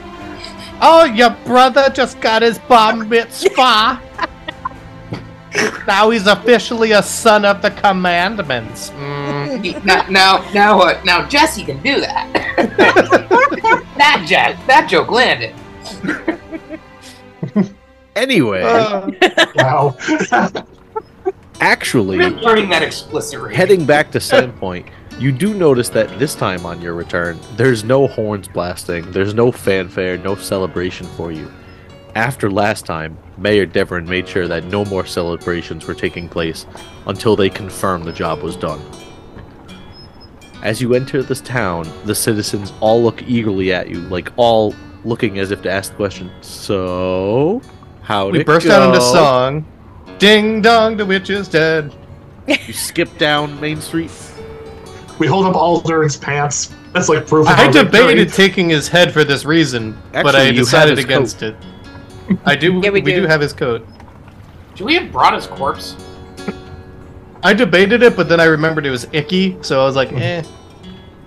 Oh, 0.81 1.05
your 1.05 1.31
brother 1.45 1.89
just 1.93 2.19
got 2.21 2.41
his 2.41 2.57
bar 2.59 2.95
mitzvah. 3.05 4.01
Now 5.87 6.09
he's 6.11 6.27
officially 6.27 6.91
a 6.91 7.01
son 7.01 7.43
of 7.43 7.61
the 7.63 7.71
commandments. 7.71 8.91
Mm. 8.91 9.83
now, 9.83 10.05
now, 10.07 10.51
now 10.53 10.77
what? 10.77 11.03
Now 11.05 11.27
Jesse 11.27 11.63
can 11.63 11.81
do 11.81 11.99
that. 12.01 12.31
that 13.97 14.25
joke, 14.27 14.67
that 14.67 14.87
joke 14.89 15.09
landed. 15.09 15.55
Anyway, 18.15 18.61
Uh, 18.63 19.09
Wow. 19.55 19.95
actually, 21.61 22.17
We're 22.17 22.29
learning 22.29 22.69
that 22.69 22.83
explicit 22.83 23.39
rating. 23.39 23.57
heading 23.57 23.85
back 23.85 24.11
to 24.11 24.19
Sandpoint, 24.19 24.85
you 25.19 25.31
do 25.31 25.53
notice 25.53 25.89
that 25.89 26.17
this 26.19 26.33
time 26.35 26.65
on 26.65 26.81
your 26.81 26.93
return, 26.93 27.39
there's 27.55 27.83
no 27.83 28.07
horns 28.07 28.47
blasting, 28.47 29.11
there's 29.11 29.33
no 29.33 29.51
fanfare, 29.51 30.17
no 30.17 30.35
celebration 30.35 31.05
for 31.07 31.31
you. 31.31 31.51
After 32.15 32.49
last 32.49 32.85
time, 32.85 33.17
Mayor 33.37 33.65
Devon 33.65 34.05
made 34.05 34.27
sure 34.27 34.47
that 34.47 34.65
no 34.65 34.83
more 34.85 35.05
celebrations 35.05 35.85
were 35.85 35.93
taking 35.93 36.27
place 36.27 36.65
until 37.05 37.35
they 37.35 37.49
confirmed 37.49 38.05
the 38.05 38.11
job 38.13 38.41
was 38.41 38.55
done. 38.55 38.81
As 40.63 40.81
you 40.81 40.93
enter 40.93 41.23
this 41.23 41.39
town, 41.41 41.89
the 42.05 42.15
citizens 42.15 42.73
all 42.81 43.01
look 43.01 43.21
eagerly 43.23 43.71
at 43.71 43.89
you, 43.89 43.99
like 44.01 44.31
all 44.35 44.75
looking 45.05 45.39
as 45.39 45.51
if 45.51 45.61
to 45.61 45.71
ask 45.71 45.91
the 45.91 45.95
question, 45.97 46.29
So, 46.41 47.61
how 48.01 48.31
did 48.31 48.39
we 48.39 48.43
burst 48.43 48.65
go? 48.67 48.73
out 48.73 48.87
into 48.89 49.01
song. 49.01 49.65
Ding 50.17 50.61
dong, 50.61 50.97
the 50.97 51.05
witch 51.05 51.29
is 51.29 51.47
dead. 51.47 51.93
You 52.47 52.73
skip 52.73 53.15
down 53.17 53.59
Main 53.61 53.79
Street. 53.79 54.11
We 55.19 55.27
hold 55.27 55.45
up 55.45 55.55
Aldern's 55.55 56.17
pants. 56.17 56.73
That's 56.93 57.09
like 57.09 57.27
proof 57.27 57.47
I 57.47 57.51
our 57.65 57.71
victory. 57.71 57.83
debated 57.83 58.33
taking 58.33 58.69
his 58.69 58.87
head 58.87 59.11
for 59.13 59.23
this 59.23 59.45
reason, 59.45 59.97
but 60.11 60.35
I 60.35 60.51
decided 60.51 60.97
his 60.97 61.05
against 61.05 61.43
it. 61.43 61.55
I 62.45 62.55
do. 62.55 62.79
Yeah, 62.83 62.89
we 62.89 63.01
we 63.01 63.13
do. 63.13 63.21
do 63.21 63.27
have 63.27 63.41
his 63.41 63.53
coat. 63.53 63.85
Should 64.75 64.85
we 64.85 64.95
have 64.95 65.11
brought 65.11 65.33
his 65.33 65.45
corpse? 65.47 65.95
I 67.43 67.53
debated 67.53 68.01
it, 68.03 68.15
but 68.15 68.27
then 68.27 68.39
I 68.39 68.45
remembered 68.45 68.85
it 68.85 68.89
was 68.91 69.07
icky, 69.13 69.57
so 69.61 69.81
I 69.81 69.85
was 69.85 69.95
like, 69.95 70.11
eh. 70.13 70.43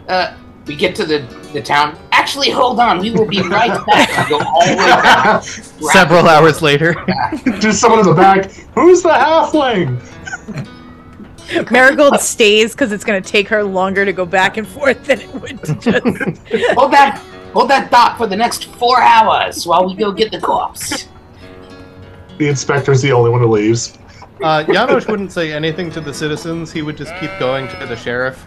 Uh, 0.09 0.37
we 0.67 0.77
get 0.77 0.95
to 0.97 1.05
the, 1.07 1.19
the 1.53 1.61
town. 1.63 1.99
Actually, 2.13 2.51
hold 2.51 2.79
on. 2.79 2.99
We 3.01 3.11
will 3.11 3.27
be 3.27 3.41
right 3.43 3.85
back. 3.87 4.29
Go 4.29 4.39
all 4.39 4.65
the 4.65 4.71
way 4.77 4.77
back. 4.77 5.43
Several 5.93 6.29
hours 6.29 6.63
later. 6.63 6.95
Just 7.59 7.81
someone 7.81 8.01
in 8.01 8.07
the 8.07 8.15
back. 8.15 8.51
Who's 8.75 9.03
the 9.03 9.09
halfling? 9.09 10.01
Marigold 11.71 12.21
stays 12.21 12.73
because 12.73 12.93
it's 12.93 13.05
going 13.05 13.23
to 13.23 13.29
take 13.29 13.49
her 13.49 13.63
longer 13.63 14.05
to 14.05 14.13
go 14.13 14.25
back 14.27 14.57
and 14.57 14.67
forth 14.67 15.05
than 15.05 15.21
it 15.21 15.35
would 15.35 15.63
to 15.65 15.75
just. 15.81 16.07
Hold 16.75 16.93
that, 16.93 17.19
hold 17.53 17.71
that 17.71 17.91
thought 17.91 18.17
for 18.17 18.27
the 18.27 18.37
next 18.37 18.67
four 18.77 19.03
hours 19.03 19.67
while 19.67 19.87
we 19.87 19.95
go 19.95 20.13
get 20.13 20.31
the 20.33 20.41
corpse. 20.41 21.09
The 22.39 22.49
inspector's 22.49 23.03
the 23.03 23.13
only 23.13 23.31
one 23.31 23.41
who 23.41 23.49
leaves. 23.49 23.99
Uh, 24.43 24.65
Janosch 24.65 25.09
wouldn't 25.09 25.31
say 25.31 25.53
anything 25.53 25.91
to 25.93 26.01
the 26.01 26.13
citizens. 26.13 26.73
He 26.73 26.83
would 26.83 26.97
just 26.97 27.15
keep 27.21 27.31
going 27.39 27.69
to 27.69 27.87
the 27.87 27.95
sheriff. 27.97 28.45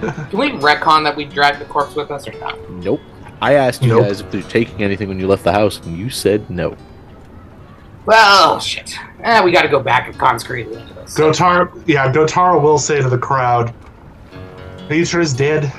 Can 0.00 0.38
we 0.38 0.50
retcon 0.52 1.04
that 1.04 1.14
we 1.16 1.24
dragged 1.24 1.60
the 1.60 1.64
corpse 1.66 1.94
with 1.94 2.10
us 2.10 2.26
or 2.26 2.32
not? 2.38 2.70
Nope. 2.70 3.00
I 3.42 3.54
asked 3.54 3.82
you 3.82 3.88
Nope. 3.90 4.04
guys 4.04 4.20
if 4.20 4.30
they're 4.30 4.42
taking 4.42 4.82
anything 4.82 5.08
when 5.08 5.18
you 5.20 5.26
left 5.26 5.44
the 5.44 5.52
house, 5.52 5.78
and 5.84 5.98
you 5.98 6.08
said 6.08 6.48
no. 6.48 6.76
Well, 8.06 8.60
shit. 8.60 8.94
Eh, 9.22 9.42
we 9.42 9.50
got 9.52 9.62
to 9.62 9.68
go 9.68 9.80
back 9.80 10.06
and 10.08 10.18
consecrate 10.18 10.66
it 10.68 10.93
into 11.04 11.22
this. 11.22 11.38
Gotar, 11.38 11.82
yeah, 11.86 12.12
Gotara 12.12 12.60
will 12.60 12.78
say 12.78 13.00
to 13.00 13.08
the 13.08 13.18
crowd, 13.18 13.74
Nature 14.90 15.20
is 15.20 15.32
dead. 15.32 15.72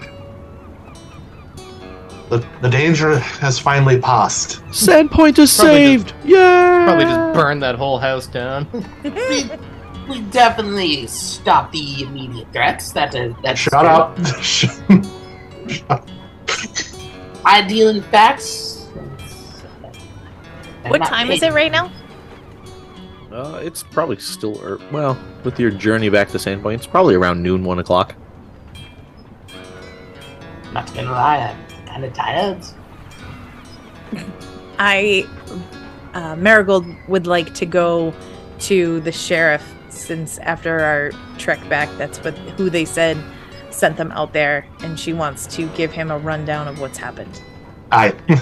The, 2.30 2.46
the 2.62 2.70
danger 2.70 3.20
has 3.20 3.60
finally 3.60 4.00
passed. 4.00 4.64
Sandpoint 4.66 5.38
is 5.38 5.56
Probably 5.56 5.76
saved! 5.76 6.14
yeah! 6.24 6.86
Probably 6.86 7.06
just 7.06 7.34
burn 7.36 7.60
that 7.60 7.76
whole 7.76 8.00
house 8.00 8.26
down. 8.26 8.68
we, 9.04 9.48
we 10.10 10.22
definitely 10.32 11.06
stop 11.06 11.72
the 11.72 12.02
immediate 12.02 12.52
threats. 12.52 12.92
That 12.94 13.14
is, 13.14 13.36
that's 13.44 13.60
Shut 13.60 13.86
up. 13.86 14.18
I 17.46 17.62
deal 17.68 17.90
in 17.90 18.02
facts. 18.02 18.88
What 20.88 21.06
time 21.06 21.30
is 21.30 21.44
it 21.44 21.54
right 21.54 21.72
now? 21.72 21.92
Uh, 23.32 23.60
it's 23.62 23.84
probably 23.84 24.18
still, 24.18 24.62
er, 24.64 24.80
well, 24.92 25.18
with 25.44 25.60
your 25.60 25.72
journey 25.72 26.10
back 26.10 26.30
to 26.30 26.38
Sandpoint, 26.38 26.76
it's 26.76 26.88
probably 26.88 27.16
around 27.16 27.42
noon, 27.42 27.64
1 27.64 27.80
o'clock. 27.80 28.16
Not 30.74 30.94
gonna 30.94 31.12
lie, 31.12 31.38
I'm 31.38 31.86
kind 31.88 32.06
of 32.06 32.14
tired. 32.14 32.64
I, 34.80 35.28
uh, 36.14 36.36
Marigold 36.36 36.86
would 37.08 37.28
like 37.28 37.54
to 37.56 37.66
go 37.66 38.14
to 38.60 39.00
the 39.02 39.12
sheriff 39.12 39.74
since 39.90 40.38
after 40.40 40.80
our 40.80 41.12
trek 41.38 41.68
back, 41.70 41.90
that's 41.98 42.20
what 42.24 42.38
who 42.58 42.70
they 42.70 42.86
said 42.86 43.18
sent 43.76 43.98
them 43.98 44.12
out 44.12 44.34
there, 44.34 44.66
and 44.82 45.00
she 45.00 45.14
wants 45.14 45.48
to 45.48 45.68
give 45.70 45.92
him 45.92 46.12
a 46.12 46.18
rundown 46.18 46.68
of 46.68 46.80
what's 46.80 46.98
happened. 46.98 47.42
I. 47.92 48.16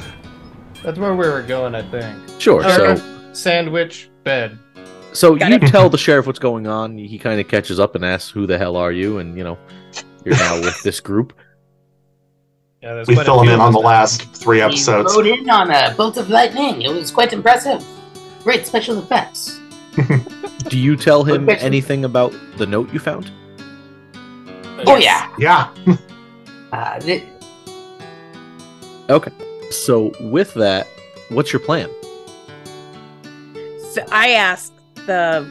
That's 0.84 1.00
where 1.00 1.16
we 1.16 1.28
were 1.28 1.42
going, 1.42 1.76
I 1.76 1.82
think. 1.90 2.42
Sure, 2.42 2.64
Or- 2.64 2.98
so, 2.98 3.32
Sandwich 3.34 4.10
bed. 4.24 4.60
So 5.14 5.36
Got 5.36 5.50
you 5.50 5.56
it. 5.56 5.68
tell 5.68 5.90
the 5.90 5.98
sheriff 5.98 6.26
what's 6.28 6.40
going 6.40 6.68
on, 6.68 6.98
he 6.98 7.18
kind 7.20 7.40
of 7.40 7.48
catches 7.48 7.80
up 7.80 7.96
and 7.96 8.04
asks, 8.04 8.30
who 8.32 8.46
the 8.48 8.58
hell 8.58 8.76
are 8.76 8.92
you? 8.92 9.20
And, 9.20 9.38
you 9.38 9.44
know, 9.44 9.58
you're 10.26 10.36
now 10.36 10.60
with 10.60 10.82
this 10.84 11.00
group. 11.00 11.34
Yeah, 12.82 13.04
We 13.08 13.16
quite 13.16 13.26
fill 13.26 13.42
him 13.42 13.50
in 13.50 13.60
on 13.62 13.72
the 13.72 13.80
last 13.80 14.24
three 14.36 14.58
We 14.58 14.64
episodes. 14.64 15.16
rode 15.16 15.28
in 15.28 15.50
on 15.50 15.72
a 15.72 15.94
bolt 15.96 16.18
of 16.18 16.30
lightning. 16.30 16.82
It 16.82 16.90
was 16.94 17.12
quite 17.12 17.32
impressive. 17.32 17.84
Great 18.44 18.68
special 18.68 19.00
effects. 19.00 19.60
Do 20.68 20.78
you 20.78 20.96
tell 20.98 21.24
him 21.24 21.48
anything 21.50 22.04
about 22.04 22.34
the 22.58 22.66
note 22.66 22.92
you 22.94 23.00
found? 23.00 23.32
Oh 24.86 24.98
Yes. 24.98 25.30
yeah. 25.38 25.70
Yeah. 25.86 25.96
Uh, 26.74 27.00
th- 27.00 27.24
So, 29.70 30.12
with 30.20 30.54
that, 30.56 30.88
what's 31.30 31.54
your 31.54 31.60
plan? 31.60 31.88
So 33.92 34.04
I 34.12 34.32
asked 34.32 34.73
the 35.06 35.48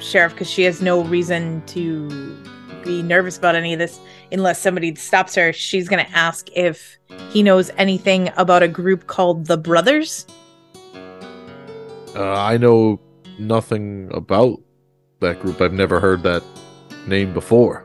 sheriff 0.00 0.32
because 0.32 0.50
she 0.50 0.62
has 0.62 0.82
no 0.82 1.02
reason 1.04 1.62
to 1.66 2.08
be 2.84 3.02
nervous 3.02 3.36
about 3.36 3.54
any 3.54 3.72
of 3.72 3.78
this 3.78 3.98
unless 4.32 4.60
somebody 4.60 4.94
stops 4.94 5.34
her. 5.34 5.52
She's 5.52 5.88
going 5.88 6.04
to 6.04 6.10
ask 6.12 6.48
if 6.54 6.98
he 7.30 7.42
knows 7.42 7.70
anything 7.76 8.30
about 8.36 8.62
a 8.62 8.68
group 8.68 9.06
called 9.06 9.46
the 9.46 9.56
Brothers. 9.56 10.26
Uh, 12.14 12.32
I 12.32 12.56
know 12.56 13.00
nothing 13.38 14.10
about 14.14 14.60
that 15.20 15.40
group. 15.40 15.60
I've 15.60 15.72
never 15.72 16.00
heard 16.00 16.22
that 16.22 16.42
name 17.06 17.34
before. 17.34 17.84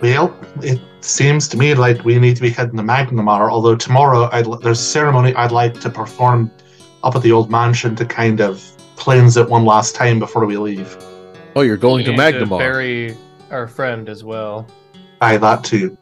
Well, 0.00 0.36
it 0.62 0.80
seems 1.00 1.46
to 1.48 1.56
me 1.56 1.74
like 1.74 2.04
we 2.04 2.18
need 2.18 2.36
to 2.36 2.42
be 2.42 2.50
heading 2.50 2.76
to 2.76 2.82
Magnimar, 2.82 3.50
although 3.50 3.76
tomorrow 3.76 4.28
I'd, 4.32 4.46
there's 4.62 4.80
a 4.80 4.82
ceremony 4.82 5.34
I'd 5.34 5.52
like 5.52 5.78
to 5.80 5.90
perform 5.90 6.50
up 7.04 7.14
at 7.14 7.22
the 7.22 7.32
old 7.32 7.50
mansion 7.50 7.94
to 7.96 8.04
kind 8.04 8.40
of 8.40 8.71
cleanse 8.96 9.36
it 9.36 9.48
one 9.48 9.64
last 9.64 9.94
time 9.94 10.18
before 10.18 10.46
we 10.46 10.56
leave. 10.56 10.96
Oh, 11.56 11.60
you're 11.62 11.76
going 11.76 12.04
to 12.04 12.10
We 12.10 12.16
need 12.16 12.22
Magnimar. 12.22 12.58
bury 12.58 13.16
our 13.50 13.66
friend 13.68 14.08
as 14.08 14.24
well. 14.24 14.66
I 15.20 15.36
that 15.36 15.64
too. 15.64 15.96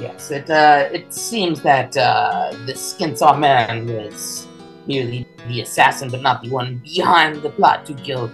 yes, 0.00 0.30
it 0.30 0.50
uh, 0.50 0.88
it 0.92 1.12
seems 1.14 1.62
that 1.62 1.96
uh, 1.96 2.50
the 2.66 2.74
Skinsaw 2.74 3.38
man 3.38 3.86
was 3.86 4.46
merely 4.86 5.26
the 5.48 5.60
assassin, 5.60 6.10
but 6.10 6.20
not 6.22 6.42
the 6.42 6.50
one 6.50 6.82
behind 6.84 7.42
the 7.42 7.50
plot 7.50 7.86
to 7.86 7.94
kill 7.94 8.30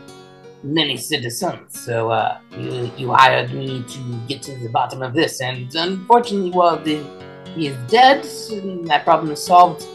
many 0.62 0.97
citizens. 0.97 1.78
So 1.78 2.11
uh, 2.11 2.39
you 2.57 2.91
you 2.97 3.12
hired 3.12 3.53
me 3.53 3.84
to 3.84 4.01
get 4.26 4.43
to 4.43 4.57
the 4.59 4.70
bottom 4.70 5.03
of 5.03 5.12
this, 5.14 5.41
and 5.41 5.72
unfortunately, 5.74 6.51
while 6.51 6.78
the, 6.82 7.05
he 7.55 7.68
is 7.68 7.76
dead 7.91 8.26
and 8.51 8.89
that 8.89 9.05
problem 9.05 9.30
is 9.32 9.45
solved, 9.45 9.86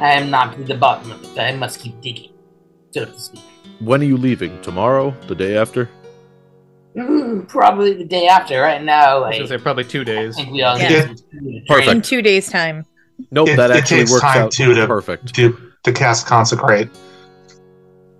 I 0.00 0.12
am 0.12 0.30
not 0.30 0.56
to 0.56 0.64
the 0.64 0.74
bottom 0.76 1.12
of 1.12 1.22
it. 1.24 1.38
I 1.38 1.54
must 1.54 1.80
keep 1.80 2.00
digging, 2.00 2.31
so 2.31 2.31
to 2.31 2.31
speak. 2.31 2.31
When 3.80 4.00
are 4.00 4.04
you 4.04 4.16
leaving? 4.16 4.60
Tomorrow? 4.62 5.14
The 5.26 5.34
day 5.34 5.56
after? 5.56 5.88
Mm, 6.96 7.48
probably 7.48 7.94
the 7.94 8.04
day 8.04 8.26
after. 8.26 8.60
Right 8.60 8.82
now, 8.82 9.18
I 9.22 9.28
was 9.28 9.34
I, 9.34 9.38
gonna 9.38 9.48
say 9.48 9.58
probably 9.58 9.84
two 9.84 10.02
I 10.02 10.04
days. 10.04 10.36
think 10.36 10.52
we 10.52 10.62
all 10.62 10.78
Yeah. 10.78 11.06
need. 11.32 11.66
Perfect. 11.66 11.88
In 11.90 12.02
two 12.02 12.22
days' 12.22 12.48
time. 12.50 12.84
Nope, 13.30 13.48
It- 13.48 13.56
that 13.56 13.70
it 13.70 13.76
actually 13.76 14.00
works 14.04 14.20
time, 14.20 14.42
out 14.44 14.50
too, 14.52 14.74
to- 14.74 14.86
perfect. 14.86 15.34
To 15.34 15.56
to 15.84 15.92
cast 15.92 16.26
consecrate. 16.26 16.88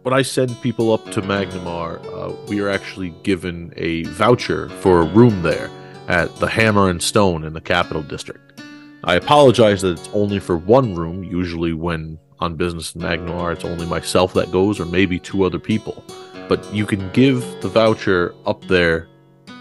When 0.03 0.13
I 0.15 0.23
send 0.23 0.61
people 0.63 0.93
up 0.93 1.09
to 1.13 1.23
Magnimar, 1.23 2.01
uh, 2.13 2.33
we 2.49 2.61
are 2.61 2.69
actually 2.69 3.15
given 3.23 3.73
a 3.77 4.03
voucher 4.05 4.69
for 4.81 5.01
a 5.01 5.05
room 5.05 5.43
there 5.43 5.71
at 6.09 6.35
the 6.37 6.49
Hammer 6.49 6.89
and 6.89 7.01
Stone 7.01 7.45
in 7.45 7.53
the 7.53 7.61
Capital 7.61 8.03
District. 8.03 8.61
I 9.05 9.15
apologize 9.15 9.83
that 9.83 9.93
it's 9.93 10.09
only 10.13 10.41
for 10.41 10.57
one 10.57 10.95
room. 10.97 11.23
Usually, 11.23 11.73
when 11.73 12.19
on 12.43 12.57
business 12.57 12.95
in 12.95 13.01
Magnimar, 13.01 13.53
it's 13.55 13.65
only 13.65 13.87
myself 13.87 14.35
that 14.35 14.53
goes, 14.53 14.79
or 14.79 14.85
maybe 14.85 15.19
two 15.19 15.45
other 15.45 15.59
people. 15.59 16.05
But 16.49 16.63
you 16.75 16.85
can 16.85 17.11
give 17.13 17.41
the 17.63 17.69
voucher 17.69 18.35
up 18.45 18.63
there, 18.67 19.09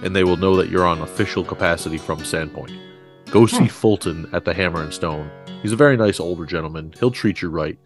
and 0.04 0.16
they 0.16 0.24
will 0.24 0.38
know 0.38 0.56
that 0.58 0.70
you're 0.70 0.86
on 0.86 1.02
official 1.02 1.44
capacity 1.44 1.98
from 1.98 2.20
Sandpoint. 2.20 2.78
Go 3.30 3.46
see 3.46 3.60
Hmm. 3.60 3.66
Fulton 3.68 4.30
at 4.34 4.44
the 4.44 4.54
Hammer 4.54 4.82
and 4.82 4.94
Stone. 4.94 5.30
He's 5.62 5.72
a 5.72 5.78
very 5.78 5.96
nice 5.96 6.20
older 6.20 6.46
gentleman. 6.46 6.94
He'll 7.00 7.12
treat 7.12 7.42
you 7.42 7.50
right. 7.50 7.78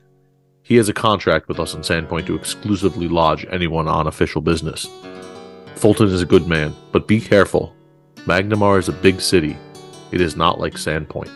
He 0.64 0.78
has 0.78 0.90
a 0.90 0.94
contract 0.94 1.48
with 1.48 1.60
us 1.60 1.76
in 1.76 1.82
Sandpoint 1.82 2.26
to 2.26 2.36
exclusively 2.36 3.08
lodge 3.08 3.46
anyone 3.52 3.88
on 3.88 4.08
official 4.08 4.42
business. 4.42 4.88
Fulton 5.76 6.08
is 6.08 6.22
a 6.22 6.26
good 6.26 6.48
man, 6.48 6.74
but 6.92 7.08
be 7.08 7.20
careful. 7.22 7.76
Magnimar 8.26 8.80
is 8.80 8.90
a 8.90 8.94
big 8.94 9.22
city. 9.22 9.56
It 10.12 10.22
is 10.22 10.36
not 10.36 10.60
like 10.60 10.74
Sandpoint. 10.74 11.30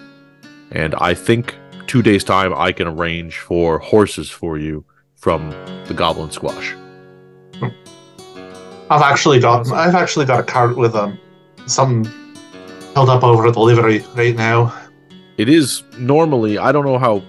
And 0.71 0.95
I 0.95 1.13
think 1.13 1.55
two 1.89 2.03
days' 2.03 2.23
time 2.23 2.53
I 2.53 2.71
can 2.71 2.87
arrange 2.87 3.39
for 3.39 3.79
horses 3.79 4.29
for 4.29 4.59
you 4.59 4.85
from 5.15 5.49
the 5.87 5.93
Goblin 5.95 6.29
Squash. 6.29 6.75
I've 8.91 9.01
actually 9.01 9.39
got 9.39 9.69
I've 9.71 9.95
actually 9.95 10.27
got 10.27 10.39
a 10.39 10.43
cart 10.43 10.77
with 10.77 10.95
um 10.95 11.19
some 11.65 12.05
held 12.93 13.09
up 13.09 13.23
over 13.23 13.47
at 13.47 13.55
the 13.55 13.59
livery 13.59 13.99
right 14.15 14.35
now. 14.35 14.73
It 15.37 15.49
is 15.49 15.83
normally, 15.97 16.57
I 16.57 16.71
don't 16.71 16.85
know 16.85 16.97
how 16.99 17.23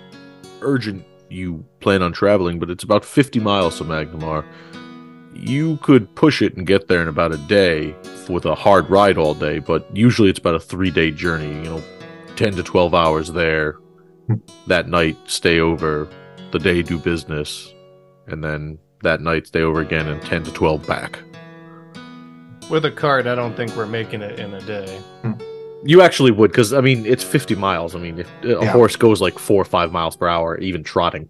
urgent 0.62 1.04
you 1.30 1.64
plan 1.80 2.02
on 2.02 2.12
traveling, 2.12 2.58
but 2.58 2.70
it's 2.70 2.82
about 2.82 3.04
50 3.04 3.40
miles 3.40 3.78
to 3.78 3.84
Magnimar. 3.84 4.44
You 5.32 5.78
could 5.78 6.14
push 6.16 6.42
it 6.42 6.56
and 6.56 6.66
get 6.66 6.88
there 6.88 7.00
in 7.00 7.08
about 7.08 7.32
a 7.32 7.38
day 7.38 7.94
with 8.28 8.44
a 8.44 8.54
hard 8.54 8.90
ride 8.90 9.16
all 9.16 9.34
day, 9.34 9.58
but 9.58 9.86
usually 9.96 10.28
it's 10.28 10.38
about 10.38 10.54
a 10.54 10.60
three 10.60 10.90
day 10.90 11.10
journey, 11.10 11.48
you 11.48 11.70
know, 11.70 11.82
10 12.36 12.56
to 12.56 12.62
12 12.62 12.94
hours 12.94 13.32
there. 13.32 13.76
That 14.66 14.88
night, 14.88 15.16
stay 15.26 15.60
over. 15.60 16.08
The 16.52 16.58
day, 16.58 16.82
do 16.82 16.98
business. 16.98 17.72
And 18.26 18.42
then 18.42 18.78
that 19.02 19.20
night, 19.20 19.46
stay 19.46 19.62
over 19.62 19.80
again 19.80 20.08
and 20.08 20.20
10 20.22 20.44
to 20.44 20.52
12 20.52 20.86
back. 20.86 21.18
With 22.68 22.84
a 22.84 22.90
cart, 22.90 23.26
I 23.26 23.34
don't 23.34 23.54
think 23.56 23.74
we're 23.76 23.86
making 23.86 24.22
it 24.22 24.38
in 24.38 24.54
a 24.54 24.60
day. 24.62 25.00
You 25.84 26.02
actually 26.02 26.30
would, 26.30 26.50
because 26.50 26.72
I 26.72 26.80
mean, 26.80 27.06
it's 27.06 27.24
50 27.24 27.54
miles. 27.54 27.94
I 27.96 27.98
mean, 27.98 28.18
if 28.18 28.28
a 28.44 28.48
Yeah. 28.48 28.64
horse 28.72 28.96
goes 28.96 29.20
like 29.20 29.38
four 29.38 29.60
or 29.62 29.64
five 29.64 29.92
miles 29.92 30.16
per 30.16 30.28
hour, 30.28 30.58
even 30.58 30.84
trotting. 30.84 31.28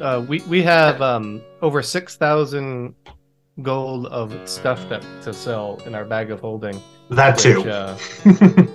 Uh, 0.00 0.24
we 0.26 0.40
we 0.48 0.62
have 0.62 1.00
um, 1.00 1.40
over 1.60 1.80
six 1.82 2.16
thousand 2.16 2.94
gold 3.60 4.06
of 4.06 4.34
stuff 4.48 4.88
that 4.88 5.04
to 5.22 5.32
sell 5.32 5.80
in 5.86 5.94
our 5.94 6.04
bag 6.04 6.30
of 6.32 6.40
holding. 6.40 6.80
That 7.12 7.36
which, 7.36 7.42
too. 7.42 7.68
uh, 7.68 7.96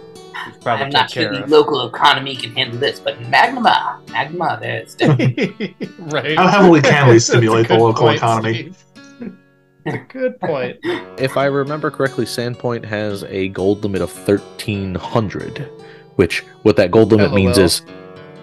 probably 0.61 0.85
I'm 0.85 0.89
not 0.91 1.09
sure 1.09 1.23
care 1.23 1.33
the 1.33 1.43
of. 1.43 1.49
local 1.49 1.88
economy 1.88 2.35
can 2.35 2.51
handle 2.55 2.79
this, 2.79 2.99
but 2.99 3.19
Magma, 3.29 4.01
Magma, 4.11 4.57
there's 4.61 4.95
right. 5.99 6.38
How 6.38 6.47
heavily 6.47 6.81
can 6.81 7.09
we 7.09 7.19
stimulate 7.19 7.67
the 7.67 7.77
local 7.77 8.03
point, 8.07 8.17
economy? 8.17 8.73
Steve. 9.17 10.07
good 10.09 10.39
point. 10.39 10.77
If 11.17 11.38
I 11.38 11.45
remember 11.45 11.89
correctly, 11.89 12.25
Sandpoint 12.25 12.85
has 12.85 13.23
a 13.23 13.47
gold 13.49 13.83
limit 13.83 14.01
of 14.01 14.13
1300, 14.13 15.69
which 16.15 16.41
what 16.63 16.75
that 16.75 16.91
gold 16.91 17.11
limit 17.11 17.33
means 17.33 17.57
is 17.57 17.81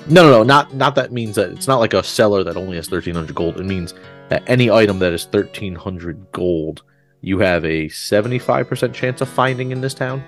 no, 0.07 0.23
no, 0.23 0.31
no, 0.31 0.43
not 0.43 0.75
not 0.75 0.95
that 0.97 1.13
means 1.13 1.37
that 1.37 1.51
it's 1.51 1.67
not 1.67 1.81
like 1.81 1.95
a 1.95 2.03
seller 2.03 2.45
that 2.45 2.57
only 2.57 2.77
has 2.77 2.91
1300 2.91 3.35
gold. 3.35 3.59
It 3.59 3.65
means 3.65 3.95
that 4.29 4.43
any 4.47 4.71
item 4.71 4.99
that 4.99 5.13
is 5.13 5.25
1300 5.27 6.33
gold, 6.33 6.83
you 7.25 7.39
have 7.39 7.65
a 7.65 7.87
75% 7.89 8.93
chance 8.93 9.21
of 9.21 9.29
finding 9.29 9.71
in 9.73 9.81
this 9.81 9.95
town. 9.95 10.23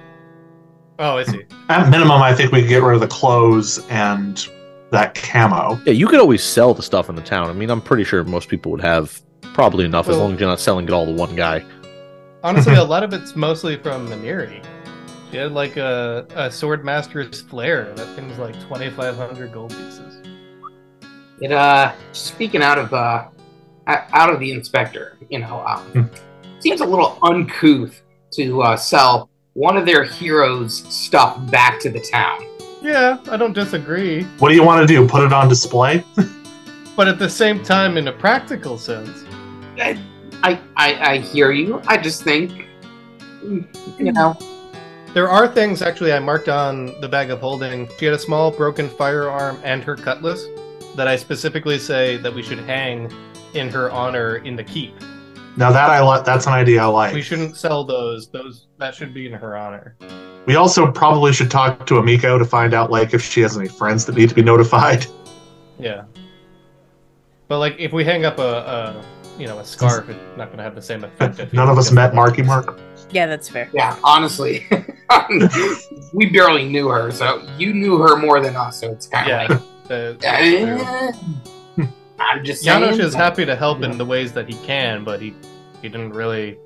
Oh, 0.99 1.19
I 1.19 1.25
see. 1.25 1.45
At 1.69 1.91
minimum, 1.91 2.23
I 2.23 2.35
think 2.35 2.53
we 2.53 2.63
could 2.63 2.69
get 2.69 2.83
rid 2.83 2.95
of 2.95 3.01
the 3.01 3.07
clothes 3.09 3.85
and 3.91 4.47
that 4.91 5.15
camo. 5.15 5.79
Yeah, 5.85 5.93
you 5.93 6.07
could 6.07 6.21
always 6.21 6.43
sell 6.43 6.73
the 6.73 6.83
stuff 6.83 7.09
in 7.11 7.17
the 7.17 7.23
town. 7.23 7.51
I 7.51 7.53
mean, 7.53 7.71
I'm 7.71 7.83
pretty 7.83 8.05
sure 8.05 8.25
most 8.25 8.49
people 8.49 8.73
would 8.73 8.81
have 8.81 9.21
probably 9.53 9.85
enough 9.85 10.09
as 10.09 10.17
long 10.17 10.33
as 10.35 10.41
you're 10.41 10.49
not 10.49 10.61
selling 10.61 10.87
it 10.87 10.93
all 10.93 11.05
to 11.07 11.13
one 11.13 11.37
guy. 11.37 11.65
Honestly, 12.43 12.75
a 12.75 12.85
lot 12.95 13.03
of 13.03 13.13
it's 13.13 13.37
mostly 13.37 13.77
from 13.77 14.09
Maniri. 14.09 14.65
She 15.31 15.37
had 15.39 15.53
like 15.53 15.77
a, 15.77 16.27
a 16.35 16.51
sword 16.51 16.85
master's 16.85 17.43
flair. 17.43 17.93
That 17.95 18.07
thing's 18.17 18.39
like 18.39 18.59
twenty 18.67 18.89
five 18.91 19.17
hundred 19.17 19.53
gold 19.53 19.71
pieces. 19.71 20.23
It 21.41 21.53
uh, 21.53 21.93
speaking 22.13 22.63
out 22.63 22.79
of 22.79 22.95
uh, 22.95 23.27
out 23.87 24.31
of 24.33 24.41
the 24.41 24.53
inspector, 24.53 25.19
you 25.29 25.41
know, 25.41 25.59
Hmm. 25.59 25.99
um, 25.99 26.11
seems 26.67 26.81
a 26.81 26.85
little 26.85 27.17
uncouth 27.23 28.03
to 28.33 28.61
uh, 28.61 28.77
sell 28.77 29.31
one 29.53 29.77
of 29.77 29.87
their 29.87 30.03
heroes' 30.03 30.83
stuff 30.93 31.39
back 31.49 31.79
to 31.79 31.89
the 31.89 32.01
town. 32.01 32.45
Yeah, 32.83 33.19
I 33.31 33.37
don't 33.37 33.53
disagree. 33.53 34.25
What 34.41 34.49
do 34.49 34.57
you 34.57 34.65
want 34.65 34.81
to 34.81 34.93
do? 34.93 35.07
Put 35.07 35.23
it 35.25 35.33
on 35.33 35.49
display? 35.49 36.05
But 36.97 37.09
at 37.09 37.19
the 37.19 37.29
same 37.29 37.63
time, 37.63 37.99
in 37.99 38.09
a 38.09 38.13
practical 38.13 38.79
sense, 38.79 39.27
I, 39.79 40.03
I, 40.43 40.59
I, 40.77 41.11
I 41.11 41.19
hear 41.19 41.53
you. 41.53 41.83
I 41.87 41.99
just 41.99 42.23
think, 42.23 42.65
you 43.43 44.13
know, 44.15 44.35
there 45.13 45.29
are 45.29 45.47
things 45.47 45.83
actually 45.83 46.15
I 46.15 46.21
marked 46.21 46.49
on 46.49 46.99
the 47.03 47.09
bag 47.09 47.29
of 47.29 47.41
holding. 47.41 47.87
She 47.99 48.07
had 48.07 48.15
a 48.15 48.19
small 48.19 48.51
broken 48.51 48.89
firearm 48.89 49.61
and 49.63 49.85
her 49.85 49.95
cutlass 49.95 50.47
that 50.95 51.07
I 51.07 51.17
specifically 51.17 51.79
say 51.79 52.17
that 52.17 52.35
we 52.35 52.43
should 52.43 52.61
hang 52.61 53.13
in 53.53 53.69
her 53.69 53.91
honor 53.91 54.37
in 54.37 54.57
the 54.57 54.65
keep. 54.65 54.95
Now 55.57 55.71
that 55.73 55.89
I 55.91 56.01
like, 56.01 56.25
that's 56.25 56.47
an 56.47 56.53
idea 56.53 56.83
I 56.83 56.87
like. 56.87 57.15
We 57.15 57.23
shouldn't 57.23 57.57
sell 57.57 57.83
those. 57.85 58.29
Those 58.29 58.67
that 58.79 58.95
should 58.95 59.15
be 59.15 59.27
in 59.27 59.33
her 59.33 59.57
honor. 59.57 59.97
We 60.47 60.55
also 60.57 60.91
probably 60.93 61.33
should 61.33 61.51
talk 61.51 61.87
to 61.87 61.95
Ameiko 61.95 62.39
to 62.39 62.45
find 62.45 62.75
out 62.75 62.91
like 62.91 63.15
if 63.15 63.23
she 63.23 63.41
has 63.41 63.57
any 63.57 63.69
friends 63.69 64.05
that 64.07 64.15
need 64.17 64.29
to 64.29 64.35
be 64.35 64.43
notified. 64.43 65.07
Yeah. 65.79 66.05
But 67.49 67.59
like, 67.59 67.77
if 67.79 67.93
we 67.93 68.05
hang 68.05 68.25
up 68.25 68.39
a, 68.39 68.43
a 68.43 69.05
you 69.39 69.47
know 69.47 69.59
a 69.59 69.65
scarf, 69.65 70.09
it's 70.09 70.19
not 70.37 70.47
going 70.47 70.59
to 70.59 70.65
have 70.65 70.75
the 70.75 70.83
same 70.83 71.05
effect. 71.05 71.53
None 71.53 71.69
of 71.69 71.79
us 71.79 71.91
met 71.91 72.13
a- 72.13 72.15
Marky 72.15 72.43
Mark. 72.43 72.79
Yeah, 73.11 73.27
that's 73.27 73.49
fair. 73.49 73.71
yeah, 73.73 73.97
honestly, 74.03 74.67
we 76.13 76.27
barely 76.31 76.69
knew 76.69 76.89
her, 76.89 77.11
so 77.13 77.47
you 77.57 77.73
knew 77.73 77.99
her 77.99 78.17
more 78.17 78.41
than 78.41 78.57
us. 78.57 78.81
So 78.81 78.91
it's 78.91 79.07
kind 79.07 79.31
of 79.31 79.51
Yeah. 79.51 79.55
like, 79.57 79.63
Uh, 79.89 80.13
that's 80.19 81.13
true. 81.15 81.56
I'm 82.19 82.45
just 82.45 82.63
saying. 82.63 82.83
Janosch 82.83 83.01
is 83.01 83.15
happy 83.15 83.45
to 83.45 83.57
help 83.57 83.83
in 83.83 83.99
the 83.99 84.05
ways 84.05 84.33
that 84.33 84.49
he 84.49 84.55
can, 84.67 85.05
but 85.05 85.21
he 85.21 85.35
he 85.83 85.89
didn't 85.89 86.13
really 86.13 86.59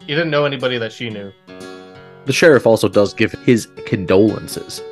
he 0.00 0.14
didn't 0.14 0.30
know 0.30 0.44
anybody 0.44 0.78
that 0.78 0.92
she 0.92 1.10
knew. 1.10 1.32
The 2.24 2.32
sheriff 2.32 2.66
also 2.66 2.88
does 2.88 3.14
give 3.14 3.32
his 3.32 3.66
condolences. 3.86 4.82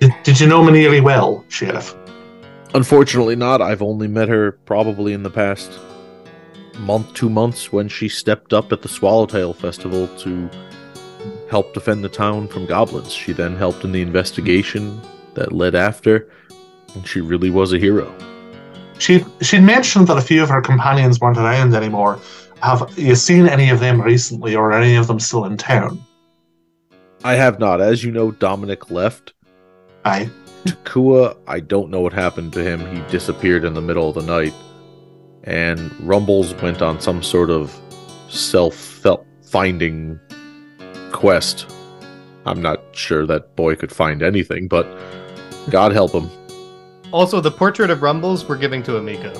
Did, 0.00 0.12
did 0.22 0.40
you 0.40 0.46
know 0.46 0.62
Maniri 0.62 1.02
well, 1.02 1.44
Sheriff? 1.48 1.94
Unfortunately, 2.74 3.36
not. 3.36 3.62
I've 3.62 3.80
only 3.80 4.08
met 4.08 4.28
her 4.28 4.52
probably 4.66 5.12
in 5.12 5.22
the 5.22 5.30
past 5.30 5.78
month, 6.78 7.14
two 7.14 7.30
months, 7.30 7.72
when 7.72 7.88
she 7.88 8.08
stepped 8.08 8.52
up 8.52 8.72
at 8.72 8.82
the 8.82 8.88
Swallowtail 8.88 9.54
Festival 9.54 10.08
to 10.18 10.50
help 11.48 11.72
defend 11.72 12.04
the 12.04 12.08
town 12.08 12.48
from 12.48 12.66
goblins. 12.66 13.12
She 13.12 13.32
then 13.32 13.56
helped 13.56 13.84
in 13.84 13.92
the 13.92 14.02
investigation 14.02 15.00
that 15.34 15.52
led 15.52 15.74
after, 15.74 16.28
and 16.94 17.06
she 17.06 17.20
really 17.20 17.50
was 17.50 17.72
a 17.72 17.78
hero. 17.78 18.14
She 18.98 19.24
she'd 19.40 19.62
mentioned 19.62 20.06
that 20.08 20.16
a 20.16 20.22
few 20.22 20.42
of 20.42 20.48
her 20.48 20.60
companions 20.60 21.20
weren't 21.20 21.38
around 21.38 21.74
anymore. 21.74 22.20
Have 22.62 22.92
you 22.96 23.14
seen 23.14 23.46
any 23.48 23.68
of 23.70 23.80
them 23.80 24.00
recently, 24.00 24.54
or 24.54 24.72
are 24.72 24.80
any 24.80 24.96
of 24.96 25.06
them 25.06 25.20
still 25.20 25.44
in 25.44 25.56
town? 25.56 26.02
I 27.24 27.34
have 27.34 27.58
not. 27.58 27.80
As 27.80 28.04
you 28.04 28.12
know, 28.12 28.30
Dominic 28.30 28.90
left. 28.90 29.32
Aye. 30.04 30.30
Takua, 30.64 31.36
I 31.46 31.60
don't 31.60 31.90
know 31.90 32.00
what 32.00 32.12
happened 32.12 32.52
to 32.54 32.62
him. 32.62 32.80
He 32.94 33.02
disappeared 33.10 33.64
in 33.64 33.74
the 33.74 33.82
middle 33.82 34.08
of 34.08 34.14
the 34.14 34.22
night. 34.22 34.54
And 35.44 35.92
Rumbles 36.00 36.54
went 36.62 36.80
on 36.80 37.00
some 37.00 37.22
sort 37.22 37.50
of 37.50 37.78
self 38.28 38.74
finding 39.42 40.18
quest. 41.12 41.70
I'm 42.46 42.60
not 42.60 42.80
sure 42.92 43.26
that 43.26 43.54
boy 43.56 43.76
could 43.76 43.92
find 43.92 44.22
anything, 44.22 44.68
but 44.68 44.86
God 45.70 45.92
help 45.92 46.12
him. 46.12 46.28
Also, 47.14 47.40
the 47.40 47.48
portrait 47.50 47.90
of 47.90 48.02
Rumbles 48.02 48.44
we're 48.44 48.56
giving 48.56 48.82
to 48.82 48.90
Ameiko. 48.92 49.32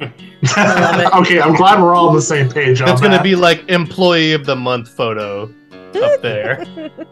okay, 0.02 1.40
I'm 1.40 1.54
glad 1.54 1.80
we're 1.80 1.94
all 1.94 2.08
on 2.08 2.16
the 2.16 2.20
same 2.20 2.50
page 2.50 2.80
on 2.82 2.88
It's 2.88 3.00
going 3.00 3.16
to 3.16 3.22
be 3.22 3.36
like 3.36 3.68
employee 3.68 4.32
of 4.32 4.46
the 4.46 4.56
month 4.56 4.88
photo 4.88 5.44
up 5.94 6.22
there. 6.22 6.66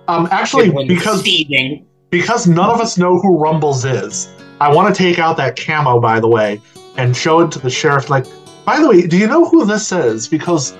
um, 0.09 0.26
actually, 0.32 0.72
because 0.89 1.22
seething. 1.22 1.87
because 2.11 2.49
none 2.49 2.68
of 2.68 2.80
us 2.80 2.99
know 2.99 3.20
who 3.20 3.39
Rumbles 3.39 3.84
is, 3.84 4.28
I 4.61 4.74
want 4.74 4.93
to 4.93 5.03
take 5.03 5.20
out 5.20 5.37
that 5.37 5.57
camo, 5.57 6.01
by 6.01 6.18
the 6.18 6.28
way, 6.28 6.61
and 6.97 7.16
show 7.16 7.39
it 7.43 7.53
to 7.53 7.61
the 7.61 7.70
sheriff. 7.70 8.11
Like, 8.11 8.26
by 8.64 8.80
the 8.80 8.89
way, 8.89 9.07
do 9.07 9.16
you 9.16 9.28
know 9.28 9.49
who 9.49 9.64
this 9.64 9.93
is? 9.93 10.26
Because 10.26 10.76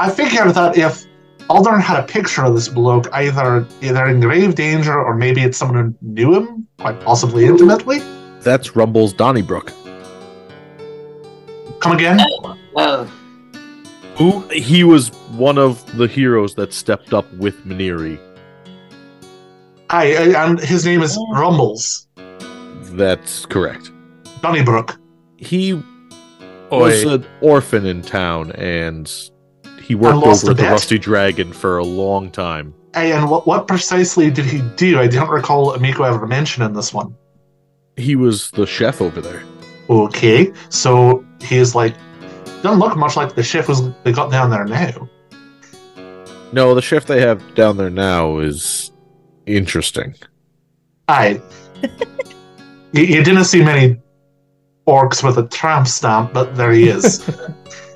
I 0.00 0.08
figured 0.10 0.54
that 0.54 0.78
if 0.78 1.04
Aldern 1.50 1.80
had 1.80 1.98
a 1.98 2.06
picture 2.06 2.44
of 2.44 2.54
this 2.54 2.68
bloke, 2.68 3.08
either 3.12 3.66
either 3.80 4.06
in 4.06 4.20
grave 4.20 4.54
danger 4.54 5.00
or 5.00 5.14
maybe 5.14 5.42
it's 5.42 5.56
someone 5.56 5.96
who 6.00 6.08
knew 6.12 6.34
him, 6.34 6.66
quite 6.78 7.00
possibly 7.00 7.46
intimately. 7.46 8.00
That's 8.40 8.76
Rumble's 8.76 9.14
Donnybrook. 9.14 9.72
Come 11.80 11.92
again? 11.92 12.20
Oh, 12.20 12.56
uh, 12.76 13.04
Who? 14.16 14.40
He 14.48 14.84
was 14.84 15.08
one 15.36 15.58
of 15.58 15.96
the 15.96 16.06
heroes 16.06 16.54
that 16.56 16.72
stepped 16.72 17.14
up 17.14 17.32
with 17.34 17.56
Maniri. 17.64 18.18
Aye, 19.90 20.16
aye, 20.16 20.44
and 20.46 20.60
his 20.60 20.84
name 20.84 21.02
is 21.02 21.18
Rumbles. 21.32 22.06
That's 22.92 23.46
correct. 23.46 23.90
Donnybrook. 24.42 24.98
He 25.38 25.72
Oi. 25.74 25.82
was 26.70 27.04
an 27.04 27.26
orphan 27.40 27.86
in 27.86 28.02
town, 28.02 28.52
and 28.52 29.10
he 29.88 29.94
worked 29.94 30.22
over 30.22 30.46
the 30.46 30.54
bet. 30.54 30.70
Rusty 30.70 30.98
Dragon 30.98 31.50
for 31.50 31.78
a 31.78 31.84
long 31.84 32.30
time. 32.30 32.74
Aye, 32.94 33.04
and 33.04 33.30
what, 33.30 33.46
what 33.46 33.66
precisely 33.66 34.30
did 34.30 34.44
he 34.44 34.60
do? 34.76 35.00
I 35.00 35.06
don't 35.06 35.30
recall 35.30 35.72
Ameiko 35.72 36.06
ever 36.06 36.26
mentioning 36.26 36.74
this 36.74 36.92
one. 36.92 37.16
He 37.96 38.14
was 38.14 38.50
the 38.50 38.66
chef 38.66 39.00
over 39.00 39.22
there. 39.22 39.42
Okay, 39.88 40.52
so 40.68 41.24
he's 41.40 41.74
like, 41.74 41.94
doesn't 42.62 42.78
look 42.78 42.98
much 42.98 43.16
like 43.16 43.34
the 43.34 43.42
chef 43.42 43.64
who's 43.64 43.80
they 44.04 44.12
got 44.12 44.30
down 44.30 44.50
there 44.50 44.66
now. 44.66 45.08
No, 46.52 46.74
the 46.74 46.82
chef 46.82 47.06
they 47.06 47.22
have 47.22 47.54
down 47.54 47.78
there 47.78 47.88
now 47.88 48.40
is 48.40 48.92
interesting. 49.46 50.14
I. 51.08 51.40
you, 52.92 53.04
you 53.04 53.24
didn't 53.24 53.44
see 53.44 53.64
many 53.64 53.98
orcs 54.86 55.24
with 55.24 55.38
a 55.38 55.48
tramp 55.48 55.88
stamp, 55.88 56.34
but 56.34 56.56
there 56.56 56.72
he 56.72 56.90
is. 56.90 57.26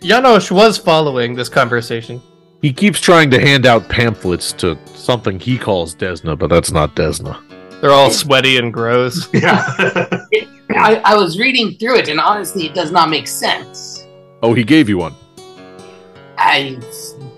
Janosch 0.00 0.50
was 0.50 0.78
following 0.78 1.34
this 1.34 1.48
conversation. 1.48 2.22
He 2.62 2.72
keeps 2.72 3.00
trying 3.00 3.30
to 3.30 3.40
hand 3.40 3.66
out 3.66 3.88
pamphlets 3.88 4.52
to 4.54 4.78
something 4.94 5.40
he 5.40 5.58
calls 5.58 5.94
Desna, 5.94 6.38
but 6.38 6.48
that's 6.48 6.70
not 6.70 6.94
Desna. 6.94 7.40
They're 7.80 7.90
all 7.90 8.10
sweaty 8.10 8.58
and 8.58 8.72
gross. 8.72 9.28
yeah. 9.34 9.64
I, 10.70 11.00
I 11.04 11.14
was 11.16 11.38
reading 11.38 11.76
through 11.78 11.96
it, 11.96 12.08
and 12.08 12.20
honestly, 12.20 12.66
it 12.66 12.74
does 12.74 12.92
not 12.92 13.08
make 13.08 13.26
sense. 13.26 14.06
Oh, 14.42 14.54
he 14.54 14.64
gave 14.64 14.88
you 14.88 14.98
one. 14.98 15.14
I 16.36 16.80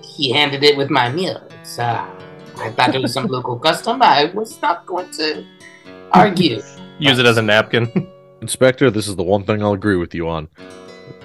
he 0.02 0.30
handed 0.32 0.62
it 0.62 0.76
with 0.76 0.90
my 0.90 1.10
meal. 1.10 1.42
It's, 1.60 1.78
uh, 1.78 2.06
I 2.56 2.70
thought 2.70 2.94
it 2.94 3.00
was 3.00 3.12
some 3.12 3.26
local 3.28 3.58
custom. 3.58 4.02
I 4.02 4.26
was 4.34 4.60
not 4.60 4.84
going 4.84 5.10
to 5.12 5.46
argue. 6.12 6.60
Use 6.98 7.18
it 7.18 7.24
as 7.24 7.38
a 7.38 7.42
napkin. 7.42 8.10
Inspector, 8.42 8.90
this 8.90 9.08
is 9.08 9.16
the 9.16 9.22
one 9.22 9.44
thing 9.44 9.62
I'll 9.62 9.72
agree 9.72 9.96
with 9.96 10.14
you 10.14 10.28
on. 10.28 10.48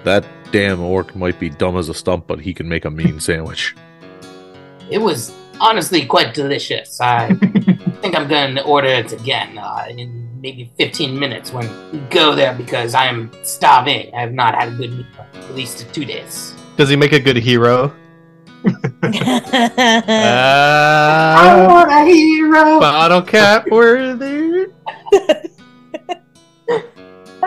That 0.05 0.23
damn 0.51 0.81
orc 0.81 1.15
might 1.15 1.39
be 1.39 1.49
dumb 1.49 1.77
as 1.77 1.89
a 1.89 1.93
stump, 1.93 2.27
but 2.27 2.39
he 2.39 2.53
can 2.53 2.69
make 2.69 2.85
a 2.85 2.91
mean 2.91 3.19
sandwich. 3.19 3.75
It 4.89 4.99
was 4.99 5.33
honestly 5.59 6.05
quite 6.05 6.33
delicious. 6.35 7.01
I 7.01 7.33
think 8.01 8.15
I'm 8.15 8.27
going 8.27 8.53
to 8.55 8.63
order 8.63 8.87
it 8.87 9.11
again 9.13 9.57
uh, 9.57 9.85
in 9.89 10.29
maybe 10.41 10.71
15 10.77 11.17
minutes 11.19 11.51
when 11.51 11.67
we 11.91 11.97
go 12.09 12.35
there 12.35 12.53
because 12.53 12.93
I 12.93 13.05
am 13.07 13.31
starving. 13.43 14.13
I 14.13 14.21
have 14.21 14.31
not 14.33 14.53
had 14.53 14.69
a 14.69 14.75
good 14.75 14.91
meal 14.91 15.05
in 15.33 15.39
at 15.41 15.55
least 15.55 15.91
two 15.91 16.05
days. 16.05 16.53
Does 16.77 16.87
he 16.89 16.95
make 16.95 17.11
a 17.13 17.19
good 17.19 17.37
hero? 17.37 17.91
I 19.03 20.05
Uh, 21.37 21.67
want 21.67 21.91
a 21.91 22.05
hero. 22.05 22.79
bottle 22.79 23.21
cap 23.23 23.67
worthy. 23.71 24.67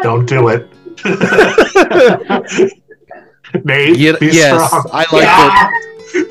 Don't 0.02 0.26
do 0.26 0.48
it. 0.48 0.68
Nate, 3.64 3.96
Ye- 3.96 4.14
yes, 4.20 4.68
strong. 4.68 4.86
I 4.92 5.06
like 5.12 6.14
it. 6.14 6.28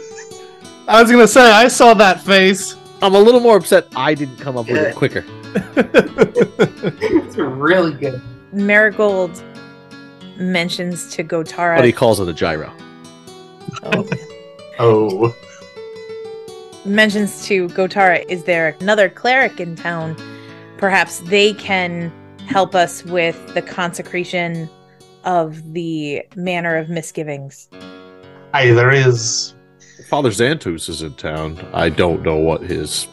I 0.87 1.01
was 1.01 1.11
gonna 1.11 1.27
say 1.27 1.41
I 1.51 1.67
saw 1.67 1.93
that 1.95 2.21
face. 2.21 2.75
I'm 3.01 3.15
a 3.15 3.19
little 3.19 3.39
more 3.41 3.57
upset 3.57 3.87
I 3.95 4.13
didn't 4.13 4.37
come 4.37 4.55
up 4.57 4.67
with 4.67 4.77
it 4.77 4.95
quicker. 4.95 5.23
It's 5.75 7.35
really 7.37 7.93
good. 7.93 8.21
Marigold 8.53 9.41
mentions 10.37 11.09
to 11.15 11.23
Gotara. 11.23 11.77
But 11.77 11.85
he 11.85 11.91
calls 11.91 12.19
it 12.19 12.27
a 12.27 12.33
gyro. 12.33 12.71
oh, 13.83 14.07
Oh, 14.79 15.35
mentions 16.85 17.43
to 17.47 17.67
Gotara, 17.69 18.23
is 18.29 18.43
there 18.43 18.75
another 18.79 19.09
cleric 19.09 19.59
in 19.59 19.75
town? 19.75 20.15
Perhaps 20.77 21.19
they 21.21 21.53
can 21.53 22.11
help 22.47 22.75
us 22.75 23.03
with 23.05 23.53
the 23.53 23.61
consecration 23.61 24.69
of 25.23 25.73
the 25.73 26.23
manner 26.35 26.75
of 26.77 26.89
Misgivings. 26.89 27.69
aye, 28.53 28.71
there 28.71 28.91
is. 28.91 29.53
Father 30.09 30.29
Zantus 30.29 30.87
is 30.87 31.01
in 31.01 31.13
town. 31.15 31.59
I 31.73 31.89
don't 31.89 32.21
know 32.23 32.37
what 32.37 32.61
his 32.61 33.07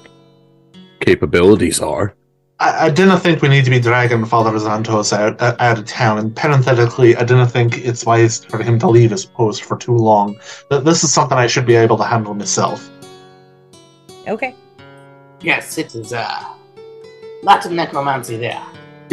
capabilities 1.01 1.80
are. 1.80 2.14
I, 2.61 2.87
I 2.87 2.91
didn't 2.91 3.18
think 3.18 3.43
we 3.43 3.49
need 3.49 3.64
to 3.64 3.70
be 3.70 3.80
dragging 3.80 4.24
Father 4.24 4.53
Zantus 4.53 5.12
out 5.12 5.41
uh, 5.41 5.57
out 5.59 5.78
of 5.78 5.87
town, 5.87 6.18
and 6.18 6.35
parenthetically, 6.35 7.16
I 7.16 7.24
didn't 7.24 7.49
think 7.49 7.78
it's 7.78 8.07
wise 8.07 8.45
for 8.45 8.62
him 8.62 8.78
to 8.78 8.89
leave 8.89 9.11
his 9.11 9.24
post 9.24 9.64
for 9.64 9.76
too 9.76 9.97
long. 9.97 10.39
That 10.70 10.85
this 10.85 11.03
is 11.03 11.12
something 11.12 11.37
I 11.37 11.49
should 11.49 11.66
be 11.66 11.74
able 11.74 11.97
to 11.99 12.05
handle 12.05 12.35
myself. 12.35 12.89
Okay. 14.28 14.55
Yes, 15.41 15.76
it 15.78 15.95
is. 15.95 16.12
Uh, 16.12 16.45
lots 17.43 17.66
of 17.66 17.72
necromancy 17.72 18.37
there. 18.37 18.64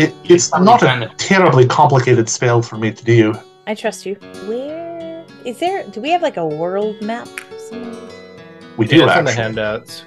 It, 0.01 0.15
it's 0.23 0.51
not 0.53 0.81
a 0.83 1.11
terribly 1.17 1.67
complicated 1.67 2.27
spell 2.27 2.61
for 2.61 2.77
me 2.77 2.91
to 2.91 3.03
do. 3.05 3.33
I 3.67 3.75
trust 3.75 4.05
you. 4.05 4.15
Where 4.47 5.25
is 5.45 5.59
there? 5.59 5.83
Do 5.89 6.01
we 6.01 6.09
have 6.09 6.21
like 6.21 6.37
a 6.37 6.45
world 6.45 7.01
map? 7.01 7.27
somewhere? 7.69 8.09
We 8.77 8.87
do 8.87 8.97
Yeah, 8.97 9.09
it's 9.09 9.19
in 9.19 9.25
the 9.25 9.33
handouts. 9.33 10.05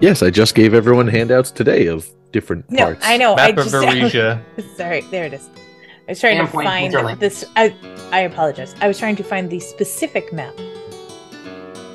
Yes, 0.00 0.22
I 0.22 0.30
just 0.30 0.54
gave 0.54 0.74
everyone 0.74 1.08
handouts 1.08 1.50
today 1.50 1.86
of 1.86 2.06
different 2.32 2.70
No, 2.70 2.84
parts. 2.84 3.04
I 3.06 3.16
know. 3.16 3.32
I 3.34 3.48
Map 3.48 3.58
of 3.58 3.64
just 3.64 3.74
Varisia. 3.74 4.42
sorry. 4.76 5.00
There 5.10 5.24
it 5.24 5.32
is. 5.32 5.48
I 6.06 6.12
was 6.12 6.20
trying 6.20 6.38
to 6.38 6.46
Standpoint 6.46 6.66
find 6.66 6.94
Interlink. 6.94 7.18
this. 7.18 7.44
I 7.56 7.74
I 8.12 8.20
apologize. 8.20 8.74
I 8.80 8.88
was 8.88 8.98
trying 8.98 9.16
to 9.16 9.22
find 9.24 9.48
the 9.50 9.60
specific 9.60 10.32
map. 10.32 10.54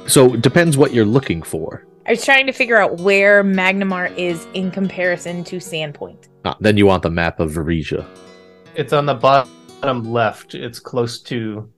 So 0.08 0.34
it 0.34 0.42
depends 0.42 0.78
what 0.78 0.94
you're 0.94 1.06
looking 1.06 1.42
for. 1.44 1.86
I 2.06 2.12
was 2.12 2.26
trying 2.26 2.46
to 2.48 2.52
figure 2.52 2.78
out 2.78 3.00
where 3.00 3.44
Magnimar 3.44 4.16
is 4.18 4.46
in 4.54 4.72
comparison 4.72 5.44
to 5.46 5.58
Sandpoint. 5.58 6.28
Ah, 6.46 6.58
then 6.60 6.76
you 6.78 6.86
want 6.86 7.04
the 7.04 7.10
map 7.10 7.40
of 7.40 7.52
Varisia. 7.52 8.06
It's 8.76 8.92
on 8.92 9.06
the 9.06 9.14
bottom 9.14 10.04
left. 10.12 10.54
It's 10.56 10.80
close 10.80 11.20
to 11.24 11.70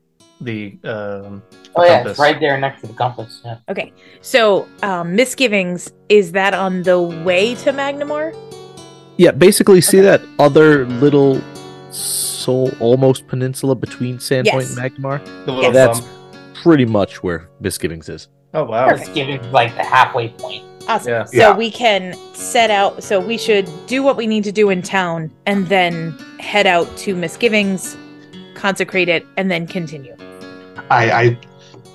the. 0.41 0.78
Um, 0.84 1.43
Oh 1.78 1.84
yeah, 1.84 1.97
Compass. 1.97 2.11
it's 2.11 2.19
right 2.21 2.39
there 2.39 2.57
next 2.57 2.80
to 2.82 2.88
the 2.88 2.93
compass. 2.93 3.41
Yeah. 3.43 3.57
Okay, 3.67 3.91
so 4.21 4.65
um, 4.82 5.13
Misgivings 5.13 5.91
is 6.07 6.32
that 6.32 6.53
on 6.53 6.84
the 6.84 7.01
way 7.01 7.53
to 7.55 7.73
Magnamar? 7.73 8.34
Yeah, 9.17 9.32
basically, 9.32 9.82
see 9.82 9.99
Okay. 9.99 10.05
that 10.07 10.21
other 10.39 10.86
little 10.86 11.41
soul, 11.91 12.71
almost 12.80 13.28
peninsula 13.28 13.76
between 13.76 14.19
Sandpoint 14.19 14.45
Yes. 14.45 14.78
and 14.78 14.93
Magmar? 14.95 15.45
the 15.45 15.51
little 15.51 15.71
That's 15.73 16.01
pretty 16.53 16.86
much 16.86 17.21
where 17.21 17.49
Misgivings 17.59 18.07
is. 18.07 18.30
Oh 18.56 18.64
wow. 18.64 18.88
Perfect. 18.88 19.10
It's 19.10 19.16
giving 19.16 19.51
like 19.51 19.76
the 19.76 19.84
halfway 19.84 20.30
point. 20.30 20.64
Awesome. 20.88 21.12
Yeah. 21.12 21.24
So 21.26 21.38
Yeah. 21.38 21.56
we 21.56 21.70
can 21.72 22.16
set 22.34 22.70
out. 22.72 23.03
So 23.03 23.20
we 23.20 23.38
should 23.38 23.70
do 23.88 24.01
what 24.03 24.18
we 24.18 24.28
need 24.28 24.43
to 24.45 24.51
do 24.51 24.70
in 24.70 24.82
town, 24.82 25.32
and 25.45 25.68
then 25.68 26.12
head 26.39 26.66
out 26.68 26.95
to 26.97 27.16
Misgivings, 27.16 27.97
consecrate 28.53 29.10
it, 29.10 29.26
and 29.38 29.49
then 29.51 29.68
continue. 29.68 30.16
I, 30.91 31.12
I 31.12 31.39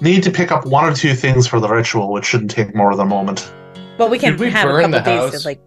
need 0.00 0.22
to 0.24 0.30
pick 0.30 0.50
up 0.50 0.66
one 0.66 0.84
or 0.84 0.94
two 0.94 1.14
things 1.14 1.46
for 1.46 1.60
the 1.60 1.68
ritual, 1.68 2.10
which 2.12 2.24
shouldn't 2.26 2.50
take 2.50 2.74
more 2.74 2.94
than 2.96 3.06
a 3.06 3.08
moment. 3.10 3.52
But 3.96 4.10
we 4.10 4.18
can 4.18 4.32
Should 4.32 4.40
we 4.40 4.50
have 4.50 4.68
a 4.68 4.72
burn 4.72 4.90
couple 4.90 4.98
the 4.98 5.04
days 5.04 5.32
house? 5.32 5.42
to 5.42 5.48
like. 5.48 5.60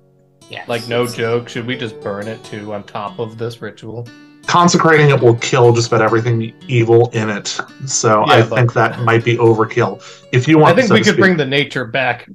Yeah. 0.50 0.66
Like 0.68 0.88
no 0.88 1.08
joke. 1.08 1.48
Should 1.50 1.66
we 1.66 1.78
just 1.78 2.00
burn 2.02 2.28
it 2.28 2.44
too 2.44 2.74
on 2.74 2.84
top 2.84 3.18
of 3.20 3.38
this 3.38 3.62
ritual? 3.62 4.08
Consecrating 4.46 5.10
it 5.10 5.20
will 5.22 5.36
kill 5.36 5.74
just 5.74 5.88
about 5.88 6.02
everything 6.02 6.54
evil 6.68 7.10
in 7.14 7.30
it, 7.30 7.60
so 7.86 8.26
Yeah, 8.28 8.34
I 8.34 8.41
but- 8.41 8.56
think 8.56 8.74
that 8.74 9.00
might 9.02 9.24
be 9.24 9.38
overkill. 9.38 10.02
If 10.32 10.48
you 10.48 10.58
want, 10.58 10.74
I 10.74 10.76
think 10.76 10.89
so 10.89 10.94
we 10.96 11.00
to 11.00 11.04
could 11.06 11.14
speak- 11.14 11.22
bring 11.22 11.38
the 11.38 11.46
nature 11.46 11.86
back, 11.86 12.30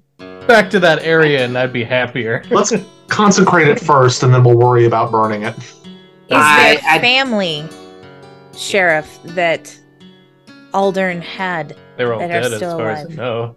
back 0.47 0.71
to 0.71 0.81
that 0.81 1.03
area, 1.03 1.45
and 1.45 1.57
I'd 1.57 1.73
be 1.73 1.85
happier. 1.85 2.43
Let's 2.51 2.73
consecrate 3.09 3.69
it 3.69 3.79
first, 3.79 4.23
and 4.23 4.33
then 4.33 4.43
we'll 4.43 4.57
worry 4.57 4.87
about 4.87 5.11
burning 5.13 5.43
it. 5.43 5.57
Is 5.59 5.65
I- 6.31 6.79
there 6.83 6.91
I- 6.95 6.99
family, 6.99 7.65
sheriff, 8.57 9.19
that 9.25 9.77
Aldern 10.73 11.23
had? 11.23 11.77
They're 11.99 12.15
all 12.15 12.21
that 12.21 12.31
are 12.31 12.41
dead 12.43 12.53
as 12.53 12.57
still 12.57 12.79
far 12.79 12.91
as 12.91 12.99
I 13.01 13.03
alive. 13.03 13.17
know. 13.17 13.57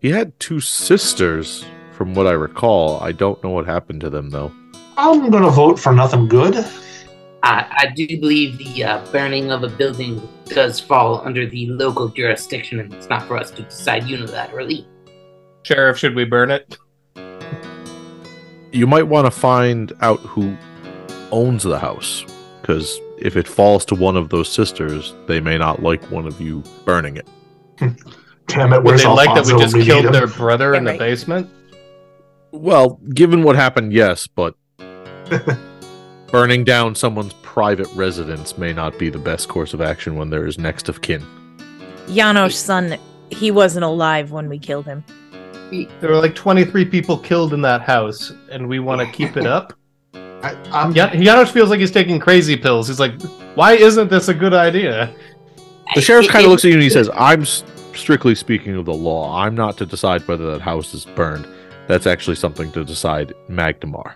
He 0.00 0.10
had 0.10 0.38
two 0.40 0.60
sisters, 0.60 1.64
from 1.92 2.14
what 2.14 2.26
I 2.26 2.32
recall. 2.32 2.98
I 3.00 3.12
don't 3.12 3.42
know 3.44 3.50
what 3.50 3.66
happened 3.66 4.00
to 4.00 4.10
them, 4.10 4.30
though. 4.30 4.50
I'm 4.96 5.30
gonna 5.30 5.50
vote 5.50 5.78
for 5.78 5.92
nothing 5.92 6.26
good. 6.28 6.64
I, 7.42 7.86
I 7.88 7.92
do 7.94 8.06
believe 8.06 8.58
the 8.58 8.84
uh, 8.84 9.06
burning 9.12 9.50
of 9.50 9.62
a 9.62 9.68
building 9.68 10.26
does 10.46 10.78
fall 10.78 11.22
under 11.24 11.46
the 11.46 11.66
local 11.68 12.08
jurisdiction, 12.08 12.80
and 12.80 12.92
it's 12.92 13.08
not 13.08 13.26
for 13.26 13.36
us 13.36 13.50
to 13.52 13.62
decide 13.62 14.04
unilaterally. 14.04 14.86
Sheriff, 15.62 15.98
should 15.98 16.14
we 16.14 16.24
burn 16.24 16.50
it? 16.50 16.76
You 18.72 18.86
might 18.86 19.04
want 19.04 19.26
to 19.26 19.30
find 19.30 19.92
out 20.00 20.20
who 20.20 20.56
owns 21.32 21.62
the 21.62 21.78
house, 21.78 22.24
because 22.60 23.00
if 23.18 23.36
it 23.36 23.48
falls 23.48 23.84
to 23.86 23.94
one 23.94 24.16
of 24.16 24.28
those 24.28 24.48
sisters, 24.48 25.14
they 25.26 25.40
may 25.40 25.58
not 25.58 25.82
like 25.82 26.02
one 26.10 26.26
of 26.26 26.40
you 26.40 26.62
burning 26.84 27.16
it. 27.16 27.28
Damn 28.46 28.72
it, 28.72 28.78
Would 28.78 28.84
where's 28.84 29.02
they 29.02 29.08
like 29.08 29.34
that 29.34 29.46
we 29.46 29.60
just 29.60 29.74
when 29.74 29.80
need 29.80 29.86
killed 29.86 30.06
him? 30.06 30.12
their 30.12 30.26
brother 30.26 30.74
in 30.74 30.84
the 30.84 30.90
right. 30.92 30.98
basement? 30.98 31.48
Well, 32.52 33.00
given 33.14 33.42
what 33.44 33.56
happened, 33.56 33.92
yes, 33.92 34.26
but 34.26 34.54
burning 36.30 36.64
down 36.64 36.94
someone's 36.94 37.34
private 37.42 37.88
residence 37.94 38.56
may 38.56 38.72
not 38.72 38.98
be 38.98 39.10
the 39.10 39.18
best 39.18 39.48
course 39.48 39.74
of 39.74 39.80
action 39.80 40.16
when 40.16 40.30
there 40.30 40.46
is 40.46 40.58
next 40.58 40.88
of 40.88 41.02
kin. 41.02 41.24
Janosch's 42.06 42.56
son, 42.56 42.98
he 43.30 43.50
wasn't 43.50 43.84
alive 43.84 44.30
when 44.30 44.48
we 44.48 44.58
killed 44.58 44.86
him. 44.86 45.04
There 46.00 46.10
were 46.10 46.20
like 46.20 46.34
23 46.34 46.84
people 46.86 47.18
killed 47.18 47.52
in 47.52 47.62
that 47.62 47.82
house, 47.82 48.32
and 48.50 48.68
we 48.68 48.80
want 48.80 49.00
to 49.00 49.06
keep 49.16 49.36
it 49.36 49.46
up? 49.46 49.72
I, 50.14 50.56
I'm, 50.72 50.94
Jan- 50.94 51.22
Janos 51.22 51.50
feels 51.50 51.70
like 51.70 51.80
he's 51.80 51.90
taking 51.90 52.18
crazy 52.18 52.56
pills. 52.56 52.88
He's 52.88 52.98
like, 52.98 53.20
why 53.54 53.74
isn't 53.74 54.08
this 54.08 54.28
a 54.28 54.34
good 54.34 54.54
idea? 54.54 55.14
The 55.94 56.00
sheriff 56.00 56.28
kind 56.28 56.44
of 56.44 56.50
looks 56.50 56.64
at 56.64 56.68
you 56.68 56.74
and 56.74 56.82
he 56.82 56.88
says, 56.90 57.10
I'm 57.14 57.42
s- 57.42 57.62
strictly 57.94 58.34
speaking 58.34 58.76
of 58.76 58.84
the 58.86 58.94
law. 58.94 59.36
I'm 59.38 59.54
not 59.54 59.76
to 59.78 59.86
decide 59.86 60.26
whether 60.26 60.50
that 60.52 60.60
house 60.60 60.94
is 60.94 61.04
burned. 61.04 61.46
That's 61.88 62.06
actually 62.06 62.36
something 62.36 62.70
to 62.72 62.84
decide 62.84 63.34
Magnimar. 63.48 64.14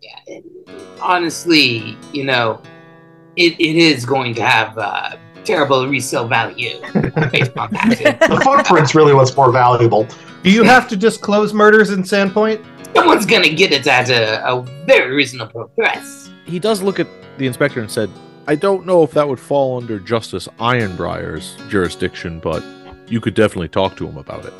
Yeah, 0.00 0.18
and 0.28 0.44
honestly, 1.00 1.96
you 2.12 2.24
know, 2.24 2.60
it, 3.36 3.58
it 3.60 3.76
is 3.76 4.04
going 4.04 4.34
to 4.34 4.42
have 4.42 4.76
uh, 4.76 5.16
terrible 5.44 5.86
resale 5.88 6.28
value 6.28 6.78
based 7.32 7.56
on 7.56 7.70
that. 7.72 8.18
The 8.28 8.40
footprint's 8.42 8.94
really 8.94 9.14
what's 9.14 9.34
more 9.36 9.50
valuable. 9.50 10.06
Do 10.42 10.50
you 10.50 10.62
have 10.62 10.88
to 10.88 10.96
disclose 10.96 11.54
murders 11.54 11.90
in 11.90 12.02
Sandpoint? 12.02 12.64
Someone's 12.94 13.26
gonna 13.26 13.48
get 13.48 13.72
it 13.72 13.86
at 13.86 14.10
a, 14.10 14.46
a 14.46 14.62
very 14.86 15.14
reasonable 15.14 15.68
price. 15.76 16.30
He 16.44 16.58
does 16.58 16.82
look 16.82 17.00
at 17.00 17.08
the 17.38 17.46
inspector 17.46 17.80
and 17.80 17.90
said, 17.90 18.10
I 18.46 18.54
don't 18.54 18.86
know 18.86 19.02
if 19.02 19.12
that 19.12 19.28
would 19.28 19.40
fall 19.40 19.76
under 19.76 19.98
Justice 19.98 20.48
Ironbriar's 20.58 21.56
jurisdiction, 21.68 22.40
but 22.40 22.64
you 23.06 23.20
could 23.20 23.34
definitely 23.34 23.68
talk 23.68 23.96
to 23.96 24.06
him 24.06 24.16
about 24.16 24.44
it. 24.44 24.54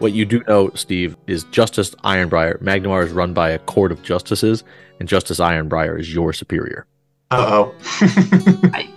What 0.00 0.12
you 0.12 0.24
do 0.24 0.42
know, 0.48 0.70
Steve, 0.74 1.16
is 1.26 1.44
Justice 1.44 1.90
Ironbriar, 2.04 2.60
Magnimar 2.62 3.04
is 3.04 3.12
run 3.12 3.34
by 3.34 3.50
a 3.50 3.58
court 3.58 3.92
of 3.92 4.02
justices, 4.02 4.64
and 5.00 5.08
Justice 5.08 5.40
Ironbriar 5.40 5.98
is 5.98 6.12
your 6.14 6.32
superior. 6.32 6.86
Uh 7.32 7.46
oh. 7.50 7.74
I 8.72 8.88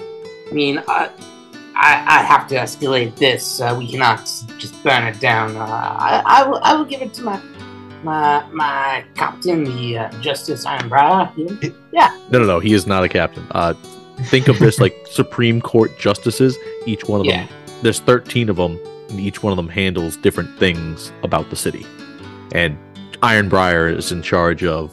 mean, 0.52 0.78
uh, 0.80 1.10
I, 1.76 2.04
I 2.06 2.24
have 2.24 2.48
to 2.50 2.56
escalate 2.56 3.16
this. 3.16 3.60
Uh, 3.62 3.76
we 3.78 3.90
cannot 3.90 4.20
just 4.58 4.82
burn 4.84 5.04
it 5.08 5.20
down. 5.20 5.56
Uh, 5.56 5.66
I, 5.66 6.22
I, 6.26 6.48
will, 6.48 6.60
I 6.64 6.76
will 6.76 6.86
give 6.86 7.02
it 7.02 7.14
to 7.16 7.24
my 7.24 7.42
my 8.04 8.46
my 8.52 9.04
captain, 9.16 9.64
the 9.64 9.98
uh, 10.00 10.22
Justice 10.22 10.66
Ironbriar. 10.66 11.74
Yeah. 11.92 12.20
No, 12.30 12.40
no, 12.40 12.46
no, 12.46 12.60
he 12.60 12.74
is 12.74 12.86
not 12.86 13.04
a 13.04 13.10
captain. 13.10 13.46
Uh, 13.52 13.74
think 14.26 14.48
of 14.50 14.60
this 14.60 14.80
like 14.80 14.96
Supreme 15.10 15.62
Court 15.62 15.98
justices. 15.98 16.58
Each 16.86 17.06
one 17.06 17.22
of 17.22 17.26
Yeah. 17.26 17.46
them, 17.46 17.56
there's 17.82 18.00
13 18.02 18.50
of 18.50 18.58
them, 18.58 18.78
and 19.10 19.20
each 19.20 19.42
one 19.42 19.52
of 19.54 19.58
them 19.58 19.70
handles 19.70 20.18
different 20.18 20.58
things 20.60 21.12
about 21.24 21.50
the 21.50 21.56
city. 21.56 21.86
And 22.54 22.78
Ironbriar 23.22 23.96
is 23.96 24.12
in 24.12 24.22
charge 24.22 24.64
of 24.66 24.92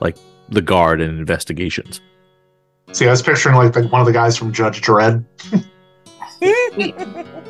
like 0.00 0.16
the 0.48 0.62
guard 0.62 1.00
and 1.00 1.18
investigations. 1.18 2.00
See, 2.92 3.06
I 3.06 3.10
was 3.10 3.22
picturing 3.22 3.56
like 3.56 3.72
the, 3.72 3.84
one 3.88 4.00
of 4.00 4.06
the 4.06 4.12
guys 4.12 4.36
from 4.36 4.52
Judge 4.52 4.80
Dredd. 4.82 5.24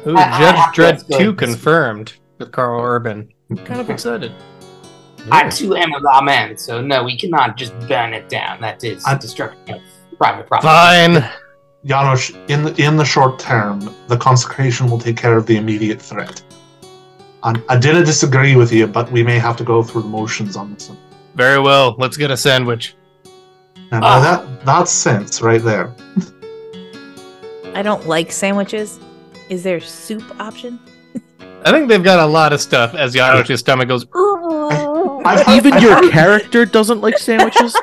Ooh, 0.07 0.17
I- 0.17 0.23
I 0.31 0.39
Judge 0.39 0.57
have 0.57 0.73
to 0.75 0.81
Dredd 1.13 1.19
2 1.19 1.35
confirmed 1.35 2.13
with 2.39 2.53
Karl 2.53 2.81
Urban. 2.85 3.33
I'm 3.51 3.57
Kind 3.59 3.81
of 3.81 3.91
excited. 3.91 4.33
I 5.31 5.49
too 5.49 5.77
am 5.77 5.93
a 5.93 5.99
lawman, 5.99 6.57
so 6.59 6.81
no, 6.81 7.05
we 7.05 7.17
cannot 7.17 7.57
just 7.57 7.79
burn 7.89 8.13
it 8.13 8.29
down. 8.29 8.61
That 8.61 8.83
is 8.83 9.05
I- 9.07 9.17
destruction 9.17 9.75
of 9.75 9.81
private 10.19 10.47
property. 10.47 10.69
Fine. 10.69 11.31
Janosch, 11.87 12.33
in 12.49 12.63
the, 12.63 12.75
in 12.81 12.97
the 12.97 13.05
short 13.05 13.41
term, 13.41 13.93
the 14.07 14.17
consecration 14.17 14.89
will 14.89 14.99
take 15.01 15.17
care 15.17 15.37
of 15.37 15.47
the 15.47 15.57
immediate 15.57 16.01
threat. 16.01 16.41
And 17.43 17.61
I 17.69 17.77
didn't 17.77 18.05
disagree 18.05 18.55
with 18.55 18.73
you, 18.73 18.87
but 18.87 19.11
we 19.11 19.25
may 19.25 19.39
have 19.41 19.57
to 19.57 19.65
go 19.65 19.83
through 19.83 20.03
the 20.03 20.09
motions 20.09 20.55
on 20.57 20.73
this 20.75 20.89
one. 20.91 20.99
Very 21.35 21.59
well. 21.61 21.95
Let's 21.99 22.17
get 22.17 22.31
a 22.31 22.37
sandwich. 22.37 22.95
And 23.91 24.03
Ah. 24.05 24.17
uh, 24.19 24.21
that 24.21 24.65
that's 24.65 24.91
sense 24.91 25.41
right 25.43 25.63
there. 25.63 25.93
I 27.75 27.83
don't 27.83 28.07
like 28.07 28.31
sandwiches. 28.33 28.99
Is 29.49 29.63
there 29.63 29.81
soup 29.81 30.23
option? 30.41 30.79
I 31.65 31.71
think 31.71 31.89
they've 31.89 32.03
got 32.03 32.19
a 32.19 32.27
lot 32.27 32.53
of 32.53 32.61
stuff 32.61 32.95
as 32.95 33.15
Janosch's 33.15 33.61
stomach 33.61 33.89
goes. 33.89 34.05
I've 35.25 35.47
heard- 35.47 35.57
Even 35.57 35.73
I've 35.75 35.83
your 35.83 35.95
heard- 35.95 36.11
character 36.13 36.65
doesn't 36.67 37.01
like 37.01 37.19
sandwiches? 37.19 37.75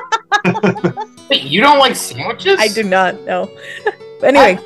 Wait, 1.30 1.42
you 1.44 1.60
don't 1.60 1.78
like 1.78 1.96
sandwiches? 1.96 2.58
I 2.60 2.68
do 2.68 2.82
not 2.82 3.20
know. 3.22 3.50
But 4.20 4.34
anyway, 4.36 4.58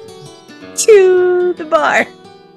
to 0.76 1.54
the 1.56 1.64
bar. 1.64 2.06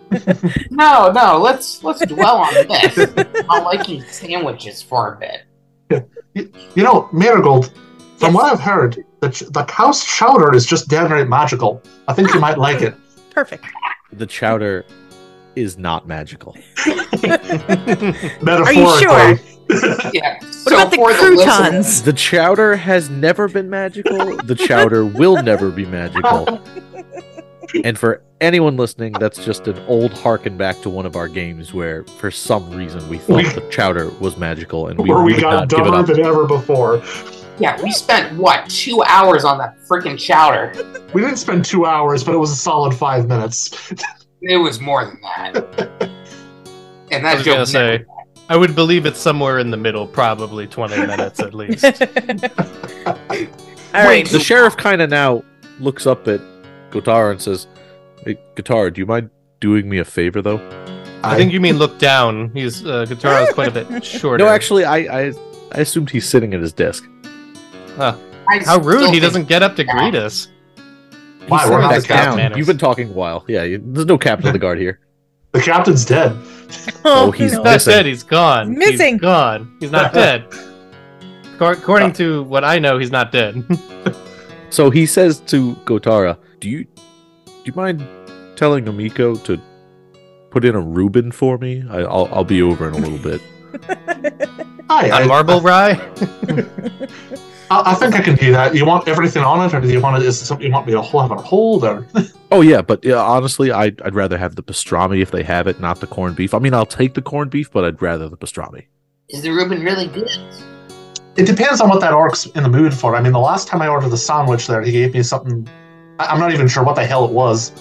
No, 0.72 1.12
no. 1.12 1.38
Let's 1.38 1.84
let's 1.84 2.00
dwell 2.06 2.38
on 2.38 2.54
this. 2.54 2.98
on 3.50 3.64
liking 3.66 4.02
sandwiches 4.04 4.82
for 4.82 5.14
a 5.16 5.18
bit. 5.20 5.42
You 5.90 6.84
know, 6.84 7.10
Marigold, 7.12 7.68
from 8.18 8.34
Yes. 8.34 8.36
what 8.36 8.52
I've 8.54 8.60
heard, 8.60 9.04
the, 9.22 9.30
ch- 9.30 9.44
the 9.52 9.64
cow's 9.64 10.04
chowder 10.04 10.54
is 10.54 10.66
just 10.66 10.88
downright 10.88 11.28
magical. 11.28 11.82
I 12.08 12.14
think 12.14 12.34
you 12.34 12.40
might 12.40 12.58
like 12.58 12.82
it. 12.82 12.94
Perfect. 13.32 13.66
the 14.14 14.26
chowder 14.28 14.86
is 15.56 15.78
not 15.78 16.08
magical. 16.08 16.56
Metaphorically. 18.42 18.48
Are 18.48 18.74
you 18.74 19.00
sure? 19.00 19.40
yeah. 20.14 20.40
What 20.64 20.74
about 20.74 20.92
the 20.92 20.98
croutons? 21.20 22.04
The 22.04 22.14
chowder 22.14 22.76
has 22.76 23.10
never 23.10 23.48
been 23.48 23.70
magical. 23.70 24.38
The 24.38 24.56
chowder 24.56 25.06
will 25.06 25.42
never 25.44 25.72
be 25.72 25.86
magical. 25.86 26.62
And 27.84 28.00
for 28.00 28.22
anyone 28.42 28.78
listening, 28.78 29.14
that's 29.14 29.44
just 29.44 29.68
an 29.68 29.78
old 29.88 30.14
harken 30.14 30.58
back 30.58 30.82
to 30.82 30.90
one 30.90 31.06
of 31.06 31.16
our 31.16 31.28
games 31.28 31.74
where, 31.74 32.04
for 32.20 32.32
some 32.32 32.70
reason, 32.72 33.08
we 33.10 33.18
thought 33.18 33.38
We- 33.38 33.50
the 33.50 33.68
chowder 33.70 34.10
was 34.20 34.38
magical 34.38 34.88
and 34.88 35.00
we, 35.00 35.10
Where 35.10 35.24
we 35.24 35.34
would 35.34 35.42
got 35.42 35.52
not 35.52 35.70
give 35.70 35.80
it 35.80 35.84
dumber 35.84 35.98
up. 36.00 36.06
than 36.08 36.26
ever 36.26 36.46
before. 36.46 37.02
Yeah, 37.60 37.82
we 37.82 37.92
spent 37.92 38.38
what 38.38 38.70
two 38.70 39.02
hours 39.04 39.44
on 39.44 39.58
that 39.58 39.78
freaking 39.90 40.18
chowder. 40.18 40.72
We 41.14 41.22
didn't 41.22 41.38
spend 41.38 41.66
two 41.66 41.86
hours, 41.88 42.24
but 42.24 42.36
it 42.36 42.38
was 42.38 42.52
a 42.52 42.56
solid 42.56 42.94
five 42.94 43.28
minutes. 43.28 43.92
It 44.44 44.58
was 44.58 44.80
more 44.80 45.04
than 45.06 45.20
that. 45.22 46.10
And 47.12 47.26
I 47.26 47.32
that 47.32 47.36
was 47.38 47.44
joke 47.46 47.56
gonna 47.56 47.66
say, 47.66 48.06
I 48.50 48.56
would 48.58 48.76
believe 48.76 49.08
it's 49.08 49.20
somewhere 49.20 49.58
in 49.58 49.72
the 49.72 49.78
middle, 49.78 50.06
probably 50.06 50.68
20 50.68 50.98
minutes 51.08 51.40
at 51.40 51.56
least. 51.56 51.84
All 53.08 53.16
right. 54.04 54.28
The 54.28 54.40
sheriff 54.40 54.78
kind 54.78 55.02
of 55.02 55.10
now 55.10 55.44
looks 55.80 56.06
up 56.06 56.28
at 56.28 56.40
Gotara 56.92 57.32
and 57.32 57.42
says, 57.42 57.66
hey, 58.26 58.38
Gotara, 58.56 58.94
do 58.94 59.02
you 59.02 59.06
mind 59.06 59.30
doing 59.60 59.90
me 59.90 59.98
a 60.00 60.06
favor, 60.06 60.42
though? 60.42 60.60
I 61.24 61.36
think 61.36 61.52
you 61.52 61.60
mean 61.60 61.78
look 61.78 61.98
down. 61.98 62.52
He's 62.54 62.86
uh, 62.86 63.06
guitar 63.06 63.42
is 63.42 63.54
quite 63.54 63.76
a 63.76 63.84
bit 63.84 64.04
shorter. 64.06 64.44
No, 64.44 64.50
actually, 64.50 64.86
I, 64.86 64.98
I 64.98 65.34
I 65.74 65.80
assumed 65.80 66.10
he's 66.10 66.28
sitting 66.30 66.54
at 66.54 66.62
his 66.62 66.72
desk. 66.74 67.04
I 68.00 68.16
how 68.64 68.78
rude! 68.80 69.10
He 69.14 69.20
doesn't 69.20 69.48
get 69.48 69.64
up 69.64 69.76
to 69.78 69.84
greet 69.84 70.16
us. 70.16 70.48
Why, 71.48 71.62
He's 71.62 71.70
we're 71.72 71.82
not 71.82 71.92
back 71.92 72.02
the 72.02 72.08
captain. 72.08 72.28
down. 72.28 72.36
manners. 72.38 72.58
You've 72.58 72.68
been 72.68 72.78
talking 72.78 73.10
a 73.10 73.14
while. 73.14 73.44
Yeah, 73.48 73.64
you, 73.64 73.82
there's 73.84 74.06
no 74.06 74.18
captain 74.18 74.48
of 74.48 74.54
the 74.54 74.60
guard 74.60 74.78
here. 74.80 75.00
the 75.54 75.62
captain's 75.62 76.06
dead. 76.06 76.36
Oh, 77.06 77.32
he's 77.32 77.54
no. 77.54 77.64
Not 77.64 77.74
missing. 77.76 77.92
dead. 77.94 78.06
He's 78.06 78.24
gone. 78.24 78.78
Missing. 78.78 79.14
He's 79.14 79.22
gone. 79.22 79.78
He's 79.80 79.92
not 79.92 80.14
dead. 80.24 80.46
According 81.62 82.12
to 82.14 82.44
what 82.44 82.66
I 82.66 82.78
know, 82.78 82.98
he's 83.00 83.12
not 83.12 83.32
dead. 83.32 83.64
So 84.70 84.90
he 84.90 85.06
says 85.06 85.40
to 85.48 85.76
Gotara, 85.86 86.38
"Do 86.60 86.70
you 86.70 86.84
do 86.84 86.97
you 87.68 87.74
mind 87.76 88.08
telling 88.56 88.86
Ameiko 88.86 89.44
to 89.44 89.62
put 90.50 90.66
in 90.66 90.76
a 90.76 90.82
Reuben 90.82 91.32
for 91.32 91.58
me? 91.58 91.84
I, 91.90 92.00
I'll 92.00 92.28
I'll 92.32 92.44
be 92.44 92.62
over 92.62 92.88
in 92.88 92.94
a 92.94 92.98
little 92.98 93.20
bit." 93.20 93.42
Hi, 94.90 95.10
I, 95.10 95.22
On 95.24 95.28
Marble 95.28 95.62
Rye. 95.62 95.94
I, 97.70 97.92
I 97.92 97.94
think 97.96 98.16
I 98.16 98.22
can 98.22 98.36
do 98.36 98.54
that. 98.54 98.74
You 98.74 98.86
want 98.86 99.08
everything 99.10 99.44
on 99.44 99.66
it, 99.68 99.74
or 99.74 99.82
do 99.82 99.90
you 99.90 100.00
want 100.00 100.22
it? 100.22 100.26
Is 100.26 100.42
it 100.42 100.46
something 100.46 100.66
you 100.66 100.72
want 100.72 100.88
me 100.88 100.94
to 100.94 101.02
hold, 101.02 101.30
have 101.30 101.38
it 101.38 101.44
hold? 101.44 101.84
Or 101.84 102.08
Oh 102.52 102.62
yeah, 102.62 102.82
but 102.82 103.04
yeah, 103.04 103.18
honestly, 103.18 103.72
I'd 103.72 104.02
I'd 104.02 104.16
rather 104.16 104.38
have 104.38 104.56
the 104.56 104.64
pastrami 104.64 105.22
if 105.22 105.32
they 105.32 105.44
have 105.44 105.68
it, 105.68 105.80
not 105.82 106.00
the 106.00 106.08
corned 106.08 106.38
beef. 106.38 106.54
I 106.54 106.60
mean, 106.60 106.74
I'll 106.74 106.86
take 106.86 107.14
the 107.14 107.22
corned 107.22 107.52
beef, 107.52 107.70
but 107.72 107.84
I'd 107.84 108.02
rather 108.02 108.30
the 108.30 108.38
pastrami. 108.38 108.86
Is 109.30 109.42
the 109.42 109.52
Reuben 109.52 109.84
really 109.84 110.08
good? 110.08 110.32
it 111.38 111.46
depends 111.46 111.80
on 111.80 111.88
what 111.88 112.02
that 112.02 112.14
orc's 112.14 112.48
in 112.48 112.64
the 112.64 112.70
mood 112.70 112.94
for. 112.94 113.16
I 113.16 113.22
mean, 113.22 113.32
the 113.32 113.40
last 113.40 113.68
time 113.68 113.82
I 113.82 113.88
ordered 113.88 114.10
the 114.10 114.18
sandwich 114.18 114.66
there, 114.68 114.82
he 114.82 114.92
gave 114.92 115.14
me 115.14 115.22
something. 115.24 115.70
I, 116.20 116.26
I'm 116.28 116.40
not 116.40 116.54
even 116.54 116.68
sure 116.68 116.84
what 116.84 116.96
the 116.96 117.06
hell 117.06 117.26
it 117.26 117.32
was. 117.32 117.72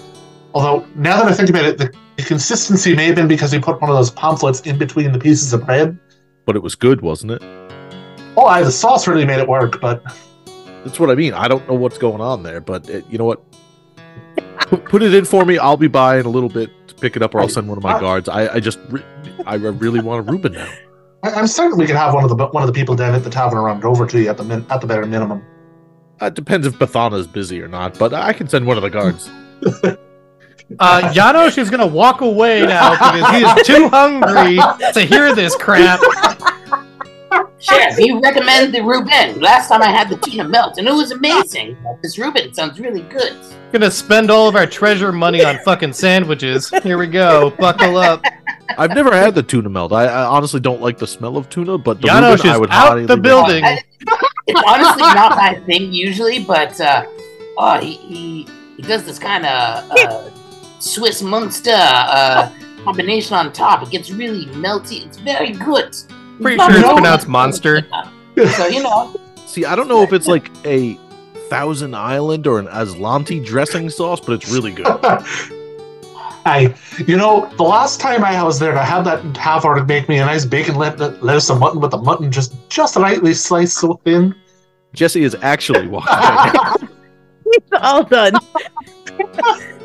Although 0.54 0.86
now 0.94 1.22
that 1.22 1.30
I 1.30 1.34
think 1.34 1.50
about 1.50 1.64
it, 1.64 1.78
the, 1.78 1.92
the 2.16 2.22
consistency 2.22 2.94
may 2.94 3.06
have 3.06 3.16
been 3.16 3.28
because 3.28 3.52
he 3.52 3.58
put 3.58 3.80
one 3.80 3.90
of 3.90 3.96
those 3.96 4.10
pamphlets 4.10 4.60
in 4.60 4.78
between 4.78 5.12
the 5.12 5.18
pieces 5.18 5.52
of 5.52 5.66
bread. 5.66 5.98
But 6.44 6.56
it 6.56 6.62
was 6.62 6.74
good, 6.74 7.00
wasn't 7.00 7.32
it? 7.32 7.42
Oh, 8.36 8.46
I, 8.46 8.62
the 8.62 8.72
sauce 8.72 9.06
really 9.06 9.24
made 9.24 9.38
it 9.38 9.48
work, 9.48 9.80
but 9.80 10.02
That's 10.86 11.00
what 11.00 11.10
I 11.10 11.16
mean. 11.16 11.34
I 11.34 11.48
don't 11.48 11.66
know 11.66 11.74
what's 11.74 11.98
going 11.98 12.20
on 12.20 12.44
there, 12.44 12.60
but 12.60 12.88
it, 12.88 13.04
you 13.10 13.18
know 13.18 13.24
what? 13.24 13.42
Put, 14.68 14.84
put 14.84 15.02
it 15.02 15.12
in 15.14 15.24
for 15.24 15.44
me. 15.44 15.58
I'll 15.58 15.76
be 15.76 15.88
by 15.88 16.18
in 16.18 16.26
a 16.26 16.28
little 16.28 16.48
bit 16.48 16.70
to 16.86 16.94
pick 16.94 17.16
it 17.16 17.22
up, 17.22 17.34
or 17.34 17.40
I'll 17.40 17.48
send 17.48 17.68
one 17.68 17.76
of 17.76 17.82
my 17.82 17.98
guards. 17.98 18.28
I, 18.28 18.54
I 18.54 18.60
just, 18.60 18.78
re- 18.90 19.02
I 19.46 19.56
really 19.56 19.98
want 19.98 20.28
a 20.28 20.30
Reuben 20.30 20.52
now. 20.52 20.72
I, 21.24 21.30
I'm 21.30 21.48
certain 21.48 21.76
we 21.76 21.86
could 21.86 21.96
have 21.96 22.14
one 22.14 22.22
of 22.22 22.30
the 22.30 22.36
one 22.36 22.62
of 22.62 22.68
the 22.68 22.72
people 22.72 22.94
down 22.94 23.16
at 23.16 23.24
the 23.24 23.30
tavern 23.30 23.58
around 23.58 23.84
over 23.84 24.06
to 24.06 24.22
you 24.22 24.28
at 24.28 24.36
the 24.36 24.44
min, 24.44 24.64
at 24.70 24.80
the 24.80 24.86
bare 24.86 25.04
minimum. 25.04 25.44
Uh, 26.20 26.26
It 26.26 26.34
depends 26.34 26.66
if 26.66 26.78
Bethana's 26.78 27.26
busy 27.26 27.60
or 27.60 27.68
not, 27.68 27.98
but 27.98 28.12
I 28.14 28.32
can 28.32 28.48
send 28.48 28.66
one 28.66 28.76
of 28.76 28.82
the 28.82 28.90
guards. 28.90 29.30
Uh, 30.80 31.12
Janosch 31.12 31.58
is 31.58 31.70
gonna 31.70 31.86
walk 31.86 32.22
away 32.22 32.66
now 32.66 32.90
because 32.90 33.30
he 33.36 33.44
is 33.44 33.66
too 33.68 33.88
hungry 33.88 34.56
to 34.92 35.00
hear 35.02 35.32
this 35.32 35.54
crap. 35.54 36.00
Sheriff, 37.60 37.98
you 38.00 38.20
recommend 38.20 38.74
the 38.74 38.82
Reuben. 38.82 39.40
Last 39.40 39.68
time 39.68 39.80
I 39.80 39.92
had 39.92 40.08
the 40.08 40.16
tuna 40.16 40.42
melt, 40.48 40.78
and 40.78 40.88
it 40.88 40.92
was 40.92 41.12
amazing. 41.12 41.76
This 42.02 42.18
Reuben 42.18 42.52
sounds 42.52 42.80
really 42.80 43.02
good. 43.02 43.36
Gonna 43.70 43.92
spend 43.92 44.28
all 44.28 44.48
of 44.48 44.56
our 44.56 44.66
treasure 44.66 45.12
money 45.12 45.44
on 45.44 45.58
fucking 45.64 45.92
sandwiches. 45.92 46.68
Here 46.82 46.98
we 46.98 47.06
go. 47.06 47.50
Buckle 47.50 47.96
up. 47.96 48.24
I've 48.76 48.90
never 48.94 49.14
had 49.14 49.36
the 49.36 49.44
tuna 49.44 49.68
melt. 49.68 49.92
I, 49.92 50.06
I 50.06 50.24
honestly 50.24 50.58
don't 50.58 50.80
like 50.82 50.98
the 50.98 51.06
smell 51.06 51.36
of 51.36 51.48
tuna, 51.48 51.78
but 51.78 52.00
the 52.00 52.08
Janosch 52.08 52.38
Reuben, 52.38 52.50
I 52.50 52.58
would 52.58 52.70
out 52.70 52.88
highly 52.88 53.06
the 53.06 53.16
building. 53.16 53.64
I- 54.48 54.52
it's 54.52 54.62
honestly 54.66 55.02
not 55.02 55.36
my 55.36 55.54
thing 55.66 55.92
usually, 55.92 56.44
but 56.44 56.80
uh, 56.80 57.06
oh, 57.58 57.78
he, 57.80 57.94
he 57.94 58.48
he 58.76 58.82
does 58.82 59.04
this 59.04 59.18
kind 59.18 59.44
of 59.46 59.90
uh, 59.90 60.30
Swiss 60.78 61.22
Munster 61.22 61.72
uh, 61.74 62.50
combination 62.84 63.34
on 63.34 63.52
top. 63.52 63.82
It 63.82 63.90
gets 63.90 64.10
really 64.10 64.46
melty. 64.46 65.04
It's 65.06 65.16
very 65.18 65.52
good. 65.52 65.96
Pretty 66.40 66.58
sure 66.58 66.70
it's 66.78 66.92
pronounced 66.92 67.26
monster. 67.28 67.86
So 68.36 68.66
you 68.66 68.82
know, 68.82 69.18
See, 69.46 69.64
I 69.64 69.74
don't 69.74 69.88
know 69.88 70.02
if 70.02 70.12
it's 70.12 70.26
like 70.26 70.50
a 70.66 70.94
Thousand 71.48 71.94
Island 71.94 72.46
or 72.46 72.58
an 72.58 72.66
Azlanti 72.66 73.44
dressing 73.44 73.88
sauce, 73.88 74.20
but 74.20 74.32
it's 74.32 74.50
really 74.50 74.72
good. 74.72 74.86
I, 76.46 76.74
you 77.06 77.16
know, 77.16 77.52
the 77.56 77.64
last 77.64 78.00
time 78.00 78.24
I 78.24 78.40
was 78.42 78.58
there, 78.60 78.78
I 78.78 78.84
had 78.84 79.02
that 79.02 79.36
half-hearted 79.36 79.88
make 79.88 80.08
me 80.08 80.18
a 80.18 80.24
nice 80.24 80.44
bacon 80.44 80.76
let- 80.76 80.98
lettuce 81.22 81.50
and 81.50 81.58
mutton 81.58 81.80
with 81.80 81.90
the 81.90 81.98
mutton 81.98 82.30
just 82.30 82.54
just 82.68 82.96
lightly 82.96 83.34
sliced 83.34 83.78
so 83.78 84.00
thin. 84.04 84.34
Jesse 84.94 85.24
is 85.24 85.36
actually 85.42 85.86
walking. 85.88 86.06
right 86.14 86.52
now. 86.54 86.76
It's 87.46 87.68
all 87.80 88.04
done. 88.04 88.34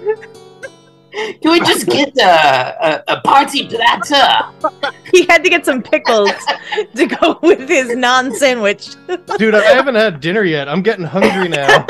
can 1.42 1.52
we 1.52 1.60
just 1.60 1.86
get 1.88 2.16
a, 2.18 3.04
a, 3.10 3.18
a 3.18 3.22
party 3.22 3.68
platter? 3.68 4.72
He 5.12 5.26
had 5.26 5.44
to 5.44 5.50
get 5.50 5.66
some 5.66 5.82
pickles 5.82 6.32
to 6.96 7.06
go 7.06 7.40
with 7.44 7.68
his 7.68 7.96
non-sandwich. 7.96 8.96
Dude, 9.38 9.56
I 9.56 9.64
haven't 9.64 9.96
had 9.96 10.20
dinner 10.20 10.44
yet. 10.44 10.68
I'm 10.70 10.82
getting 10.82 11.06
hungry 11.06 11.50
now. 11.50 11.86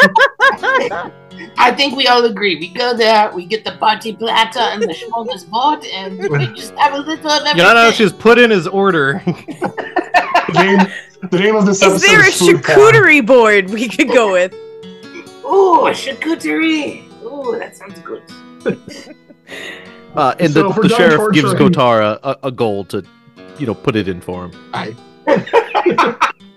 I 1.58 1.72
think 1.72 1.96
we 1.96 2.08
all 2.08 2.24
agree. 2.26 2.56
We 2.58 2.70
go 2.70 2.96
there, 2.96 3.32
we 3.34 3.46
get 3.46 3.64
the 3.64 3.74
party 3.74 4.14
platter 4.16 4.60
and 4.60 4.82
the 4.82 4.88
smorgasbord, 4.88 5.50
board, 5.50 5.86
and 5.86 6.20
we 6.20 6.48
just 6.56 6.74
have 6.76 6.94
a 6.94 7.00
little 7.00 7.30
of 7.30 7.46
everything. 7.46 7.70
Yano 7.70 7.94
just 7.94 8.18
put 8.20 8.38
in 8.38 8.50
his 8.50 8.68
order. 8.68 9.24
The 10.54 10.64
name, 10.64 11.30
the 11.30 11.40
name 11.40 11.56
of 11.56 11.66
this 11.66 11.78
Is 11.82 11.84
episode 11.84 12.08
there 12.08 12.22
a 12.22 12.26
is 12.28 12.38
food 12.38 12.62
porn. 12.64 12.78
charcuterie 12.78 13.26
board 13.26 13.70
we 13.70 13.88
could 13.88 14.10
go 14.10 14.34
with? 14.34 14.54
Ooh, 15.46 15.88
a 15.88 15.92
charcuterie. 15.92 17.08
Ooh, 17.24 17.58
that 17.58 17.78
sounds 17.78 18.00
good. 18.00 18.22
Uh, 20.14 20.36
and 20.40 20.52
So 20.52 20.64
the, 20.74 20.82
the 20.82 20.88
done 20.90 20.98
sheriff 20.98 21.34
gives 21.34 21.52
torturing- 21.54 21.72
Gotara 21.72 22.20
a, 22.22 22.38
a 22.44 22.52
gold 22.52 22.90
to, 22.90 23.02
you 23.58 23.66
know, 23.66 23.74
put 23.74 23.96
it 23.96 24.10
in 24.10 24.20
for 24.20 24.50
him. 24.50 24.98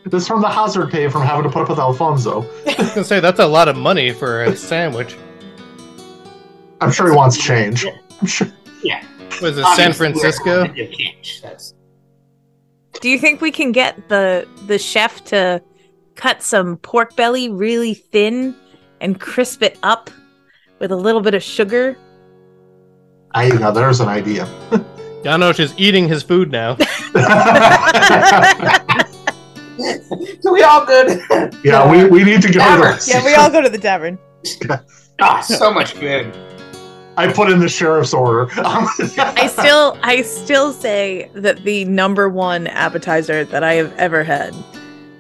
This 0.06 0.22
is 0.22 0.28
from 0.28 0.42
the 0.42 0.48
hazard 0.48 0.90
pay 0.90 1.08
from 1.08 1.22
having 1.22 1.44
to 1.44 1.50
put 1.50 1.62
up 1.62 1.68
with 1.70 1.78
Alfonso. 1.78 2.42
I 2.66 2.74
was 2.78 2.88
gonna 2.90 3.04
say 3.04 3.20
that's 3.20 3.38
a 3.40 3.46
lot 3.46 3.68
of 3.68 3.76
money 3.76 4.12
for 4.12 4.42
a 4.42 4.54
sandwich. 4.56 5.16
I'm 6.80 6.92
sure 6.92 7.08
he 7.08 7.16
wants 7.16 7.38
change. 7.42 7.86
I'm 8.20 8.26
sure. 8.26 8.48
Was 9.40 9.56
it 9.56 9.62
San 9.62 9.64
Obviously, 9.64 9.88
we're 9.88 9.94
Francisco? 10.12 10.44
going 10.66 10.74
to 10.74 10.90
change. 10.92 11.40
That's 11.42 11.74
Do 13.00 13.08
you 13.08 13.18
think 13.18 13.40
we 13.40 13.50
can 13.50 13.72
get 13.72 14.08
the 14.08 14.46
the 14.66 14.78
chef 14.78 15.24
to 15.26 15.62
cut 16.16 16.42
some 16.42 16.76
pork 16.78 17.16
belly 17.16 17.48
really 17.48 17.94
thin 17.94 18.54
and 19.00 19.18
crisp 19.18 19.62
it 19.62 19.78
up 19.82 20.10
with 20.80 20.92
a 20.92 20.96
little 20.96 21.20
bit 21.22 21.34
of 21.34 21.42
sugar? 21.42 21.96
I 23.34 23.48
now 23.48 23.72
there's 23.72 24.00
an 24.00 24.08
idea. 24.08 24.46
Janosh 25.24 25.58
is 25.58 25.74
eating 25.76 26.06
his 26.06 26.22
food 26.22 26.52
now. 26.52 26.76
so 30.40 30.44
we 30.52 30.62
all 30.62 30.86
good. 30.86 31.20
yeah, 31.64 31.90
we, 31.90 32.06
we 32.06 32.22
need 32.22 32.42
to 32.42 32.48
go 32.48 32.52
to 32.52 32.58
Tavern. 32.58 32.92
the 32.92 33.04
Yeah, 33.08 33.24
we 33.24 33.34
all 33.34 33.50
go 33.50 33.60
to 33.60 33.68
the 33.68 33.78
tavern. 33.78 34.18
Ah, 35.20 35.40
so 35.40 35.72
much 35.72 35.98
good. 35.98 36.32
I 37.16 37.32
put 37.32 37.50
in 37.50 37.58
the 37.58 37.68
sheriff's 37.68 38.12
order. 38.12 38.48
I 38.56 39.46
still 39.46 39.98
I 40.02 40.22
still 40.22 40.72
say 40.72 41.30
that 41.34 41.64
the 41.64 41.84
number 41.86 42.28
one 42.28 42.66
appetizer 42.66 43.44
that 43.46 43.64
I 43.64 43.74
have 43.74 43.92
ever 43.94 44.24
had 44.24 44.54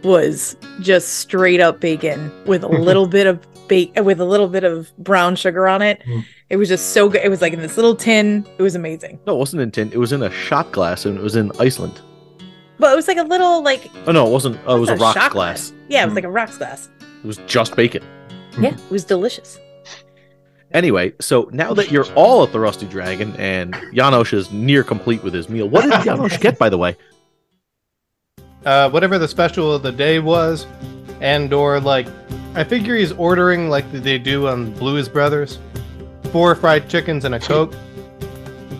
was 0.02 0.56
just 0.80 1.14
straight 1.14 1.60
up 1.60 1.80
bacon 1.80 2.30
with 2.46 2.62
a 2.62 2.68
little 2.68 3.06
bit 3.06 3.26
of 3.26 3.40
bacon 3.74 4.04
with 4.04 4.20
a 4.20 4.24
little 4.24 4.48
bit 4.48 4.64
of 4.64 4.96
brown 4.98 5.36
sugar 5.36 5.66
on 5.66 5.82
it. 5.82 6.02
Mm. 6.06 6.24
It 6.50 6.56
was 6.56 6.68
just 6.68 6.90
so 6.90 7.08
good. 7.08 7.22
It 7.24 7.28
was 7.28 7.42
like 7.42 7.52
in 7.52 7.60
this 7.60 7.76
little 7.76 7.96
tin. 7.96 8.46
It 8.58 8.62
was 8.62 8.74
amazing. 8.74 9.18
No, 9.26 9.34
it 9.34 9.38
wasn't 9.38 9.62
in 9.62 9.70
tin. 9.70 9.92
It 9.92 9.98
was 9.98 10.12
in 10.12 10.22
a 10.22 10.30
shot 10.30 10.70
glass, 10.72 11.04
and 11.04 11.18
it 11.18 11.22
was 11.22 11.36
in 11.36 11.50
Iceland. 11.58 12.00
But 12.78 12.92
it 12.92 12.96
was 12.96 13.08
like 13.08 13.18
a 13.18 13.22
little 13.22 13.62
like 13.62 13.90
Oh 14.06 14.12
no, 14.12 14.26
it 14.26 14.30
wasn't. 14.30 14.58
Oh, 14.66 14.76
it 14.76 14.80
was 14.80 14.88
a 14.88 14.92
That's 14.92 15.02
rocks 15.02 15.20
shot 15.20 15.32
glass. 15.32 15.72
Yeah, 15.88 16.02
it 16.02 16.06
was 16.06 16.14
like 16.14 16.24
a 16.24 16.30
rocks 16.30 16.58
glass. 16.58 16.88
It 17.00 17.26
was 17.26 17.38
just 17.46 17.74
bacon. 17.76 18.02
Yeah, 18.60 18.74
it 18.74 18.90
was 18.90 19.04
delicious. 19.04 19.58
Anyway, 20.72 21.12
so 21.20 21.48
now 21.52 21.72
that 21.72 21.92
you're 21.92 22.06
all 22.14 22.42
at 22.42 22.52
the 22.52 22.58
Rusty 22.58 22.86
Dragon 22.86 23.34
and 23.36 23.74
Janosch 23.92 24.32
is 24.32 24.50
near 24.50 24.82
complete 24.82 25.22
with 25.22 25.32
his 25.32 25.48
meal, 25.48 25.68
what 25.68 25.82
did 25.82 25.92
Janosch 25.92 26.40
get, 26.40 26.58
by 26.58 26.68
the 26.68 26.78
way? 26.78 26.96
Uh, 28.64 28.90
whatever 28.90 29.18
the 29.18 29.28
special 29.28 29.72
of 29.72 29.82
the 29.82 29.92
day 29.92 30.18
was, 30.18 30.66
and 31.20 31.52
or 31.52 31.78
like, 31.80 32.08
I 32.54 32.62
figure 32.64 32.94
he's 32.96 33.12
ordering 33.12 33.68
like 33.68 33.90
they 33.90 34.18
do 34.18 34.46
on 34.48 34.72
Blues 34.74 35.08
Brothers, 35.08 35.58
four 36.30 36.54
fried 36.54 36.88
chickens 36.88 37.24
and 37.24 37.34
a 37.34 37.40
coke. 37.40 37.74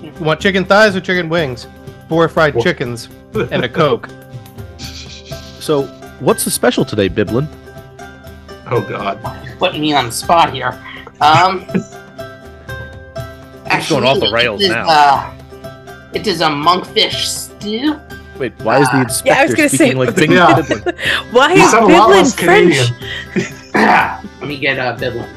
You 0.03 0.13
want 0.21 0.41
chicken 0.41 0.65
thighs 0.65 0.95
or 0.95 1.01
chicken 1.01 1.29
wings? 1.29 1.67
Four 2.09 2.29
fried 2.29 2.55
Wha- 2.55 2.63
chickens 2.63 3.09
and 3.35 3.65
a 3.65 3.69
coke. 3.69 4.09
So, 5.65 5.85
what's 6.21 6.45
the 6.45 6.51
special 6.51 6.85
today, 6.85 7.09
Biblin? 7.09 7.49
oh 8.71 8.85
God. 8.87 9.19
Putting 9.59 9.81
me 9.81 9.95
on 9.95 10.05
the 10.07 10.13
spot 10.13 10.53
here. 10.53 10.79
Um, 11.23 11.65
It's 13.67 13.89
going 13.89 14.05
off 14.05 14.21
the 14.21 14.31
rails 14.31 14.61
it 14.61 14.67
is, 14.67 14.71
now. 14.71 14.87
Uh, 14.87 15.35
it 16.13 16.27
is 16.27 16.43
a 16.43 16.49
monkfish 16.49 17.25
stew. 17.25 17.99
Wait, 18.39 18.53
why 18.63 18.79
is 18.81 18.89
the 18.91 18.97
Ah. 18.99 19.03
inspector 19.05 19.33
Yeah, 19.35 19.41
I 19.41 19.47
was 19.47 19.55
gonna 19.55 19.69
speaking 19.71 19.93
say- 19.93 19.95
like 19.95 20.15
Bing 20.17 20.33
Yeah. 20.33 20.61
Why 21.33 21.53
is 21.55 21.71
sound 21.71 21.91
a 21.91 21.97
lot 21.97 22.09
Biblin 22.11 22.27
French? 22.33 23.64
Canadian. 23.75 24.31
Let 24.41 24.49
me 24.49 24.59
get 24.59 24.79
uh, 24.79 24.97
Bidlin. 24.97 25.29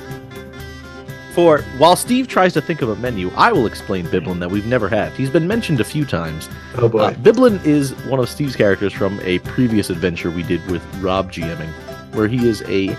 For 1.34 1.62
while 1.78 1.96
Steve 1.96 2.28
tries 2.28 2.54
to 2.54 2.62
think 2.62 2.82
of 2.82 2.90
a 2.90 2.96
menu, 2.96 3.30
I 3.36 3.52
will 3.52 3.68
explain 3.68 4.10
Biblin 4.10 4.40
that 4.40 4.50
we've 4.50 4.66
never 4.66 4.90
had. 4.90 5.12
He's 5.14 5.30
been 5.30 5.48
mentioned 5.48 5.80
a 5.80 5.84
few 5.84 6.04
times. 6.04 6.50
Oh 6.78 6.90
boy. 6.90 7.00
Uh, 7.00 7.14
Biblin 7.14 7.60
is 7.64 7.92
one 8.06 8.20
of 8.20 8.28
Steve's 8.28 8.56
characters 8.56 8.92
from 8.92 9.20
a 9.22 9.38
previous 9.40 9.92
adventure 9.92 10.32
we 10.32 10.42
did 10.42 10.66
with 10.72 10.84
Rob 10.96 11.32
GMing, 11.32 11.72
where 12.16 12.28
he 12.28 12.48
is 12.48 12.64
a 12.64 12.96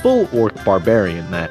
full 0.00 0.28
orc 0.32 0.54
barbarian 0.64 1.30
that 1.30 1.50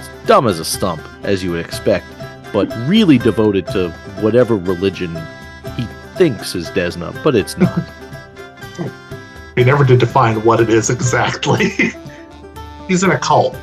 is 0.00 0.26
dumb 0.26 0.48
as 0.48 0.58
a 0.58 0.64
stump, 0.64 1.00
as 1.22 1.44
you 1.44 1.52
would 1.52 1.64
expect, 1.64 2.06
but 2.52 2.68
really 2.88 3.18
devoted 3.18 3.68
to 3.68 3.90
whatever 4.20 4.56
religion 4.56 5.14
he 5.76 5.84
thinks 6.16 6.56
is 6.56 6.70
Desna, 6.70 7.22
but 7.22 7.36
it's 7.36 7.56
not. 7.56 7.88
he 9.56 9.62
never 9.62 9.84
did 9.84 10.00
define 10.00 10.42
what 10.42 10.60
it 10.60 10.70
is 10.70 10.90
exactly. 10.90 11.92
He's 12.88 13.02
in 13.02 13.10
a 13.10 13.18
cult. 13.18 13.54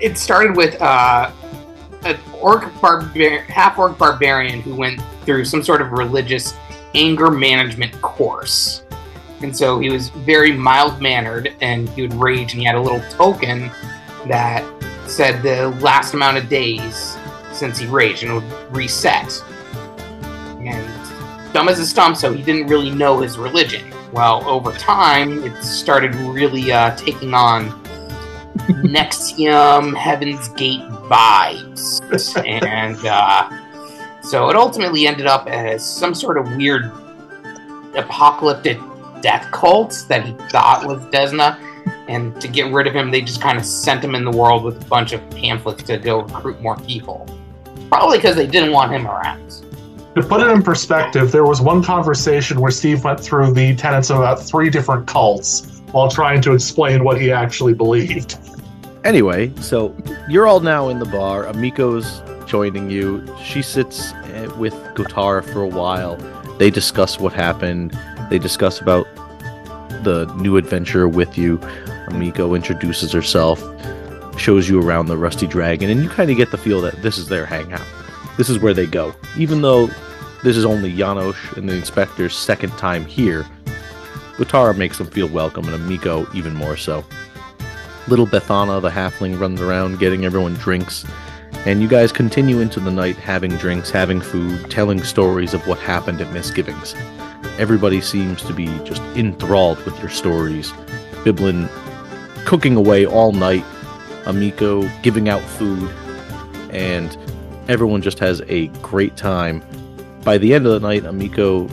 It 0.00 0.18
started 0.18 0.56
with 0.56 0.80
uh, 0.82 1.30
an 2.04 2.18
orc 2.40 2.68
barbar- 2.80 3.42
half 3.42 3.78
orc 3.78 3.96
barbarian 3.96 4.60
who 4.60 4.74
went 4.74 5.00
through 5.24 5.44
some 5.44 5.62
sort 5.62 5.80
of 5.80 5.92
religious 5.92 6.54
anger 6.94 7.30
management 7.30 7.92
course. 8.02 8.84
And 9.40 9.56
so 9.56 9.78
he 9.78 9.90
was 9.90 10.08
very 10.10 10.52
mild 10.52 11.00
mannered 11.00 11.54
and 11.60 11.88
he 11.90 12.02
would 12.02 12.14
rage, 12.14 12.52
and 12.52 12.60
he 12.60 12.64
had 12.64 12.74
a 12.74 12.80
little 12.80 13.02
token 13.10 13.70
that 14.26 14.64
said 15.06 15.42
the 15.42 15.68
last 15.80 16.14
amount 16.14 16.36
of 16.36 16.48
days 16.48 17.16
since 17.52 17.78
he 17.78 17.86
raged, 17.86 18.24
and 18.24 18.32
it 18.32 18.34
would 18.34 18.76
reset. 18.76 19.42
And 20.58 21.52
dumb 21.52 21.68
as 21.68 21.78
a 21.78 21.86
stump, 21.86 22.16
so 22.16 22.32
he 22.32 22.42
didn't 22.42 22.66
really 22.66 22.90
know 22.90 23.20
his 23.20 23.36
religion. 23.38 23.92
Well, 24.12 24.48
over 24.48 24.72
time, 24.72 25.42
it 25.44 25.62
started 25.62 26.14
really 26.14 26.70
uh, 26.70 26.94
taking 26.96 27.34
on 27.34 27.81
NXIVM, 28.56 29.96
Heaven's 29.96 30.48
Gate 30.48 30.82
vibes. 31.08 32.00
and 32.46 32.98
uh, 33.04 34.22
so 34.22 34.48
it 34.50 34.56
ultimately 34.56 35.06
ended 35.06 35.26
up 35.26 35.46
as 35.48 35.84
some 35.84 36.14
sort 36.14 36.38
of 36.38 36.56
weird 36.56 36.92
apocalyptic 37.94 38.78
death 39.20 39.50
cult 39.52 40.04
that 40.08 40.24
he 40.24 40.32
thought 40.50 40.86
was 40.86 40.98
Desna. 41.06 41.58
And 42.08 42.38
to 42.40 42.48
get 42.48 42.72
rid 42.72 42.86
of 42.86 42.94
him, 42.94 43.10
they 43.10 43.22
just 43.22 43.40
kind 43.40 43.58
of 43.58 43.64
sent 43.64 44.04
him 44.04 44.14
in 44.14 44.24
the 44.24 44.30
world 44.30 44.64
with 44.64 44.82
a 44.82 44.84
bunch 44.86 45.12
of 45.12 45.28
pamphlets 45.30 45.82
to 45.84 45.98
go 45.98 46.20
recruit 46.20 46.60
more 46.60 46.76
people. 46.76 47.26
Probably 47.88 48.18
because 48.18 48.36
they 48.36 48.46
didn't 48.46 48.72
want 48.72 48.92
him 48.92 49.06
around. 49.06 49.48
To 50.14 50.22
put 50.22 50.42
it 50.42 50.50
in 50.50 50.62
perspective, 50.62 51.32
there 51.32 51.44
was 51.44 51.62
one 51.62 51.82
conversation 51.82 52.60
where 52.60 52.70
Steve 52.70 53.02
went 53.02 53.18
through 53.18 53.54
the 53.54 53.74
tenets 53.74 54.10
of 54.10 54.18
about 54.18 54.42
three 54.42 54.68
different 54.68 55.06
cults 55.06 55.71
while 55.92 56.10
trying 56.10 56.42
to 56.42 56.52
explain 56.52 57.04
what 57.04 57.20
he 57.20 57.30
actually 57.30 57.74
believed. 57.74 58.36
Anyway, 59.04 59.52
so 59.60 59.96
you're 60.28 60.46
all 60.46 60.60
now 60.60 60.88
in 60.88 60.98
the 60.98 61.06
bar. 61.06 61.44
Ameiko's 61.44 62.22
joining 62.48 62.90
you. 62.90 63.24
She 63.42 63.62
sits 63.62 64.12
uh, 64.12 64.54
with 64.58 64.74
Gotara 64.94 65.44
for 65.52 65.62
a 65.62 65.68
while. 65.68 66.16
They 66.58 66.70
discuss 66.70 67.18
what 67.18 67.32
happened. 67.32 67.98
They 68.30 68.38
discuss 68.38 68.80
about 68.80 69.06
the 70.04 70.32
new 70.36 70.56
adventure 70.56 71.08
with 71.08 71.36
you. 71.36 71.58
Ameiko 72.08 72.54
introduces 72.54 73.12
herself, 73.12 73.60
shows 74.38 74.68
you 74.68 74.80
around 74.80 75.06
the 75.06 75.16
Rusty 75.16 75.46
Dragon, 75.46 75.90
and 75.90 76.02
you 76.02 76.08
kind 76.08 76.30
of 76.30 76.36
get 76.36 76.50
the 76.50 76.58
feel 76.58 76.80
that 76.82 77.02
this 77.02 77.18
is 77.18 77.28
their 77.28 77.46
hangout. 77.46 77.86
This 78.36 78.48
is 78.48 78.58
where 78.58 78.74
they 78.74 78.86
go. 78.86 79.14
Even 79.36 79.62
though 79.62 79.88
this 80.42 80.56
is 80.56 80.64
only 80.64 80.92
Janosch 80.92 81.56
and 81.56 81.68
the 81.68 81.74
inspector's 81.74 82.36
second 82.36 82.70
time 82.78 83.04
here, 83.04 83.46
Gotara 84.42 84.76
makes 84.76 84.98
them 84.98 85.06
feel 85.06 85.28
welcome, 85.28 85.68
and 85.68 85.80
Ameiko 85.80 86.32
even 86.34 86.54
more 86.54 86.76
so. 86.76 87.04
Little 88.08 88.26
Bethana, 88.26 88.82
the 88.82 88.90
halfling, 88.90 89.38
runs 89.38 89.60
around 89.60 90.00
getting 90.00 90.24
everyone 90.24 90.54
drinks, 90.54 91.04
and 91.64 91.80
you 91.80 91.86
guys 91.86 92.10
continue 92.10 92.58
into 92.58 92.80
the 92.80 92.90
night 92.90 93.14
having 93.14 93.52
drinks, 93.58 93.90
having 93.90 94.20
food, 94.20 94.68
telling 94.68 95.02
stories 95.04 95.54
of 95.54 95.64
what 95.68 95.78
happened 95.78 96.20
at 96.20 96.32
Misgivings. 96.32 96.94
everybody 97.58 98.00
seems 98.00 98.42
to 98.42 98.52
be 98.52 98.66
just 98.80 99.02
enthralled 99.16 99.78
with 99.84 99.96
your 100.00 100.08
stories. 100.08 100.72
Biblin 101.22 101.68
cooking 102.44 102.74
away 102.76 103.06
all 103.06 103.30
night, 103.30 103.64
Ameiko 104.24 104.90
giving 105.02 105.28
out 105.28 105.42
food, 105.42 105.88
and 106.70 107.16
everyone 107.68 108.02
just 108.02 108.18
has 108.18 108.42
a 108.48 108.68
great 108.80 109.16
time. 109.16 109.62
By 110.24 110.38
the 110.38 110.54
end 110.54 110.66
of 110.66 110.72
the 110.72 110.80
night, 110.80 111.02
Ameiko 111.04 111.70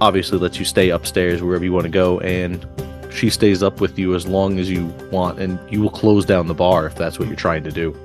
obviously 0.00 0.38
lets 0.38 0.58
you 0.58 0.64
stay 0.64 0.90
upstairs 0.90 1.42
wherever 1.42 1.64
you 1.64 1.72
want 1.72 1.84
to 1.84 1.90
go, 1.90 2.20
and 2.20 2.66
she 3.12 3.30
stays 3.30 3.62
up 3.62 3.80
with 3.80 3.98
you 3.98 4.14
as 4.14 4.26
long 4.26 4.58
as 4.58 4.70
you 4.70 4.86
want, 5.10 5.38
and 5.40 5.58
you 5.72 5.80
will 5.80 5.90
close 5.90 6.24
down 6.24 6.46
the 6.46 6.54
bar 6.54 6.86
if 6.86 6.94
that's 6.94 7.18
what 7.18 7.28
you're 7.28 7.36
trying 7.36 7.64
to 7.64 7.70
do. 7.72 7.96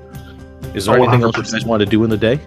Is 0.73 0.85
there 0.85 0.97
Oh, 0.97 1.03
anything 1.03 1.23
else 1.23 1.35
you 1.37 1.43
guys 1.43 1.65
want 1.65 1.81
to 1.81 1.85
do 1.85 2.03
in 2.03 2.09
the 2.09 2.17
day? 2.17 2.39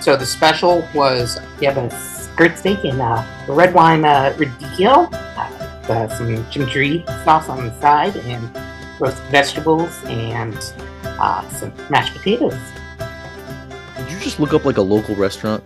So 0.00 0.16
the 0.16 0.26
special 0.26 0.86
was 0.94 1.38
you 1.60 1.68
have 1.70 1.78
a 1.78 1.90
skirt 1.98 2.56
steak 2.58 2.84
and 2.84 3.00
uh, 3.00 3.24
a 3.48 3.52
red 3.52 3.74
wine 3.74 4.04
uh, 4.04 4.34
radicchio, 4.36 5.10
uh, 5.12 5.92
uh, 5.92 6.08
some 6.16 6.28
chimichurri 6.46 7.04
sauce 7.24 7.48
on 7.48 7.64
the 7.66 7.80
side, 7.80 8.16
and 8.18 8.50
roasted 9.00 9.24
vegetables 9.30 9.98
and 10.04 10.56
uh, 11.04 11.48
some 11.48 11.72
mashed 11.90 12.12
potatoes. 12.14 12.54
Did 13.96 14.10
you 14.12 14.18
just 14.20 14.38
look 14.38 14.52
up 14.52 14.64
like 14.64 14.76
a 14.76 14.82
local 14.82 15.14
restaurant? 15.16 15.64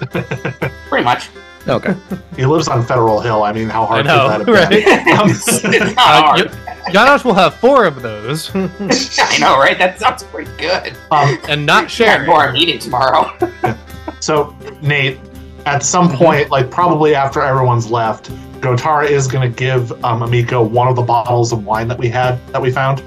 Pretty 0.10 1.04
much. 1.04 1.30
Okay. 1.68 1.94
He 2.36 2.46
lives 2.46 2.66
on 2.66 2.84
Federal 2.84 3.20
Hill. 3.20 3.42
I 3.42 3.52
mean, 3.52 3.68
how 3.68 3.84
hard 3.84 4.06
I 4.06 4.16
know, 4.16 4.44
could 4.44 4.46
that 4.46 4.70
have 4.70 4.70
been? 4.70 4.82
right? 4.84 5.30
it's 5.30 5.62
not 5.94 5.98
Uh, 5.98 6.22
hard. 6.22 6.50
y- 6.50 6.90
Janosch 6.92 7.24
will 7.24 7.34
have 7.34 7.54
four 7.56 7.84
of 7.84 8.00
those, 8.02 8.50
I 8.54 9.36
know, 9.38 9.56
right? 9.58 9.78
That 9.78 9.98
sounds 10.00 10.22
pretty 10.24 10.50
good. 10.56 10.96
Um, 11.10 11.38
and 11.48 11.64
not 11.66 11.90
Share 11.90 12.16
share. 12.16 12.26
more 12.26 12.48
I'm 12.48 12.56
eating 12.56 12.78
tomorrow. 12.78 13.30
so, 14.20 14.56
Nate, 14.80 15.18
at 15.66 15.82
some 15.84 16.10
point, 16.10 16.50
like 16.50 16.70
probably 16.70 17.14
after 17.14 17.40
everyone's 17.42 17.90
left, 17.90 18.30
Gotara 18.60 19.08
is 19.08 19.28
going 19.28 19.48
to 19.48 19.56
give 19.56 19.92
um, 20.04 20.20
Ameiko 20.22 20.68
one 20.68 20.88
of 20.88 20.96
the 20.96 21.02
bottles 21.02 21.52
of 21.52 21.64
wine 21.64 21.86
that 21.88 21.98
we 21.98 22.08
had 22.08 22.44
that 22.48 22.60
we 22.62 22.70
found. 22.72 23.02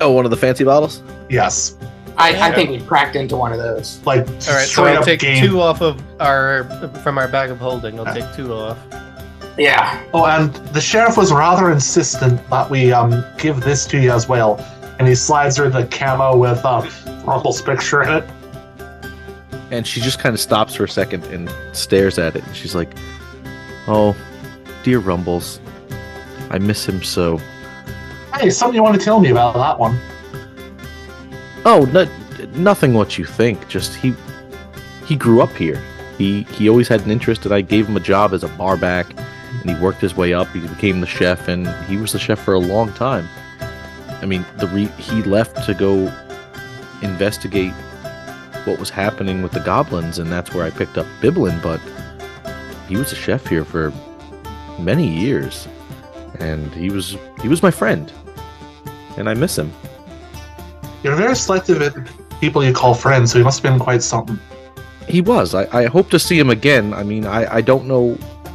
Oh, 0.00 0.12
one 0.12 0.24
of 0.24 0.30
the 0.30 0.36
fancy 0.36 0.64
bottles? 0.64 1.02
Yes, 1.28 1.76
I, 2.18 2.48
I 2.48 2.54
think 2.54 2.70
we 2.70 2.80
cracked 2.80 3.14
into 3.16 3.36
one 3.36 3.52
of 3.52 3.58
those. 3.58 4.00
like 4.06 4.20
All 4.20 4.32
right, 4.34 4.40
so 4.40 4.66
straight 4.66 4.92
I'll 4.92 4.98
up 5.00 5.04
take 5.04 5.20
game. 5.20 5.44
two 5.46 5.60
off 5.60 5.82
of 5.82 6.02
our 6.20 6.64
from 7.02 7.18
our 7.18 7.28
bag 7.28 7.50
of 7.50 7.58
holding. 7.58 7.98
I'll 8.00 8.14
take 8.14 8.34
two 8.34 8.52
off. 8.54 8.78
Yeah. 9.58 10.02
Oh, 10.14 10.24
and 10.26 10.52
the 10.74 10.80
sheriff 10.80 11.16
was 11.16 11.32
rather 11.32 11.70
insistent 11.70 12.40
that 12.50 12.70
we 12.70 12.92
um 12.92 13.24
give 13.38 13.60
this 13.60 13.86
to 13.86 13.98
you 14.00 14.12
as 14.12 14.28
well. 14.28 14.58
And 14.98 15.06
he 15.06 15.14
slides 15.14 15.58
her 15.58 15.68
the 15.68 15.84
camo 15.86 16.36
with 16.38 16.64
uh, 16.64 16.88
Rumple's 17.26 17.60
picture 17.60 18.02
in 18.02 18.10
it. 18.14 18.24
And 19.70 19.86
she 19.86 20.00
just 20.00 20.18
kind 20.18 20.34
of 20.34 20.40
stops 20.40 20.74
for 20.74 20.84
a 20.84 20.88
second 20.88 21.24
and 21.24 21.52
stares 21.72 22.18
at 22.18 22.34
it. 22.36 22.44
And 22.46 22.56
she's 22.56 22.74
like, 22.74 22.90
Oh, 23.88 24.16
dear 24.84 25.00
Rumbles. 25.00 25.60
I 26.50 26.58
miss 26.58 26.86
him 26.88 27.02
so. 27.02 27.38
Hey, 28.34 28.48
something 28.50 28.74
you 28.76 28.82
want 28.82 28.98
to 28.98 29.04
tell 29.04 29.20
me 29.20 29.30
about 29.30 29.54
that 29.54 29.78
one? 29.78 29.98
Oh, 31.68 31.84
no, 31.86 32.04
nothing 32.54 32.94
what 32.94 33.18
you 33.18 33.24
think. 33.24 33.66
Just 33.66 33.96
he 33.96 34.14
he 35.04 35.16
grew 35.16 35.42
up 35.42 35.52
here. 35.56 35.82
He 36.16 36.44
he 36.44 36.68
always 36.68 36.86
had 36.86 37.00
an 37.00 37.10
interest, 37.10 37.44
and 37.44 37.52
I 37.52 37.60
gave 37.60 37.88
him 37.88 37.96
a 37.96 38.00
job 38.00 38.32
as 38.32 38.44
a 38.44 38.48
bar 38.48 38.76
back, 38.76 39.06
and 39.60 39.70
he 39.70 39.82
worked 39.82 40.00
his 40.00 40.16
way 40.16 40.32
up. 40.32 40.46
He 40.50 40.60
became 40.60 41.00
the 41.00 41.08
chef, 41.08 41.48
and 41.48 41.66
he 41.86 41.96
was 41.96 42.12
the 42.12 42.20
chef 42.20 42.38
for 42.38 42.54
a 42.54 42.60
long 42.60 42.92
time. 42.92 43.28
I 44.08 44.26
mean, 44.26 44.46
the 44.58 44.68
re- 44.68 45.02
he 45.02 45.22
left 45.24 45.66
to 45.66 45.74
go 45.74 46.12
investigate 47.02 47.72
what 48.64 48.78
was 48.78 48.88
happening 48.88 49.42
with 49.42 49.50
the 49.50 49.60
goblins, 49.60 50.20
and 50.20 50.30
that's 50.30 50.54
where 50.54 50.64
I 50.64 50.70
picked 50.70 50.96
up 50.96 51.06
Biblin. 51.20 51.58
But 51.64 51.80
he 52.88 52.96
was 52.96 53.10
a 53.10 53.16
chef 53.16 53.44
here 53.44 53.64
for 53.64 53.92
many 54.78 55.08
years, 55.08 55.66
and 56.38 56.72
he 56.74 56.90
was 56.90 57.16
he 57.42 57.48
was 57.48 57.60
my 57.60 57.72
friend, 57.72 58.12
and 59.16 59.28
I 59.28 59.34
miss 59.34 59.58
him. 59.58 59.72
You're 61.06 61.14
very 61.14 61.36
selective 61.36 61.80
at 61.82 61.94
people 62.40 62.64
you 62.64 62.72
call 62.72 62.92
friends, 62.92 63.30
so 63.30 63.38
he 63.38 63.44
must 63.44 63.62
have 63.62 63.72
been 63.72 63.78
quite 63.78 64.02
something. 64.02 64.40
He 65.06 65.20
was. 65.20 65.54
I, 65.54 65.82
I 65.82 65.86
hope 65.86 66.10
to 66.10 66.18
see 66.18 66.36
him 66.36 66.50
again. 66.50 66.92
I 66.92 67.04
mean, 67.04 67.26
I, 67.26 67.58
I 67.58 67.60
don't 67.60 67.86
know 67.86 68.14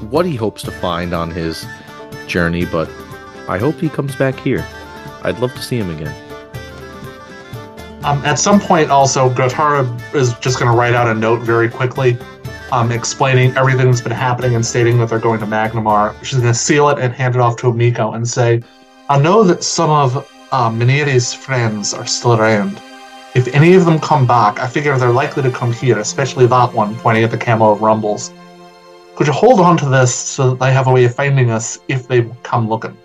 what 0.09 0.25
he 0.25 0.35
hopes 0.35 0.61
to 0.63 0.71
find 0.71 1.13
on 1.13 1.31
his 1.31 1.65
journey, 2.27 2.65
but 2.65 2.89
I 3.47 3.57
hope 3.57 3.75
he 3.75 3.87
comes 3.87 4.17
back 4.17 4.37
here. 4.37 4.67
I'd 5.23 5.39
love 5.39 5.53
to 5.53 5.61
see 5.63 5.77
him 5.77 5.91
again. 5.91 6.13
Um, 8.03 8.21
at 8.25 8.37
some 8.37 8.59
point, 8.59 8.91
also, 8.91 9.29
Gotara 9.29 10.13
is 10.13 10.33
just 10.39 10.59
going 10.59 10.69
to 10.69 10.77
write 10.77 10.93
out 10.93 11.07
a 11.07 11.13
note 11.13 11.43
very 11.43 11.69
quickly, 11.69 12.17
um, 12.73 12.91
explaining 12.91 13.55
everything 13.55 13.85
that's 13.85 14.01
been 14.01 14.11
happening 14.11 14.55
and 14.55 14.65
stating 14.65 14.97
that 14.97 15.07
they're 15.07 15.19
going 15.19 15.39
to 15.39 15.45
Magnimar. 15.45 16.21
She's 16.21 16.39
going 16.39 16.51
to 16.51 16.59
seal 16.59 16.89
it 16.89 16.99
and 16.99 17.13
hand 17.13 17.35
it 17.35 17.39
off 17.39 17.55
to 17.57 17.67
Ameiko 17.67 18.13
and 18.13 18.27
say, 18.27 18.61
I 19.07 19.21
know 19.21 19.41
that 19.45 19.63
some 19.63 19.89
of 19.89 20.29
uh, 20.51 20.69
Mineri's 20.69 21.33
friends 21.33 21.93
are 21.93 22.05
still 22.05 22.33
around. 22.33 22.81
If 23.33 23.47
any 23.55 23.73
of 23.73 23.85
them 23.85 23.99
come 23.99 24.27
back, 24.27 24.59
I 24.59 24.67
figure 24.67 24.97
they're 24.97 25.11
likely 25.11 25.43
to 25.43 25.51
come 25.51 25.71
here, 25.71 25.99
especially 25.99 26.45
that 26.47 26.73
one, 26.73 26.95
pointing 26.97 27.23
at 27.23 27.31
the 27.31 27.37
camo 27.37 27.71
of 27.71 27.81
Rumbles. 27.81 28.33
Could 29.15 29.27
you 29.27 29.33
hold 29.33 29.59
on 29.59 29.77
to 29.77 29.85
this 29.85 30.13
so 30.13 30.49
that 30.49 30.59
they 30.59 30.73
have 30.73 30.87
a 30.87 30.91
way 30.91 31.05
of 31.05 31.15
finding 31.15 31.49
us 31.49 31.79
if 31.87 32.07
they 32.07 32.29
come 32.43 32.67
looking? 32.67 32.97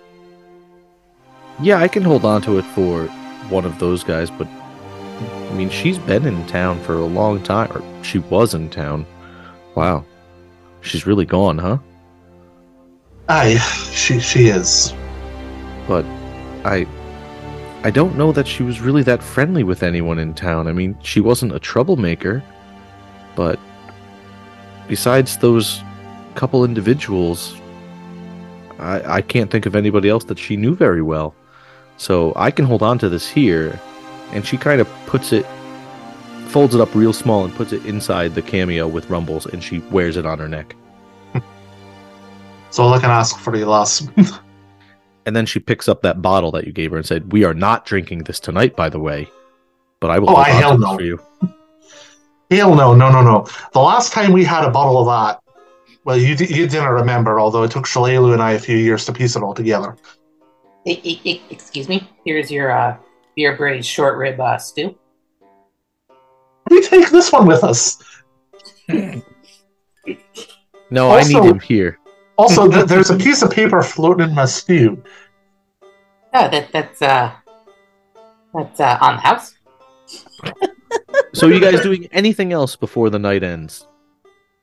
Yeah, 1.60 1.78
I 1.78 1.88
can 1.88 2.02
hold 2.02 2.24
on 2.24 2.42
to 2.42 2.58
it 2.58 2.64
for 2.66 3.04
one 3.48 3.64
of 3.64 3.78
those 3.78 4.02
guys, 4.02 4.30
but 4.30 4.48
I 4.48 5.52
mean, 5.54 5.70
she's 5.70 5.98
been 5.98 6.26
in 6.26 6.44
town 6.46 6.80
for 6.82 6.94
a 6.94 7.04
long 7.04 7.42
time, 7.42 7.70
or 7.72 8.04
she 8.04 8.18
was 8.18 8.54
in 8.54 8.68
town. 8.68 9.06
Wow. 9.74 10.04
She's 10.80 11.06
really 11.06 11.24
gone, 11.24 11.58
huh? 11.58 11.78
Aye, 13.28 13.58
she, 13.92 14.18
she 14.20 14.48
is. 14.48 14.92
But 15.86 16.04
I 16.64 16.86
I 17.86 17.90
don't 17.90 18.16
know 18.16 18.32
that 18.32 18.48
she 18.48 18.64
was 18.64 18.80
really 18.80 19.04
that 19.04 19.22
friendly 19.22 19.62
with 19.62 19.84
anyone 19.84 20.18
in 20.18 20.34
town. 20.34 20.66
I 20.66 20.72
mean, 20.72 20.98
she 21.04 21.20
wasn't 21.20 21.54
a 21.54 21.60
troublemaker, 21.60 22.42
but 23.36 23.60
besides 24.88 25.36
those 25.36 25.80
couple 26.34 26.64
individuals, 26.64 27.54
I 28.80 29.18
I 29.18 29.22
can't 29.22 29.52
think 29.52 29.66
of 29.66 29.76
anybody 29.76 30.08
else 30.08 30.24
that 30.24 30.36
she 30.36 30.56
knew 30.56 30.74
very 30.74 31.00
well. 31.00 31.32
So 31.96 32.32
I 32.34 32.50
can 32.50 32.64
hold 32.64 32.82
on 32.82 32.98
to 32.98 33.08
this 33.08 33.28
here, 33.28 33.78
and 34.32 34.44
she 34.44 34.56
kind 34.58 34.80
of 34.80 34.88
puts 35.06 35.32
it 35.32 35.46
folds 36.48 36.74
it 36.74 36.80
up 36.80 36.92
real 36.92 37.12
small 37.12 37.44
and 37.44 37.54
puts 37.54 37.72
it 37.72 37.86
inside 37.86 38.34
the 38.34 38.42
cameo 38.42 38.88
with 38.88 39.08
rumbles 39.08 39.46
and 39.46 39.62
she 39.62 39.78
wears 39.92 40.16
it 40.16 40.26
on 40.26 40.40
her 40.40 40.48
neck. 40.48 40.74
So 42.72 42.82
all 42.82 42.92
I 42.92 42.98
can 42.98 43.10
ask 43.10 43.38
for 43.38 43.56
the 43.56 43.64
last. 43.64 44.10
And 45.26 45.34
then 45.34 45.44
she 45.44 45.58
picks 45.58 45.88
up 45.88 46.02
that 46.02 46.22
bottle 46.22 46.50
that 46.52 46.66
you 46.66 46.72
gave 46.72 46.92
her 46.92 46.96
and 46.96 47.04
said, 47.04 47.32
"We 47.32 47.44
are 47.44 47.52
not 47.54 47.84
drinking 47.84 48.24
this 48.24 48.40
tonight, 48.40 48.76
by 48.76 48.88
the 48.88 49.00
way, 49.00 49.28
but 50.00 50.10
I 50.10 50.18
will 50.18 50.30
Oh, 50.30 50.36
I 50.36 50.38
on 50.38 50.46
to 50.46 50.52
hell 50.52 50.78
no. 50.78 50.94
for 50.94 51.02
you." 51.02 51.20
Hell 52.48 52.76
no, 52.76 52.94
no, 52.94 53.10
no, 53.10 53.22
no. 53.22 53.44
The 53.72 53.80
last 53.80 54.12
time 54.12 54.30
we 54.30 54.44
had 54.44 54.62
a 54.62 54.70
bottle 54.70 54.98
of 55.00 55.06
that, 55.06 55.42
well, 56.04 56.16
you, 56.16 56.36
you 56.36 56.68
didn't 56.68 56.86
remember, 56.90 57.40
although 57.40 57.64
it 57.64 57.72
took 57.72 57.86
Shalelu 57.86 58.32
and 58.34 58.40
I 58.40 58.52
a 58.52 58.58
few 58.60 58.76
years 58.76 59.04
to 59.06 59.12
piece 59.12 59.34
it 59.34 59.42
all 59.42 59.52
together. 59.52 59.96
Excuse 60.84 61.88
me. 61.88 62.08
Here's 62.24 62.48
your 62.48 62.70
uh, 62.70 62.96
beer 63.34 63.56
braised 63.56 63.88
short 63.88 64.16
rib 64.16 64.38
uh, 64.38 64.58
stew. 64.58 64.96
We 66.70 66.80
take 66.82 67.10
this 67.10 67.32
one 67.32 67.48
with 67.48 67.64
us. 67.64 67.98
No, 70.88 71.10
I 71.10 71.24
need 71.24 71.42
him 71.42 71.58
here. 71.58 71.98
Also, 72.38 72.70
th- 72.70 72.86
there's 72.86 73.10
a 73.10 73.16
piece 73.16 73.42
of 73.42 73.50
paper 73.50 73.82
floating 73.82 74.28
in 74.28 74.34
my 74.34 74.44
stew. 74.44 75.02
Oh, 76.34 76.48
that 76.50 76.70
that's 76.72 77.00
uh, 77.02 77.32
that's 78.54 78.80
uh, 78.80 78.98
on 79.00 79.16
the 79.16 79.22
house. 79.22 79.54
So, 81.34 81.46
are 81.48 81.52
you 81.52 81.60
guys 81.60 81.80
doing 81.80 82.08
anything 82.12 82.52
else 82.52 82.76
before 82.76 83.10
the 83.10 83.18
night 83.18 83.42
ends? 83.42 83.86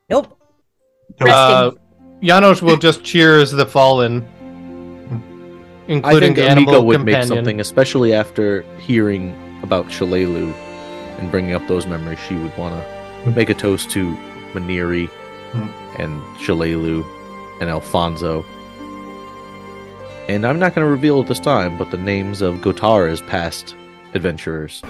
Nope. 0.10 0.38
Uh, 1.22 1.72
Janos 2.22 2.62
will 2.62 2.78
just 2.78 3.04
cheers 3.04 3.52
the 3.52 3.66
fallen, 3.66 4.24
I 5.88 5.92
including 5.92 6.36
think 6.36 6.36
the 6.38 6.50
animal 6.50 6.74
Ameiko 6.76 6.86
would 6.86 6.98
companion. 6.98 7.20
make 7.20 7.28
something, 7.38 7.60
especially 7.60 8.14
after 8.14 8.62
hearing 8.80 9.36
about 9.64 9.88
Shalelu 9.88 10.54
and 11.20 11.30
bringing 11.32 11.54
up 11.54 11.68
those 11.68 11.86
memories. 11.86 12.20
She 12.28 12.36
would 12.36 12.56
want 12.58 12.76
to 13.24 13.32
make 13.32 13.50
a 13.50 13.54
toast 13.54 13.90
to 13.92 14.16
Maniri 14.54 15.08
Hmm. 15.54 16.02
and 16.02 16.22
Shalelu 16.38 17.06
and 17.64 17.72
Alfonso. 17.72 18.46
And 20.28 20.46
I'm 20.46 20.60
not 20.60 20.76
going 20.76 20.86
to 20.86 20.92
reveal 20.92 21.22
at 21.22 21.28
this 21.28 21.40
time, 21.40 21.78
but 21.78 21.92
the 21.92 21.98
names 21.98 22.42
of 22.42 22.56
Gotara's 22.56 23.22
past 23.22 23.76
adventurers 24.14 24.82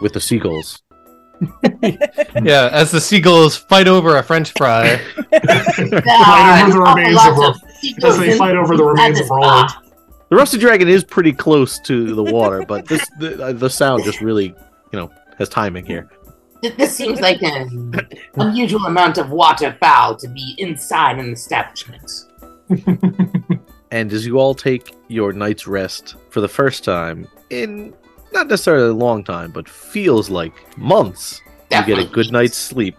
with 0.00 0.14
the 0.14 0.20
seagulls. 0.20 0.82
Yeah, 2.42 2.68
as 2.72 2.90
the 2.90 3.00
seagulls 3.00 3.56
fight 3.56 3.88
over 3.88 4.16
a 4.16 4.22
French 4.22 4.52
fry. 4.56 4.96
fight 5.30 6.62
over 6.62 6.70
the 6.70 6.84
remains 6.86 7.18
of 7.26 7.36
Ro- 7.36 8.08
As 8.08 8.18
they 8.18 8.36
fight 8.38 8.56
over 8.56 8.76
the 8.76 8.84
remains 8.84 9.20
of 9.20 9.28
Roland. 9.28 9.70
The 10.30 10.36
rusty 10.36 10.58
dragon 10.58 10.88
is 10.88 11.04
pretty 11.04 11.32
close 11.32 11.78
to 11.80 12.14
the 12.14 12.22
water, 12.22 12.64
but 12.66 12.86
this 12.86 13.06
the, 13.18 13.42
uh, 13.42 13.52
the 13.52 13.68
sound 13.68 14.04
just 14.04 14.20
really, 14.20 14.46
you 14.46 14.98
know, 14.98 15.10
has 15.38 15.48
timing 15.48 15.84
here. 15.84 16.08
Th- 16.62 16.76
This 16.76 16.96
seems 16.96 17.20
like 17.20 17.42
an 17.42 18.08
unusual 18.34 18.86
amount 18.86 19.18
of 19.18 19.30
waterfowl 19.30 20.16
to 20.16 20.28
be 20.28 20.54
inside 20.58 21.18
an 21.18 21.32
establishment. 21.32 22.10
And 23.90 24.12
as 24.12 24.26
you 24.26 24.38
all 24.38 24.54
take 24.54 24.94
your 25.08 25.32
night's 25.32 25.66
rest 25.66 26.16
for 26.30 26.40
the 26.40 26.48
first 26.48 26.84
time 26.84 27.28
in 27.50 27.94
not 28.32 28.48
necessarily 28.48 28.90
a 28.90 28.94
long 28.94 29.22
time, 29.22 29.52
but 29.52 29.68
feels 29.68 30.28
like 30.28 30.76
months, 30.76 31.40
you 31.70 31.86
get 31.86 31.98
a 31.98 32.04
good 32.04 32.32
night's 32.32 32.58
sleep. 32.58 32.96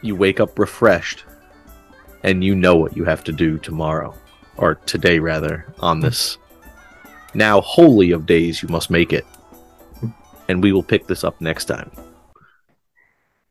you 0.00 0.14
wake 0.14 0.38
up 0.38 0.58
refreshed, 0.58 1.24
and 2.22 2.44
you 2.44 2.54
know 2.54 2.76
what 2.76 2.96
you 2.96 3.04
have 3.04 3.24
to 3.24 3.32
do 3.32 3.58
tomorrow, 3.58 4.14
or 4.56 4.76
today 4.86 5.18
rather, 5.18 5.66
on 5.80 6.00
this 6.00 6.38
now 7.34 7.60
holy 7.60 8.12
of 8.12 8.26
days 8.26 8.62
you 8.62 8.68
must 8.68 8.90
make 8.90 9.12
it. 9.12 9.26
And 10.48 10.62
we 10.62 10.72
will 10.72 10.82
pick 10.82 11.06
this 11.06 11.24
up 11.24 11.38
next 11.40 11.66
time. 11.66 11.90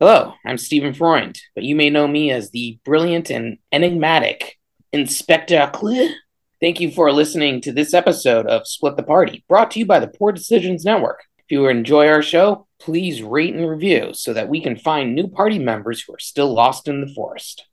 Hello, 0.00 0.34
I'm 0.46 0.58
Stephen 0.58 0.94
Freund, 0.94 1.40
but 1.56 1.64
you 1.64 1.74
may 1.74 1.90
know 1.90 2.06
me 2.06 2.30
as 2.30 2.52
the 2.52 2.78
brilliant 2.84 3.30
and 3.30 3.58
enigmatic 3.72 4.56
Inspector 4.92 5.70
Clear. 5.72 6.14
Thank 6.60 6.78
you 6.78 6.92
for 6.92 7.10
listening 7.10 7.60
to 7.62 7.72
this 7.72 7.92
episode 7.92 8.46
of 8.46 8.68
Split 8.68 8.96
the 8.96 9.02
Party, 9.02 9.44
brought 9.48 9.72
to 9.72 9.80
you 9.80 9.86
by 9.86 9.98
the 9.98 10.06
Poor 10.06 10.30
Decisions 10.30 10.84
Network. 10.84 11.24
If 11.38 11.46
you 11.48 11.66
enjoy 11.66 12.06
our 12.06 12.22
show, 12.22 12.68
please 12.78 13.22
rate 13.22 13.56
and 13.56 13.68
review 13.68 14.10
so 14.14 14.32
that 14.34 14.48
we 14.48 14.60
can 14.60 14.76
find 14.76 15.16
new 15.16 15.26
party 15.26 15.58
members 15.58 16.00
who 16.00 16.14
are 16.14 16.20
still 16.20 16.54
lost 16.54 16.86
in 16.86 17.00
the 17.00 17.12
forest. 17.12 17.64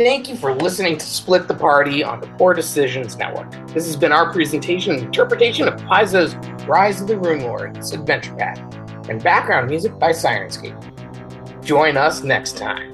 Thank 0.00 0.30
you 0.30 0.34
for 0.34 0.54
listening 0.54 0.96
to 0.96 1.04
Split 1.04 1.46
the 1.46 1.54
Party 1.54 2.02
on 2.02 2.22
the 2.22 2.26
Poor 2.38 2.54
Decisions 2.54 3.18
Network. 3.18 3.52
This 3.74 3.84
has 3.84 3.96
been 3.96 4.12
our 4.12 4.32
presentation 4.32 4.94
and 4.94 5.02
interpretation 5.02 5.68
of 5.68 5.78
Paizo's 5.80 6.34
Rise 6.66 7.02
of 7.02 7.06
the 7.06 7.16
Runelords 7.16 7.92
Adventure 7.92 8.34
Path, 8.34 8.58
and 9.10 9.22
background 9.22 9.68
music 9.68 9.98
by 9.98 10.12
Syrinscape. 10.12 11.62
Join 11.62 11.98
us 11.98 12.22
next 12.22 12.56
time. 12.56 12.89